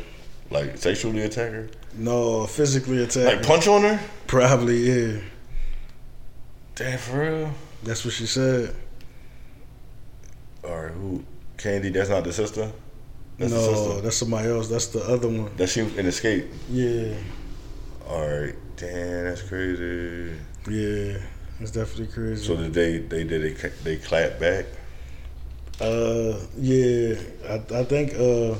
like 0.49 0.77
sexually 0.77 1.21
attack 1.21 1.51
her. 1.53 1.69
No, 1.95 2.45
physically 2.47 3.01
attack. 3.03 3.25
Like 3.25 3.37
her. 3.37 3.43
punch 3.43 3.67
on 3.67 3.83
her. 3.83 3.99
Probably, 4.27 4.77
yeah. 4.77 5.21
Damn, 6.75 6.97
for 6.97 7.19
real. 7.19 7.53
That's 7.83 8.03
what 8.03 8.13
she 8.13 8.25
said. 8.25 8.75
All 10.63 10.83
right, 10.83 10.91
who? 10.91 11.23
Kandi. 11.57 11.93
That's 11.93 12.09
not 12.09 12.23
the 12.23 12.33
sister. 12.33 12.71
That's 13.37 13.51
the 13.51 13.57
no, 13.57 13.73
sister. 13.73 14.01
that's 14.01 14.17
somebody 14.17 14.49
else. 14.49 14.67
That's 14.67 14.87
the 14.87 15.03
other 15.03 15.27
one. 15.27 15.55
That 15.57 15.69
she 15.69 15.81
in 15.81 15.87
Xscape. 15.89 16.47
Yeah, 16.69 17.15
All 18.07 18.27
right. 18.27 18.55
Damn, 18.77 19.25
that's 19.25 19.43
crazy. 19.43 20.35
yeah. 20.69 21.19
It's 21.61 21.71
definitely 21.71 22.07
crazy. 22.07 22.43
So 22.43 22.55
did 22.55 22.73
they? 22.73 22.97
They 22.97 23.23
did. 23.23 23.55
They 23.55 23.69
they 23.83 23.97
clap 23.97 24.39
back. 24.39 24.65
Uh, 25.79 26.39
yeah, 26.57 27.15
I, 27.47 27.61
I 27.73 27.83
think 27.83 28.13
uh, 28.13 28.55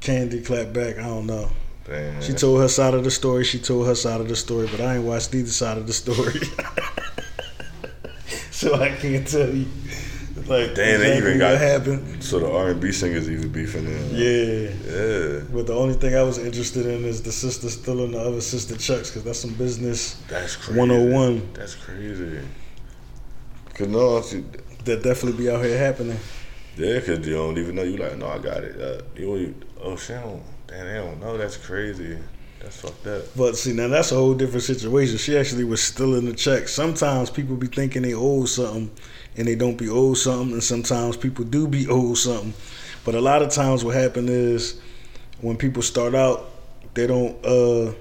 Kandi 0.00 0.44
clapped 0.44 0.72
back. 0.72 0.98
I 0.98 1.02
don't 1.02 1.26
know. 1.26 1.48
Damn. 1.84 2.22
She 2.22 2.32
told 2.32 2.60
her 2.60 2.68
side 2.68 2.94
of 2.94 3.04
the 3.04 3.10
story. 3.10 3.44
She 3.44 3.58
told 3.58 3.86
her 3.86 3.94
side 3.94 4.20
of 4.20 4.28
the 4.28 4.36
story, 4.36 4.66
but 4.70 4.80
I 4.80 4.96
ain't 4.96 5.04
watched 5.04 5.34
either 5.34 5.50
side 5.50 5.76
of 5.76 5.86
the 5.86 5.92
story, 5.92 6.40
so 8.50 8.74
I 8.74 8.90
can't 8.90 9.26
tell 9.26 9.48
you. 9.48 9.66
Like, 10.46 10.74
Damn, 10.74 11.00
they 11.00 11.16
even 11.18 11.38
got- 11.38 11.58
happened. 11.58 12.22
So 12.22 12.38
the 12.38 12.50
R 12.50 12.70
and 12.70 12.80
B 12.80 12.92
singers 12.92 13.28
even 13.30 13.48
beefing 13.50 13.86
in. 13.86 14.10
Yeah, 14.12 14.70
Yeah. 14.92 15.40
but 15.52 15.66
the 15.66 15.74
only 15.74 15.94
thing 15.94 16.14
I 16.14 16.22
was 16.22 16.38
interested 16.38 16.86
in 16.86 17.04
is 17.04 17.22
the 17.22 17.32
sister 17.32 17.68
stealing 17.68 18.12
the 18.12 18.20
other 18.20 18.40
sister 18.40 18.76
checks 18.76 19.10
because 19.10 19.24
that's 19.24 19.38
some 19.40 19.54
business 19.54 20.16
That's 20.28 20.56
crazy. 20.56 20.78
101 20.78 21.48
That's 21.54 21.74
crazy. 21.74 22.38
Cause 23.74 23.88
no, 23.88 24.20
that 24.20 25.02
definitely 25.02 25.32
be 25.44 25.50
out 25.50 25.64
here 25.64 25.78
happening. 25.78 26.18
yeah, 26.76 27.00
cause 27.00 27.26
you 27.26 27.34
don't 27.34 27.58
even 27.58 27.74
know. 27.76 27.82
You 27.82 27.96
like, 27.96 28.16
no, 28.18 28.28
I 28.28 28.38
got 28.38 28.64
it. 28.64 28.80
Uh, 28.80 29.02
you, 29.16 29.36
you, 29.36 29.54
oh, 29.80 29.96
don't. 29.96 30.42
Damn, 30.66 30.86
they 30.86 30.94
don't 30.94 31.20
know. 31.20 31.36
That's 31.38 31.56
crazy. 31.56 32.18
That's 32.68 32.82
fucked 32.82 33.06
up. 33.06 33.22
But 33.34 33.56
see, 33.56 33.72
now 33.72 33.88
that's 33.88 34.12
a 34.12 34.16
whole 34.16 34.34
different 34.34 34.62
situation. 34.62 35.16
She 35.16 35.38
actually 35.38 35.64
was 35.64 35.82
stealing 35.82 36.26
the 36.26 36.34
check. 36.34 36.68
Sometimes 36.68 37.30
people 37.30 37.56
be 37.56 37.66
thinking 37.66 38.02
they 38.02 38.12
owe 38.12 38.44
something, 38.44 38.90
and 39.38 39.48
they 39.48 39.54
don't 39.54 39.78
be 39.78 39.88
owed 39.88 40.18
something, 40.18 40.52
and 40.52 40.62
sometimes 40.62 41.16
people 41.16 41.46
do 41.46 41.66
be 41.66 41.86
owed 41.90 42.18
something. 42.18 42.52
But 43.06 43.14
a 43.14 43.22
lot 43.22 43.40
of 43.40 43.48
times, 43.48 43.86
what 43.86 43.94
happen 43.94 44.28
is 44.28 44.82
when 45.40 45.56
people 45.56 45.80
start 45.80 46.14
out, 46.14 46.50
they 46.92 47.06
don't 47.06 47.42
uh, 47.42 47.94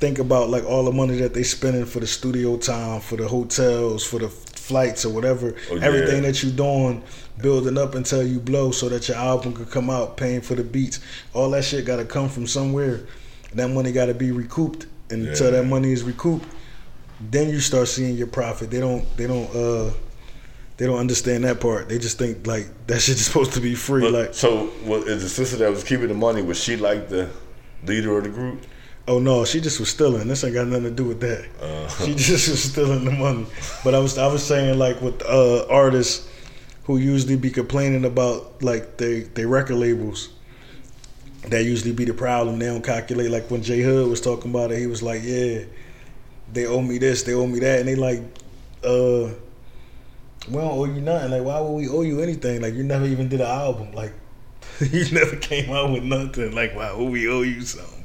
think 0.00 0.18
about 0.18 0.50
like 0.50 0.64
all 0.64 0.84
the 0.84 0.90
money 0.90 1.18
that 1.18 1.32
they 1.32 1.44
spending 1.44 1.84
for 1.84 2.00
the 2.00 2.06
studio 2.08 2.56
time, 2.56 3.00
for 3.00 3.14
the 3.14 3.28
hotels, 3.28 4.04
for 4.04 4.18
the 4.18 4.28
flights 4.28 5.04
or 5.04 5.14
whatever. 5.14 5.54
Oh, 5.70 5.76
yeah. 5.76 5.84
Everything 5.84 6.22
that 6.22 6.42
you 6.42 6.50
doing, 6.50 7.04
building 7.40 7.78
up 7.78 7.94
until 7.94 8.26
you 8.26 8.40
blow, 8.40 8.72
so 8.72 8.88
that 8.88 9.06
your 9.06 9.18
album 9.18 9.54
could 9.54 9.70
come 9.70 9.88
out, 9.88 10.16
paying 10.16 10.40
for 10.40 10.56
the 10.56 10.64
beats. 10.64 10.98
All 11.32 11.50
that 11.50 11.62
shit 11.62 11.86
got 11.86 11.98
to 11.98 12.04
come 12.04 12.28
from 12.28 12.48
somewhere. 12.48 13.02
That 13.54 13.68
money 13.68 13.92
got 13.92 14.06
to 14.06 14.14
be 14.14 14.30
recouped, 14.30 14.86
and 15.10 15.28
until 15.28 15.50
that 15.50 15.64
money 15.64 15.92
is 15.92 16.02
recouped, 16.02 16.46
then 17.20 17.48
you 17.50 17.60
start 17.60 17.88
seeing 17.88 18.16
your 18.16 18.26
profit. 18.28 18.70
They 18.70 18.80
don't. 18.80 19.04
They 19.16 19.26
don't. 19.26 19.48
uh 19.54 19.92
They 20.78 20.86
don't 20.86 20.98
understand 20.98 21.44
that 21.44 21.60
part. 21.60 21.88
They 21.88 21.98
just 21.98 22.18
think 22.18 22.46
like 22.46 22.66
that 22.86 23.00
shit 23.00 23.16
is 23.16 23.26
supposed 23.28 23.52
to 23.52 23.60
be 23.60 23.74
free. 23.74 24.02
But, 24.02 24.12
like, 24.12 24.34
so, 24.34 24.70
was, 24.84 25.04
is 25.06 25.22
the 25.22 25.28
sister 25.28 25.56
that 25.58 25.70
was 25.70 25.84
keeping 25.84 26.08
the 26.08 26.14
money? 26.14 26.42
Was 26.42 26.58
she 26.62 26.76
like 26.76 27.08
the 27.08 27.28
leader 27.84 28.16
of 28.18 28.24
the 28.24 28.30
group? 28.30 28.62
oh 29.08 29.18
no, 29.18 29.44
she 29.44 29.60
just 29.60 29.80
was 29.80 29.88
stealing. 29.90 30.28
This 30.28 30.44
ain't 30.44 30.54
got 30.54 30.68
nothing 30.68 30.84
to 30.84 30.90
do 30.90 31.04
with 31.04 31.20
that. 31.20 31.44
Uh, 31.60 31.88
She 32.04 32.14
just 32.30 32.48
was 32.48 32.62
stealing 32.62 33.04
the 33.04 33.10
money. 33.10 33.46
But 33.84 33.94
I 33.94 33.98
was 33.98 34.16
I 34.16 34.26
was 34.28 34.42
saying 34.44 34.78
like 34.78 35.00
with 35.02 35.20
uh, 35.26 35.66
artists 35.68 36.28
who 36.84 36.96
usually 36.98 37.36
be 37.36 37.50
complaining 37.50 38.04
about 38.04 38.62
like 38.62 38.96
they 38.96 39.20
they 39.34 39.44
record 39.44 39.76
labels. 39.76 40.30
That 41.48 41.64
usually 41.64 41.92
be 41.92 42.04
the 42.04 42.14
problem. 42.14 42.58
They 42.58 42.66
don't 42.66 42.84
calculate 42.84 43.30
like 43.30 43.50
when 43.50 43.62
Jay 43.62 43.80
Hood 43.80 44.08
was 44.08 44.20
talking 44.20 44.50
about 44.50 44.70
it. 44.70 44.78
He 44.78 44.86
was 44.86 45.02
like, 45.02 45.22
yeah, 45.24 45.64
they 46.52 46.66
owe 46.66 46.80
me 46.80 46.98
this, 46.98 47.24
they 47.24 47.34
owe 47.34 47.46
me 47.46 47.58
that, 47.60 47.80
and 47.80 47.88
they 47.88 47.96
like, 47.96 48.20
uh, 48.84 49.30
we 50.48 50.54
don't 50.54 50.72
owe 50.72 50.84
you 50.84 51.00
nothing. 51.00 51.30
Like, 51.30 51.44
why 51.44 51.60
would 51.60 51.72
we 51.72 51.88
owe 51.88 52.02
you 52.02 52.20
anything? 52.20 52.62
Like, 52.62 52.74
you 52.74 52.84
never 52.84 53.04
even 53.06 53.28
did 53.28 53.40
an 53.40 53.46
album. 53.46 53.92
Like, 53.92 54.12
you 54.80 55.10
never 55.10 55.36
came 55.36 55.70
out 55.70 55.92
with 55.92 56.04
nothing. 56.04 56.54
Like, 56.54 56.74
why 56.74 56.92
would 56.92 57.10
we 57.10 57.28
owe 57.28 57.42
you 57.42 57.62
something? 57.62 58.04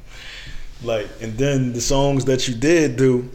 Like, 0.82 1.08
and 1.20 1.36
then 1.36 1.72
the 1.72 1.80
songs 1.80 2.24
that 2.26 2.46
you 2.48 2.54
did 2.54 2.96
do, 2.96 3.28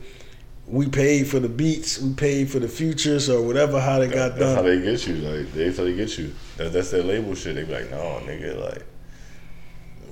we 0.68 0.88
paid 0.88 1.28
for 1.28 1.40
the 1.40 1.50
beats, 1.50 2.00
we 2.00 2.14
paid 2.14 2.50
for 2.50 2.60
the 2.60 2.70
futures 2.70 3.30
or 3.30 3.42
whatever. 3.42 3.80
How 3.80 4.00
they 4.00 4.08
got 4.08 4.30
That's 4.38 4.40
done. 4.40 4.56
how 4.56 4.62
they 4.62 4.82
get 4.82 5.06
you. 5.06 5.16
Like 5.16 5.54
that's 5.54 5.78
how 5.78 5.84
they 5.84 5.94
get 5.94 6.18
you. 6.18 6.34
That, 6.58 6.72
that's 6.72 6.92
their 6.92 7.04
label 7.04 7.36
shit. 7.36 7.56
They 7.56 7.64
be 7.66 7.74
like, 7.74 7.92
no, 7.92 8.22
nigga, 8.24 8.60
like. 8.60 8.86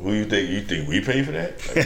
Who 0.02 0.14
you 0.14 0.26
think 0.26 0.50
you 0.50 0.62
think 0.62 0.88
we 0.90 1.00
pay 1.02 1.22
for 1.24 1.32
that? 1.32 1.52
Like, 1.76 1.86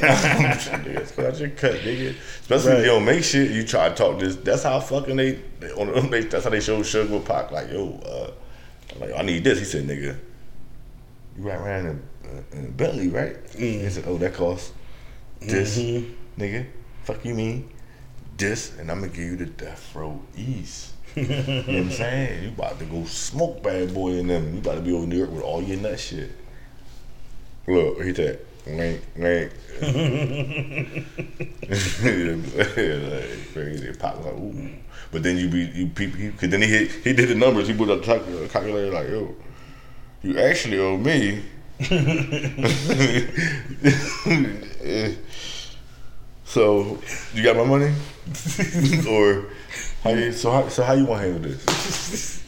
nigga, 0.85 1.15
got 1.17 1.37
your 1.39 1.49
cut, 1.49 1.73
nigga. 1.81 2.15
Especially 2.41 2.71
if 2.71 2.77
Right. 2.77 2.79
you 2.79 2.85
don't 2.85 3.05
make 3.05 3.23
shit, 3.23 3.51
you 3.51 3.65
try 3.65 3.89
to 3.89 3.95
talk 3.95 4.19
this. 4.19 4.35
That's 4.37 4.63
how 4.63 4.79
fucking 4.79 5.15
they. 5.17 5.39
they 5.59 5.71
on, 5.71 6.09
they 6.09 6.21
that's 6.23 6.45
how 6.45 6.49
they 6.49 6.61
show 6.61 6.81
Sugar 6.83 7.13
with 7.15 7.25
Pac. 7.25 7.51
Like 7.51 7.71
yo, 7.71 7.99
uh, 8.05 8.31
like 8.99 9.11
I 9.17 9.21
need 9.21 9.43
this. 9.43 9.59
He 9.59 9.65
said, 9.65 9.85
nigga, 9.85 10.17
you 11.37 11.43
ride 11.43 11.59
around 11.59 11.85
in, 11.87 12.03
a- 12.53 12.55
in 12.57 12.71
Bentley, 12.71 13.09
right? 13.09 13.35
He 13.57 13.87
said, 13.89 14.05
oh, 14.07 14.17
that 14.19 14.33
costs 14.33 14.71
this, 15.41 15.77
Mhm. 15.77 16.13
nigga. 16.39 16.65
Fuck 17.03 17.25
you 17.25 17.33
mean 17.35 17.69
this, 18.37 18.77
and 18.79 18.89
I'm 18.89 19.01
gonna 19.01 19.11
give 19.11 19.25
you 19.25 19.35
the 19.35 19.45
Death 19.47 19.93
Row 19.95 20.21
East. 20.37 20.93
You 21.15 21.23
know 21.27 21.35
what 21.43 21.69
I'm 21.69 21.91
saying? 21.91 22.43
You 22.43 22.49
about 22.49 22.77
to 22.79 22.85
go 22.85 23.03
smoke 23.05 23.63
bad 23.63 23.93
boy 23.93 24.11
in 24.11 24.27
them. 24.27 24.53
You 24.53 24.59
about 24.59 24.75
to 24.75 24.81
be 24.81 24.91
over 24.93 25.05
New 25.07 25.17
York 25.17 25.31
with 25.31 25.43
all 25.43 25.61
your 25.63 25.77
nut 25.79 25.97
shit. 25.99 26.29
Look, 27.67 28.03
he 28.03 28.09
I'm 28.09 28.15
saying? 32.45 33.11
like, 33.11 33.53
crazy. 33.53 33.93
Pop 33.93 34.23
like, 34.23 34.33
ooh. 34.33 34.69
But 35.11 35.23
then 35.23 35.37
you 35.37 35.49
be, 35.49 35.65
you 35.73 35.87
peep, 35.87 36.15
he, 36.15 36.29
cause 36.31 36.49
then 36.49 36.61
he 36.61 36.67
hit, 36.67 36.91
he 36.91 37.13
did 37.13 37.29
the 37.29 37.35
numbers. 37.35 37.67
He 37.67 37.73
put 37.73 37.89
up 37.89 38.01
the 38.01 38.05
calculator, 38.05 38.45
uh, 38.45 38.49
calculator 38.49 38.91
like, 38.91 39.09
yo, 39.09 39.35
you 40.21 40.37
actually 40.39 40.77
owe 40.79 40.97
me. 40.97 41.43
so, 46.45 46.97
you 47.33 47.43
got 47.43 47.57
my 47.57 47.65
money? 47.65 47.93
or 49.09 49.47
how 50.03 50.11
you, 50.11 50.31
so 50.31 50.51
how, 50.51 50.69
so 50.69 50.83
how 50.83 50.93
you 50.93 51.05
want 51.05 51.21
to 51.21 51.31
handle 51.31 51.51
this? 51.51 52.44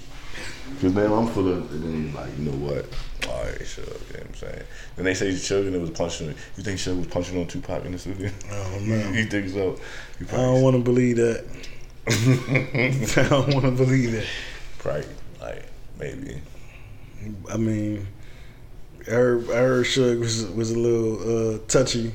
Because 0.74 0.93
man, 0.93 1.11
I'm 1.11 1.28
full 1.28 1.47
of. 1.47 1.72
And 1.72 1.84
then 1.84 2.05
he's 2.05 2.15
like, 2.15 2.38
you 2.38 2.45
know 2.45 2.57
what? 2.57 2.86
All 3.30 3.43
right, 3.43 3.59
Suge. 3.59 3.78
You 3.78 3.84
know 3.84 4.20
what 4.20 4.28
I'm 4.28 4.36
saying? 4.36 4.63
Then 4.95 5.05
they 5.05 5.13
say 5.13 5.30
it 5.30 5.82
was 5.82 5.89
punching. 5.91 6.28
You 6.28 6.63
think 6.63 6.80
Suge 6.80 6.97
was 6.97 7.07
punching 7.07 7.39
on 7.39 7.47
Tupac 7.47 7.86
in 7.86 7.91
the 7.91 7.99
studio? 7.99 8.30
Oh, 8.51 8.80
man, 8.82 9.13
you 9.13 9.26
think 9.26 9.49
so? 9.49 9.78
You 10.20 10.28
I 10.32 10.36
don't 10.36 10.61
want 10.61 10.76
to 10.76 10.82
believe 10.82 11.18
that. 11.18 11.45
I 12.07 13.28
don't 13.30 13.53
want 13.53 13.65
to 13.65 13.72
believe 13.72 14.11
that. 14.13 14.26
probably 14.80 15.05
like 15.41 15.65
maybe. 15.99 16.41
I 17.51 17.57
mean, 17.57 18.07
I 19.07 19.11
heard, 19.11 19.49
I 19.49 19.55
heard 19.55 19.86
Suge 19.86 20.20
was 20.20 20.45
was 20.47 20.72
a 20.72 20.80
little 20.80 21.55
uh, 21.55 21.59
touchy. 21.68 22.13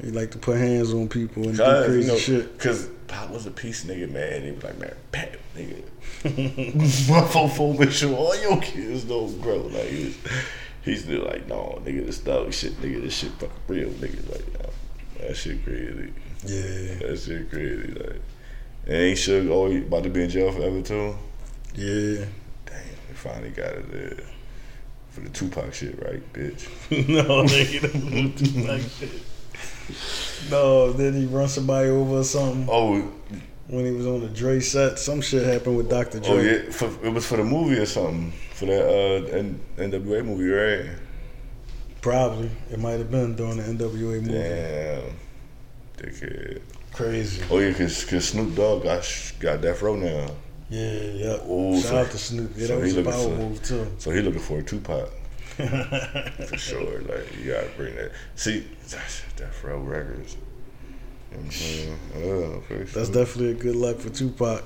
He 0.00 0.10
like 0.10 0.30
to 0.30 0.38
put 0.38 0.58
hands 0.58 0.92
on 0.94 1.08
people 1.08 1.48
and 1.48 1.56
do 1.56 1.64
crazy 1.64 2.00
you 2.00 2.06
know, 2.06 2.16
shit. 2.16 2.58
Cause 2.58 2.88
Pop 3.08 3.30
was 3.30 3.46
a 3.46 3.50
peace 3.50 3.84
nigga, 3.84 4.10
man. 4.10 4.42
He 4.42 4.52
was 4.52 4.62
like, 4.62 4.78
man, 4.78 4.94
Pat, 5.10 5.36
nigga. 5.56 5.82
My 6.24 7.22
phone 7.28 7.48
phone 7.50 7.78
make 7.78 7.90
sure 7.92 8.14
all 8.16 8.36
your 8.40 8.60
kids 8.60 9.04
don't 9.04 9.40
grow. 9.40 9.58
Like 9.58 9.90
was, 9.90 10.16
he's 10.82 11.04
still 11.04 11.24
like, 11.24 11.46
no, 11.48 11.80
nigga, 11.84 12.06
this 12.06 12.18
dog 12.18 12.52
shit, 12.52 12.72
nigga, 12.82 13.02
this 13.02 13.14
shit 13.14 13.30
fucking 13.32 13.50
real, 13.68 13.88
nigga. 13.90 14.30
Like 14.32 14.46
yo, 14.54 15.26
that 15.26 15.36
shit 15.36 15.64
crazy. 15.64 16.12
Yeah, 16.44 16.94
That 17.08 17.18
shit 17.24 17.50
crazy. 17.50 17.92
Like, 17.94 18.20
and 18.86 18.94
ain't 18.96 19.18
Suge 19.18 19.50
always 19.50 19.82
about 19.84 20.02
to 20.04 20.10
be 20.10 20.24
in 20.24 20.30
jail 20.30 20.50
forever 20.52 20.82
too? 20.82 21.14
yeah. 21.74 22.24
Damn, 22.66 22.84
we 23.08 23.14
finally 23.14 23.50
got 23.50 23.72
it 23.72 23.90
there. 23.92 24.24
For 25.10 25.20
the 25.20 25.30
Tupac 25.30 25.72
shit, 25.74 26.00
right, 26.04 26.32
bitch? 26.32 26.68
no, 27.08 27.42
nigga, 27.44 28.36
do 28.36 28.68
like 28.68 28.82
shit. 28.82 29.22
No, 30.50 30.92
then 30.92 31.14
he 31.14 31.24
run 31.26 31.48
somebody 31.48 31.88
over 31.88 32.16
or 32.18 32.24
something 32.24 32.66
Oh, 32.70 33.10
when 33.68 33.84
he 33.84 33.92
was 33.92 34.06
on 34.06 34.20
the 34.20 34.28
Dre 34.28 34.60
set. 34.60 34.98
Some 34.98 35.20
shit 35.20 35.44
happened 35.46 35.76
with 35.76 35.88
Dr. 35.88 36.20
Dre. 36.20 36.30
oh 36.30 36.40
yeah, 36.40 36.70
for, 36.70 36.86
it 37.06 37.10
was 37.12 37.26
for 37.26 37.36
the 37.36 37.44
movie 37.44 37.78
or 37.78 37.86
something. 37.86 38.32
For 38.54 38.66
that 38.66 38.84
uh, 38.84 39.36
N- 39.36 39.60
NWA 39.76 40.24
movie, 40.24 40.48
right? 40.48 40.96
Probably. 42.00 42.50
It 42.70 42.78
might 42.78 42.92
have 42.98 43.10
been 43.10 43.34
during 43.36 43.56
the 43.58 43.62
NWA 43.64 44.20
movie. 44.22 44.32
Damn, 44.32 45.02
dickhead. 45.96 46.60
Crazy. 46.92 47.42
Oh 47.50 47.58
yeah, 47.58 47.72
cause, 47.72 48.04
cause 48.04 48.28
Snoop 48.28 48.54
Dogg 48.56 48.82
got 48.84 49.04
sh- 49.04 49.32
got 49.32 49.60
Death 49.60 49.82
Row 49.82 49.94
now, 49.96 50.26
Yeah, 50.70 50.90
yeah. 50.90 51.46
Ooh, 51.48 51.74
Shout 51.80 51.84
so- 51.90 51.96
out 51.98 52.10
to 52.10 52.18
Snoop. 52.18 52.52
Yeah, 52.56 52.66
so 52.68 52.76
that 52.76 52.82
was 52.84 52.96
a 52.96 53.02
power 53.02 53.12
for- 53.12 53.28
move 53.36 53.62
too. 53.62 53.86
so 53.98 54.10
he 54.10 54.20
looking 54.22 54.40
for 54.40 54.58
a 54.58 54.62
Tupac 54.62 55.10
for 55.56 56.56
sure. 56.56 57.00
Like 57.02 57.36
you 57.36 57.52
gotta 57.52 57.68
bring 57.76 57.94
that. 57.96 58.12
See, 58.36 58.66
that's 58.88 59.22
Death 59.36 59.62
Row 59.62 59.78
Records. 59.80 60.36
You 61.30 61.36
know 61.36 61.42
what 61.42 61.44
I'm 61.44 61.50
saying? 61.50 61.98
Yeah, 62.14 62.60
for 62.60 62.84
That's 62.84 62.92
sure. 63.12 63.24
definitely 63.24 63.50
a 63.50 63.54
good 63.54 63.76
luck 63.76 63.98
for 63.98 64.10
Tupac. 64.10 64.64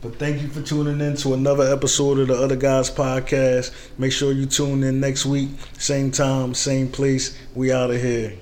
But 0.00 0.18
thank 0.18 0.40
you 0.42 0.48
for 0.48 0.62
tuning 0.62 1.00
in 1.00 1.16
to 1.18 1.34
another 1.34 1.72
episode 1.72 2.18
of 2.20 2.28
the 2.28 2.34
Other 2.34 2.56
Guys 2.56 2.88
Podcast. 2.90 3.72
Make 3.98 4.12
sure 4.12 4.32
you 4.32 4.46
tune 4.46 4.84
in 4.84 5.00
next 5.00 5.26
week, 5.26 5.50
same 5.78 6.10
time, 6.12 6.54
same 6.54 6.88
place. 6.88 7.36
We 7.54 7.72
out 7.72 7.90
of 7.90 8.00
here. 8.00 8.34